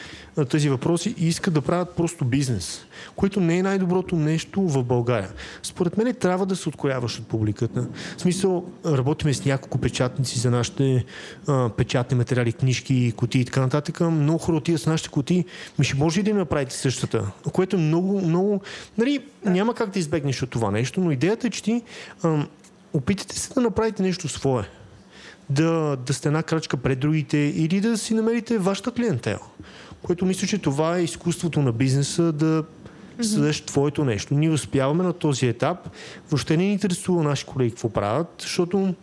тези 0.51 0.69
въпроси 0.69 1.15
и 1.19 1.29
искат 1.29 1.55
да 1.55 1.61
правят 1.61 1.91
просто 1.97 2.25
бизнес, 2.25 2.87
което 3.17 3.41
не 3.41 3.59
е 3.59 3.63
най-доброто 3.63 4.17
нещо 4.17 4.63
в 4.63 4.85
България. 4.85 5.31
Според 5.63 5.97
мен 5.97 6.15
трябва 6.15 6.47
да 6.47 6.57
се 6.57 6.69
откоряваш 6.69 7.19
от 7.19 7.27
публиката. 7.27 7.87
В 8.17 8.21
смисъл, 8.21 8.65
работиме 8.87 9.35
с 9.35 9.45
няколко 9.45 9.79
печатници 9.79 10.39
за 10.39 10.51
нашите 10.51 11.05
а, 11.49 11.69
печатни 11.69 12.17
материали, 12.17 12.53
книжки, 12.53 13.13
кутии 13.17 13.41
и 13.41 13.45
така 13.45 13.61
нататък. 13.61 14.01
Много 14.01 14.39
хора 14.39 14.57
отиват 14.57 14.81
с 14.81 14.87
нашите 14.87 15.11
кутии. 15.11 15.45
Ми 15.79 15.85
ще 15.85 15.97
може 15.97 16.19
ли 16.19 16.23
да 16.23 16.31
им 16.31 16.37
направите 16.37 16.75
същата? 16.75 17.31
Което 17.53 17.77
е 17.77 17.79
много, 17.79 18.21
много... 18.21 18.61
Нали, 18.99 19.21
няма 19.45 19.75
как 19.75 19.91
да 19.91 19.99
избегнеш 19.99 20.43
от 20.43 20.51
това 20.51 20.71
нещо, 20.71 21.01
но 21.01 21.11
идеята 21.11 21.47
е, 21.47 21.51
че 21.51 21.63
ти 21.63 21.83
а, 22.23 22.47
опитате 22.93 23.39
се 23.39 23.55
да 23.55 23.61
направите 23.61 24.03
нещо 24.03 24.29
свое 24.29 24.65
да, 25.51 25.97
да 26.07 26.15
сте 26.15 26.29
една 26.29 26.43
крачка 26.43 26.77
пред 26.77 26.99
другите 26.99 27.39
или 27.39 27.81
да 27.81 27.99
си 27.99 28.15
намерите 28.15 28.59
вашата 28.59 28.93
клиентела. 28.93 29.41
Което 30.03 30.27
мисля, 30.27 30.47
че 30.47 30.59
това 30.59 30.99
е 30.99 31.05
изкуството 31.05 31.63
на 31.63 31.73
бизнеса 31.73 32.33
да 32.33 32.65
създадеш 33.23 33.63
mm-hmm. 33.63 33.67
твоето 33.67 34.05
нещо. 34.05 34.35
Ние 34.35 34.51
успяваме 34.51 35.05
на 35.05 35.13
този 35.13 35.47
етап. 35.47 35.89
Въобще 36.31 36.57
не 36.57 36.65
ни 36.65 36.73
интересува 36.73 37.23
наши 37.23 37.45
колеги 37.47 37.71
какво 37.71 37.89
правят, 37.89 38.35
защото 38.39 38.95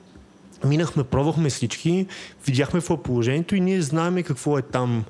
минахме, 0.66 1.04
пробвахме 1.04 1.50
всички, 1.50 2.08
видяхме 2.46 2.80
какво 2.80 2.94
е 2.94 3.02
положението 3.02 3.56
и 3.56 3.60
ние 3.60 3.82
знаеме 3.82 4.24
какво 4.24 4.58
е 4.58 4.62
там 4.62 5.06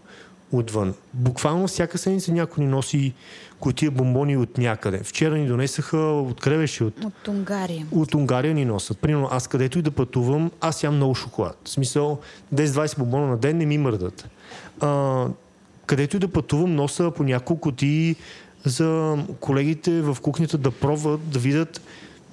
отвън. 0.52 0.94
Буквално 1.14 1.68
всяка 1.68 1.98
седмица 1.98 2.32
някой 2.32 2.64
ни 2.64 2.70
носи 2.70 3.14
котия 3.62 3.92
бомбони 3.92 4.38
от 4.38 4.58
някъде. 4.58 5.04
Вчера 5.04 5.38
ни 5.38 5.48
донесаха 5.48 5.98
от 5.98 6.42
кревеше 6.42 6.84
от... 6.84 7.04
От 7.04 7.28
Унгария. 7.28 7.88
От 7.92 8.16
Унгария 8.16 8.54
ни 8.54 8.66
носят. 8.66 9.00
Примерно 9.00 9.28
аз 9.32 9.48
където 9.48 9.80
и 9.80 9.82
да 9.82 9.92
пътувам, 9.92 10.52
аз 10.62 10.84
ям 10.84 10.96
много 10.96 11.16
шоколад. 11.16 11.58
В 11.64 11.70
смисъл 11.70 12.20
10-20 12.56 12.98
бомбона 12.98 13.28
на 13.28 13.38
ден 13.38 13.58
не 13.58 13.66
ми 13.66 13.78
мърдат. 13.78 14.30
А, 14.80 15.26
където 15.86 16.18
и 16.18 16.20
да 16.20 16.28
пътувам, 16.28 16.76
носа 16.76 17.12
по 17.12 17.24
няколко 17.24 17.72
ти 17.72 18.16
за 18.66 19.18
колегите 19.40 20.02
в 20.02 20.18
кухнята 20.22 20.58
да 20.58 20.72
пробват, 20.72 21.30
да 21.30 21.40
видят 21.40 21.82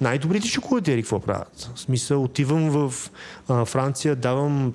най-добрите 0.01 0.47
шоколадери 0.47 1.01
какво 1.01 1.19
правят. 1.19 1.71
В 1.75 1.79
смисъл, 1.79 2.23
отивам 2.23 2.69
в 2.69 2.93
а, 3.47 3.65
Франция, 3.65 4.15
давам 4.15 4.73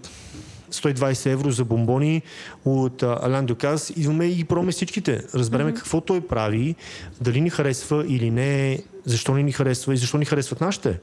120 0.75 1.31
евро 1.31 1.51
за 1.51 1.65
бомбони 1.65 2.23
от 2.65 3.03
Алян 3.03 3.47
Дюказ. 3.47 3.93
Идваме 3.97 4.27
и 4.27 4.45
пробваме 4.45 4.73
всичките. 4.73 5.23
Разбереме 5.35 5.73
mm-hmm. 5.73 5.77
какво 5.77 6.01
той 6.01 6.21
прави, 6.21 6.75
дали 7.21 7.41
ни 7.41 7.51
харесва 7.51 8.05
или 8.09 8.31
не, 8.31 8.83
защо 9.05 9.35
не 9.35 9.43
ни 9.43 9.53
харесва 9.53 9.95
и 9.95 9.97
защо 9.97 10.19
ни 10.19 10.25
харесват 10.25 10.61
нашите. 10.61 11.01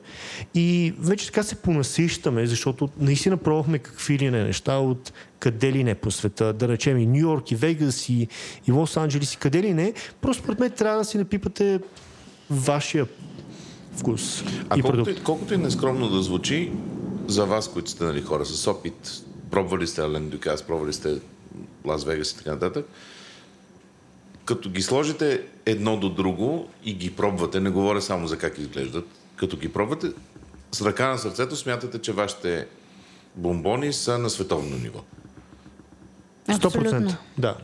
И 0.56 0.94
вече 1.00 1.26
така 1.26 1.44
се 1.44 1.56
понасищаме, 1.56 2.46
защото 2.46 2.90
наистина 3.00 3.38
пробвахме 3.38 3.80
какви 3.80 4.20
ли 4.20 4.32
не 4.32 4.44
неща 4.44 4.78
от 4.78 5.14
къде 5.40 5.72
ли 5.72 5.84
не 5.84 5.96
по 5.96 6.12
света, 6.12 6.54
да 6.54 6.68
речем 6.68 6.98
и 6.98 7.06
Нью 7.06 7.22
Йорк, 7.22 7.52
и 7.52 7.56
Вегас, 7.56 8.10
и, 8.10 8.28
и 8.68 8.72
Лос 8.72 8.98
Анджелис, 8.98 9.34
и 9.34 9.38
къде 9.38 9.64
ли 9.64 9.74
не. 9.74 9.94
Просто 10.22 10.44
според 10.44 10.60
мен 10.60 10.72
трябва 10.72 10.98
да 10.98 11.06
си 11.06 11.18
напипате 11.18 11.80
вашия 12.50 13.08
вкус 13.96 14.44
а 14.70 14.80
и 14.80 14.82
колкото, 14.82 15.04
продукт. 15.04 15.24
колкото 15.24 15.54
и 15.54 15.58
нескромно 15.58 16.10
да 16.10 16.22
звучи, 16.22 16.72
за 17.28 17.46
вас, 17.46 17.68
които 17.68 17.90
сте 17.90 18.04
нали, 18.04 18.22
хора 18.22 18.46
с 18.46 18.68
опит, 18.68 19.24
пробвали 19.52 19.88
сте 19.88 20.02
Ален 20.02 20.30
Дюкас, 20.30 20.64
пробвали 20.64 20.94
сте 20.94 21.20
Лас 21.86 22.04
Вегас 22.04 22.32
и 22.32 22.38
така 22.38 22.52
нататък, 22.52 22.86
като 24.46 24.70
ги 24.70 24.82
сложите 24.82 25.44
едно 25.66 25.98
до 25.98 26.10
друго 26.10 26.70
и 26.84 26.94
ги 26.94 27.16
пробвате, 27.16 27.60
не 27.60 27.70
говоря 27.70 28.02
само 28.02 28.28
за 28.28 28.38
как 28.38 28.58
изглеждат, 28.58 29.06
като 29.36 29.58
ги 29.58 29.74
пробвате, 29.74 30.12
с 30.72 30.82
ръка 30.82 31.08
на 31.08 31.18
сърцето 31.18 31.56
смятате, 31.56 32.00
че 32.00 32.12
вашите 32.12 32.68
бомбони 33.36 33.94
са 33.94 34.18
на 34.18 34.30
световно 34.30 34.78
ниво. 34.78 35.00
100%. 36.50 37.16
Да. 37.38 37.58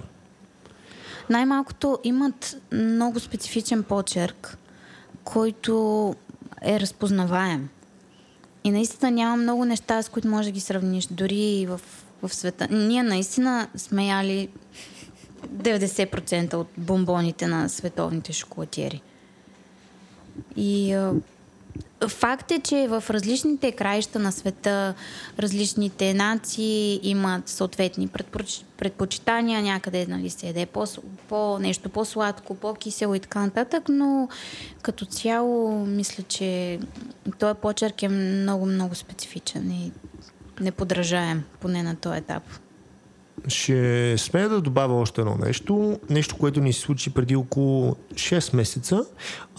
Най-малкото 1.30 2.00
имат 2.04 2.58
много 2.72 3.20
специфичен 3.20 3.84
почерк, 3.84 4.58
който 5.24 6.16
е 6.62 6.80
разпознаваем. 6.80 7.70
И 8.64 8.72
наистина 8.72 9.12
няма 9.12 9.38
много 9.38 9.66
неща, 9.66 10.02
с 10.02 10.10
които 10.10 10.28
може 10.28 10.48
да 10.48 10.52
ги 10.52 10.60
сравниш, 10.60 11.08
дори 11.12 11.40
и 11.40 11.66
в, 11.66 11.82
в 12.24 12.34
света. 12.34 12.68
Ние 12.72 13.04
наистина 13.04 13.68
сме 13.76 14.08
яли 14.08 14.50
90% 15.48 16.54
от 16.54 16.68
бомбоните 16.78 17.48
на 17.48 17.70
световните 17.70 18.34
шоколатиери. 18.34 19.02
И 20.56 20.96
факт 22.08 22.52
е, 22.52 22.60
че 22.60 22.88
в 22.88 23.04
различните 23.10 23.72
краища 23.72 24.20
на 24.20 24.32
света 24.32 24.94
различните 25.40 26.14
нации 26.14 27.00
имат 27.04 27.50
съответни 27.50 28.08
предпоч... 28.08 28.66
предпочитания, 28.78 29.62
някъде 29.62 30.06
нали, 30.10 30.30
се 30.30 30.48
еде 30.48 30.66
по, 30.66 30.86
по 31.30 31.60
нещо 31.60 31.90
по-сладко, 31.90 32.56
по-кисело 32.56 33.16
и 33.16 33.20
така 33.20 33.40
нататък, 33.40 33.84
но 33.90 34.30
като 34.82 35.06
цяло 35.06 35.86
мисля, 35.86 36.24
че 36.24 36.80
този 37.40 37.60
почерк 37.62 38.04
е 38.04 38.10
много-много 38.10 38.96
специфичен 38.96 39.72
и 39.72 39.92
неподражаем, 40.60 41.44
поне 41.60 41.84
на 41.84 41.96
този 41.96 42.18
етап. 42.18 42.44
Ще 43.48 44.16
смея 44.18 44.50
да 44.50 44.62
добавя 44.62 44.94
още 44.94 45.22
едно 45.22 45.38
нещо. 45.46 46.00
Нещо, 46.10 46.38
което 46.38 46.62
ни 46.62 46.74
се 46.74 46.80
случи 46.80 47.14
преди 47.14 47.36
около 47.36 47.96
6 48.14 48.56
месеца. 48.56 49.06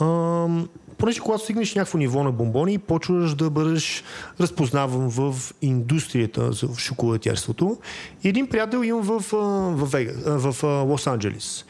Ам, 0.00 0.68
понеже 0.98 1.20
когато 1.20 1.44
стигнеш 1.44 1.74
някакво 1.74 1.98
ниво 1.98 2.24
на 2.24 2.32
бомбони, 2.32 2.78
почваш 2.78 3.34
да 3.34 3.50
бъдеш 3.50 4.04
разпознаван 4.40 5.08
в 5.08 5.34
индустрията 5.62 6.52
за 6.52 6.68
шоколадярството. 6.78 7.78
Един 8.24 8.48
приятел 8.48 8.84
имам 8.84 9.02
в, 9.02 9.24
в, 9.30 9.86
Вега, 9.92 10.12
в 10.26 10.62
Лос 10.62 11.06
Анджелис. 11.06 11.64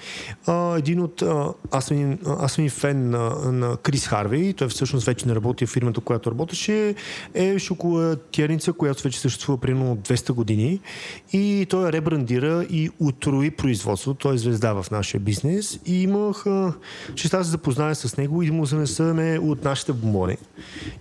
Един 0.77 1.01
от... 1.01 1.23
Аз 1.71 1.85
съм, 1.85 2.19
аз 2.41 2.53
съм 2.53 2.69
фен 2.69 3.11
на, 3.11 3.53
на 3.53 3.77
Крис 3.77 4.07
Харвей, 4.07 4.53
той 4.53 4.69
всъщност 4.69 5.07
вече 5.07 5.29
не 5.29 5.35
работи 5.35 5.67
в 5.67 5.71
фирмата, 5.71 6.01
която 6.01 6.31
работеше, 6.31 6.95
е 7.35 7.59
шоколадярница, 7.59 8.73
която 8.73 9.03
вече 9.03 9.21
съществува 9.21 9.59
примерно 9.59 9.97
200 9.97 10.33
години 10.33 10.81
и 11.33 11.67
той 11.71 11.93
ребрандира 11.93 12.67
и 12.71 12.91
утрои 13.01 13.51
производство. 13.51 14.15
Той 14.15 14.35
е 14.35 14.39
звезда 14.39 14.73
в 14.73 14.91
нашия 14.91 15.21
бизнес 15.21 15.81
и 15.87 16.03
имах 16.03 16.45
да 16.45 16.75
се 17.17 17.43
запозная 17.43 17.95
с 17.95 18.17
него 18.17 18.43
и 18.43 18.51
му 18.51 18.65
занеса 18.65 19.15
вземе 19.19 19.39
от 19.39 19.65
нашите 19.65 19.93
бомбони. 19.93 20.37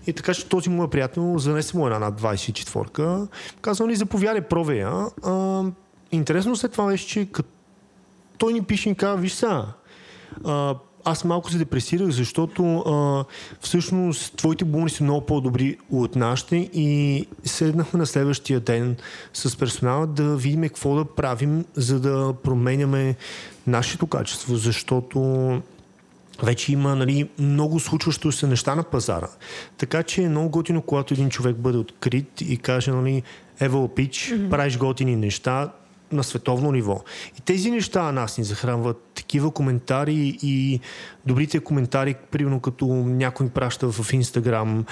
И 0.07 0.13
така, 0.13 0.33
че 0.33 0.45
този 0.45 0.69
му 0.69 0.83
е 0.83 0.89
приятел 0.89 1.37
занесе 1.37 1.77
му 1.77 1.85
една 1.85 1.99
над 1.99 2.21
24-ка. 2.21 3.27
Казва 3.61 3.87
ни, 3.87 3.95
заповядай, 3.95 4.41
провея. 4.41 4.91
А, 5.23 5.63
интересно 6.11 6.55
след 6.55 6.71
това 6.71 6.87
беше, 6.87 7.07
че 7.07 7.25
като 7.25 7.49
той 8.37 8.53
ни 8.53 8.63
пише 8.63 8.89
и 8.89 8.95
казва, 8.95 9.17
виж 9.17 9.33
сега, 9.33 9.65
аз 11.05 11.23
малко 11.23 11.51
се 11.51 11.57
депресирах, 11.57 12.09
защото 12.09 12.79
а, 12.79 13.25
всъщност 13.61 14.35
твоите 14.35 14.65
бомбони 14.65 14.89
са 14.89 15.03
много 15.03 15.25
по-добри 15.25 15.77
от 15.91 16.15
нашите 16.15 16.55
и 16.73 17.25
седнахме 17.43 17.99
на 17.99 18.05
следващия 18.05 18.59
ден 18.59 18.97
с 19.33 19.57
персонала 19.57 20.07
да 20.07 20.35
видим 20.35 20.61
какво 20.61 20.95
да 20.95 21.05
правим, 21.05 21.65
за 21.75 21.99
да 21.99 22.33
променяме 22.43 23.15
нашето 23.67 24.07
качество, 24.07 24.55
защото 24.55 25.61
вече 26.43 26.71
има 26.71 26.95
нали, 26.95 27.29
много 27.39 27.79
случващо 27.79 28.31
се 28.31 28.47
неща 28.47 28.75
на 28.75 28.83
пазара. 28.83 29.27
Така 29.77 30.03
че 30.03 30.21
е 30.21 30.29
много 30.29 30.49
готино, 30.49 30.81
когато 30.81 31.13
един 31.13 31.29
човек 31.29 31.55
бъде 31.55 31.77
открит 31.77 32.41
и 32.41 32.57
каже, 32.57 32.91
нали, 32.91 33.23
Ева 33.59 33.95
Пич, 33.95 34.17
mm-hmm. 34.17 34.49
правиш 34.49 34.77
готини 34.77 35.15
неща, 35.15 35.71
на 36.11 36.23
световно 36.23 36.71
ниво. 36.71 37.03
И 37.37 37.41
тези 37.41 37.71
неща 37.71 38.11
нас 38.11 38.37
ни 38.37 38.43
захранват. 38.43 39.06
Такива 39.27 39.51
коментари 39.51 40.37
и 40.41 40.79
добрите 41.25 41.59
коментари, 41.59 42.15
примерно 42.31 42.59
като 42.59 42.85
някой 42.95 43.43
ми 43.43 43.49
праща 43.49 43.91
в 43.91 44.13
Инстаграм 44.13 44.85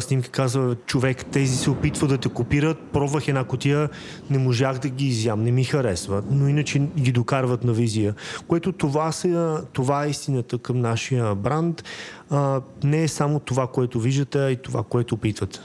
снимка, 0.00 0.28
казва 0.28 0.76
човек, 0.86 1.24
тези 1.24 1.56
се 1.56 1.70
опитват 1.70 2.10
да 2.10 2.18
те 2.18 2.28
копират, 2.28 2.78
пробвах 2.92 3.28
една 3.28 3.44
котия, 3.44 3.88
не 4.30 4.38
можах 4.38 4.78
да 4.78 4.88
ги 4.88 5.06
изям, 5.06 5.44
не 5.44 5.50
ми 5.50 5.64
харесват, 5.64 6.24
но 6.30 6.48
иначе 6.48 6.78
ги 6.78 7.12
докарват 7.12 7.64
на 7.64 7.72
визия. 7.72 8.14
Което 8.48 8.72
това, 8.72 9.12
са, 9.12 9.64
това 9.72 10.04
е 10.04 10.10
истината 10.10 10.58
към 10.58 10.80
нашия 10.80 11.34
бранд. 11.34 11.84
А, 12.30 12.60
не 12.84 13.02
е 13.02 13.08
само 13.08 13.40
това, 13.40 13.66
което 13.66 14.00
виждате, 14.00 14.38
а 14.38 14.50
и 14.50 14.56
това, 14.56 14.82
което 14.82 15.14
опитвате. 15.14 15.60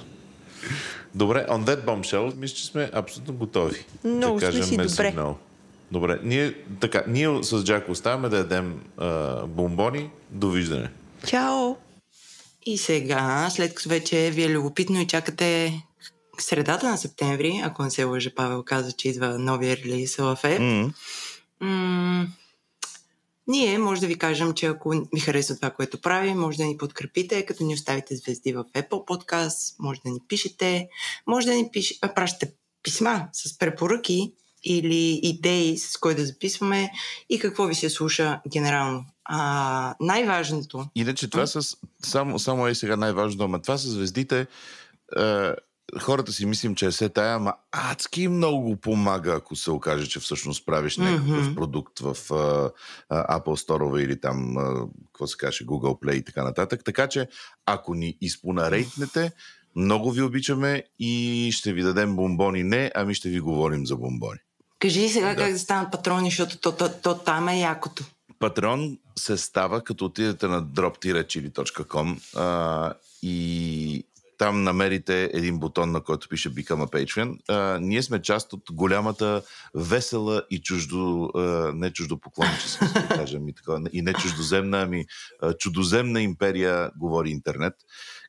Добре, 1.16 1.46
on 1.50 1.64
that 1.64 1.86
bombshell, 1.86 2.36
мисля, 2.38 2.56
че 2.56 2.66
сме 2.66 2.90
абсолютно 2.94 3.34
готови. 3.34 3.86
Много 4.04 4.40
да 4.40 4.52
сме 4.52 4.64
си 4.64 4.78
добре. 4.78 5.14
No. 5.18 5.34
Добре, 5.94 6.20
ние, 6.24 6.54
така, 6.80 7.04
ние 7.08 7.44
с 7.44 7.64
Джако 7.64 7.92
оставаме 7.92 8.30
да 8.30 8.38
ядем 8.38 8.84
а, 8.98 9.46
бомбони. 9.46 10.10
Довиждане. 10.32 10.92
Чао! 11.28 11.76
И 12.66 12.78
сега, 12.78 13.50
след 13.52 13.74
като 13.74 13.90
вече 13.90 14.32
ви 14.32 14.44
е 14.44 14.50
любопитно 14.50 15.02
и 15.02 15.08
чакате 15.08 15.82
средата 16.40 16.90
на 16.90 16.98
септември, 16.98 17.62
ако 17.64 17.84
не 17.84 17.92
се 17.92 18.04
лъжа, 18.04 18.32
Павел 18.36 18.64
каза, 18.64 18.92
че 18.92 19.10
идва 19.10 19.40
новия 19.40 19.78
релиз 19.78 20.16
в 20.16 20.40
App, 20.44 20.92
м- 21.60 22.28
ние 23.48 23.78
може 23.78 24.02
да 24.02 24.08
ви 24.08 24.18
кажем, 24.18 24.54
че 24.54 24.66
ако 24.66 24.90
ви 25.14 25.20
харесва 25.20 25.56
това, 25.56 25.70
което 25.70 26.02
правим, 26.02 26.38
може 26.38 26.58
да 26.58 26.66
ни 26.66 26.78
подкрепите, 26.78 27.46
като 27.46 27.64
ни 27.64 27.74
оставите 27.74 28.16
звезди 28.16 28.54
в 28.54 28.64
Apple 28.64 28.90
Podcast, 28.90 29.76
може 29.80 30.02
да 30.06 30.12
ни 30.12 30.20
пишете, 30.28 30.88
може 31.28 31.48
да 31.48 31.54
ни 31.54 31.70
пиш... 31.74 32.00
пращате 32.16 32.54
писма 32.84 33.28
с 33.34 33.58
препоръки 33.58 34.34
или 34.64 35.20
идеи, 35.24 35.78
с 35.78 35.98
кой 35.98 36.16
да 36.16 36.26
записваме 36.26 36.92
и 37.30 37.40
какво 37.40 37.66
ви 37.66 37.76
се 37.76 37.90
слуша 37.90 38.42
генерално. 38.52 39.06
А, 39.26 39.96
най-важното 40.00 40.86
Иначе 40.96 41.30
това 41.30 41.48
с... 41.48 41.78
Само, 42.06 42.40
само 42.40 42.68
е 42.68 42.76
сега 42.76 42.96
най-важно, 42.96 43.44
ама 43.44 43.62
това 43.62 43.78
с 43.78 43.88
звездите... 43.88 44.48
Е, 45.18 45.52
хората 46.02 46.32
си 46.32 46.46
мислим, 46.46 46.76
че 46.76 46.86
е 46.86 46.92
се 46.92 47.10
тая, 47.10 47.36
ама 47.36 47.54
адски 47.72 48.28
много 48.28 48.76
помага, 48.76 49.34
ако 49.34 49.56
се 49.56 49.72
окаже, 49.72 50.08
че 50.08 50.20
всъщност 50.20 50.66
правиш 50.66 50.98
някакъв 50.98 51.46
Мгм. 51.46 51.56
продукт 51.56 52.00
в 52.00 52.18
а, 52.32 52.72
а, 53.10 53.40
Apple 53.40 53.68
Store 53.68 54.04
или 54.04 54.22
там, 54.22 54.58
а, 54.58 54.88
какво 55.14 55.28
се 55.28 55.38
каже, 55.38 55.66
Google 55.66 56.02
Play 56.04 56.14
и 56.14 56.24
така 56.24 56.44
нататък. 56.44 56.82
Така 56.86 57.08
че, 57.08 57.28
ако 57.66 57.94
ни 57.94 58.18
изпонарейтнете, 58.22 59.32
много 59.76 60.12
ви 60.12 60.22
обичаме 60.22 60.84
и 61.00 61.50
ще 61.54 61.74
ви 61.74 61.84
дадем 61.84 62.16
бомбони. 62.16 62.64
Не, 62.64 62.92
ами 62.96 63.16
ще 63.16 63.30
ви 63.30 63.40
говорим 63.40 63.86
за 63.86 63.96
бомбони. 63.96 64.40
Кажи 64.84 65.10
сега 65.10 65.30
Да. 65.30 65.36
как 65.36 65.52
да 65.52 65.60
станат 65.60 65.92
патрони, 65.92 66.30
защото 66.30 66.58
то, 66.58 66.72
то, 66.72 66.90
то 67.04 67.18
там 67.18 67.50
е 67.50 67.60
якото. 67.60 68.04
Патреон 68.40 68.98
се 69.20 69.38
става, 69.38 69.82
като 69.82 70.06
отидете 70.06 70.48
на 70.48 70.64
drop-chili.com 70.64 72.38
а, 72.38 72.94
и 73.22 74.06
там 74.38 74.64
намерите 74.64 75.30
един 75.34 75.60
бутон, 75.60 75.92
на 75.92 76.02
който 76.02 76.30
пише 76.30 76.50
Become 76.50 76.86
a 76.86 77.06
Patreon. 77.06 77.38
А, 77.50 77.80
ние 77.80 78.04
сме 78.04 78.22
част 78.22 78.54
от 78.54 78.62
голямата 78.72 79.42
весела 79.76 80.44
и 80.52 80.62
чуждо, 80.62 81.32
а, 81.36 81.40
не 81.76 81.94
чуждопоклонническа, 81.94 82.86
ще 82.86 83.08
кажем, 83.08 83.48
и, 83.48 83.54
така, 83.54 83.78
и 83.94 84.02
не 84.02 84.14
чуждоземна, 84.14 84.82
ами 84.82 85.06
а, 85.42 85.54
чудоземна 85.54 86.22
империя, 86.22 86.92
говори 86.98 87.30
интернет, 87.30 87.74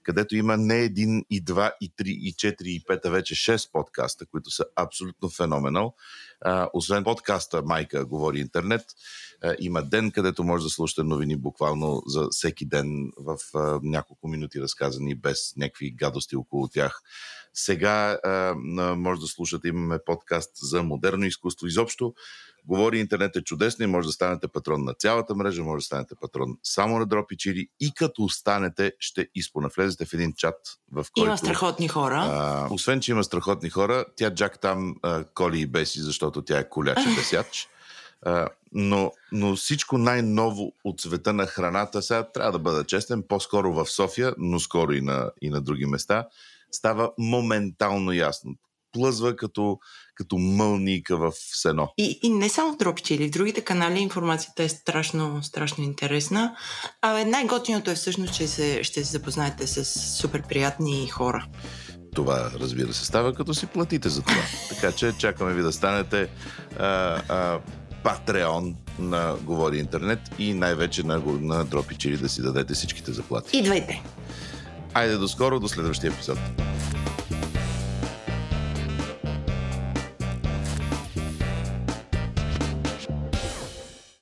където 0.05 0.37
има 0.37 0.57
не 0.57 0.79
един, 0.79 1.25
и 1.31 1.41
два, 1.41 1.73
и 1.81 1.93
три, 1.97 2.11
и 2.11 2.33
четири, 2.33 2.75
и 2.75 2.85
пет, 2.87 3.05
а 3.05 3.11
вече 3.11 3.35
шест 3.35 3.73
подкаста, 3.73 4.27
които 4.27 4.51
са 4.51 4.65
абсолютно 4.77 5.31
феноменал. 5.31 5.95
Освен 6.73 7.05
подкаста 7.05 7.63
Майка 7.63 8.07
говори 8.07 8.41
интернет, 8.41 8.85
има 9.59 9.83
ден, 9.83 10.11
където 10.11 10.45
може 10.45 10.65
да 10.65 10.71
слушате 10.71 11.03
новини 11.03 11.37
буквално 11.37 12.03
за 12.07 12.29
всеки 12.31 12.67
ден 12.67 13.13
в 13.17 13.39
няколко 13.83 14.29
минути 14.29 14.61
разказани 14.61 15.15
без 15.15 15.57
някакви 15.57 15.91
гадости 15.91 16.37
около 16.37 16.69
тях. 16.69 17.03
Сега 17.55 18.19
а, 18.25 18.55
може 18.97 19.21
да 19.21 19.27
слушате, 19.27 19.69
имаме 19.69 19.99
подкаст 20.07 20.51
за 20.57 20.83
модерно 20.83 21.25
изкуство. 21.25 21.67
Изобщо 21.67 22.15
говори 22.67 22.99
интернет 22.99 23.37
е 23.37 23.43
чудесно 23.43 23.85
и 23.85 23.89
може 23.89 24.07
да 24.07 24.13
станете 24.13 24.49
патрон 24.49 24.85
на 24.85 24.95
цялата 24.95 25.35
мрежа, 25.35 25.63
може 25.63 25.83
да 25.83 25.87
станете 25.87 26.15
патрон 26.21 26.57
само 26.63 26.99
на 26.99 27.07
Дропи 27.07 27.37
Чили 27.37 27.69
и 27.81 27.93
като 27.95 28.23
останете 28.23 28.93
ще 28.99 29.29
изпонавлезете 29.35 30.05
в 30.05 30.13
един 30.13 30.33
чат, 30.33 30.57
в 30.93 31.07
който... 31.15 31.29
Има 31.29 31.39
страхотни 31.39 31.89
хора. 31.89 32.25
А, 32.29 32.69
освен, 32.71 33.01
че 33.01 33.13
има 33.13 33.25
страхотни 33.25 33.71
хора, 33.71 34.05
тя 34.17 34.35
Джак 34.35 34.61
там 34.61 34.97
а, 35.03 35.25
коли 35.25 35.61
и 35.61 35.67
беси, 35.67 36.01
защото 36.01 36.43
тя 36.43 36.59
е 36.59 36.69
коляч 36.69 36.99
и 36.99 37.15
бесяч. 37.17 37.69
А, 38.23 38.49
но, 38.73 39.13
но 39.33 39.57
всичко 39.57 39.99
най-ново 39.99 40.73
от 40.85 41.01
света 41.01 41.33
на 41.33 41.47
храната, 41.47 42.03
сега 42.03 42.23
трябва 42.23 42.53
да 42.53 42.59
бъда 42.59 42.85
честен, 42.85 43.25
по-скоро 43.29 43.73
в 43.73 43.87
София, 43.87 44.35
но 44.39 44.61
скоро 44.61 44.93
и 44.93 45.01
на, 45.01 45.31
и 45.43 45.51
на 45.51 45.61
други 45.61 45.87
места, 45.87 46.27
става 46.75 47.11
моментално 47.19 48.13
ясно. 48.13 48.53
Плъзва 48.93 49.37
като, 49.37 49.79
като 50.15 50.39
мълника 50.39 51.17
в 51.17 51.33
сено. 51.37 51.89
И, 51.99 52.19
и 52.23 52.29
не 52.29 52.49
само 52.49 52.73
в 52.73 52.77
Дропчи 52.77 53.15
или 53.15 53.29
в 53.29 53.31
другите 53.31 53.61
канали 53.61 53.99
информацията 53.99 54.63
е 54.63 54.69
страшно, 54.69 55.43
страшно 55.43 55.85
интересна. 55.85 56.57
А 57.03 57.25
най-готиното 57.25 57.91
е 57.91 57.95
всъщност, 57.95 58.35
че 58.35 58.47
се, 58.47 58.85
ще 58.85 59.05
се 59.05 59.13
запознаете 59.13 59.67
с 59.67 59.85
супер 60.21 60.43
приятни 60.43 61.09
хора. 61.09 61.47
Това, 62.15 62.51
разбира 62.61 62.93
се, 62.93 63.07
става 63.07 63.35
като 63.35 63.55
си 63.55 63.67
платите 63.67 64.09
за 64.09 64.23
това. 64.23 64.43
Така 64.69 64.93
че 64.93 65.13
чакаме 65.19 65.55
ви 65.55 65.63
да 65.63 65.73
станете 65.73 66.29
а, 66.79 66.87
а, 67.29 67.61
Патреон 68.05 68.77
на 68.99 69.37
Говори 69.43 69.79
Интернет 69.79 70.21
и 70.39 70.55
най-вече 70.55 71.03
на, 71.03 71.23
на 71.27 71.65
Дропи 71.65 71.97
Чили 71.97 72.17
да 72.17 72.29
си 72.29 72.43
дадете 72.43 72.75
всичките 72.75 73.13
заплати. 73.13 73.59
Идвайте! 73.59 74.03
Айде 74.95 75.19
до 75.19 75.29
скоро, 75.29 75.59
до 75.59 75.69
следващия 75.69 76.07
епизод. 76.09 76.39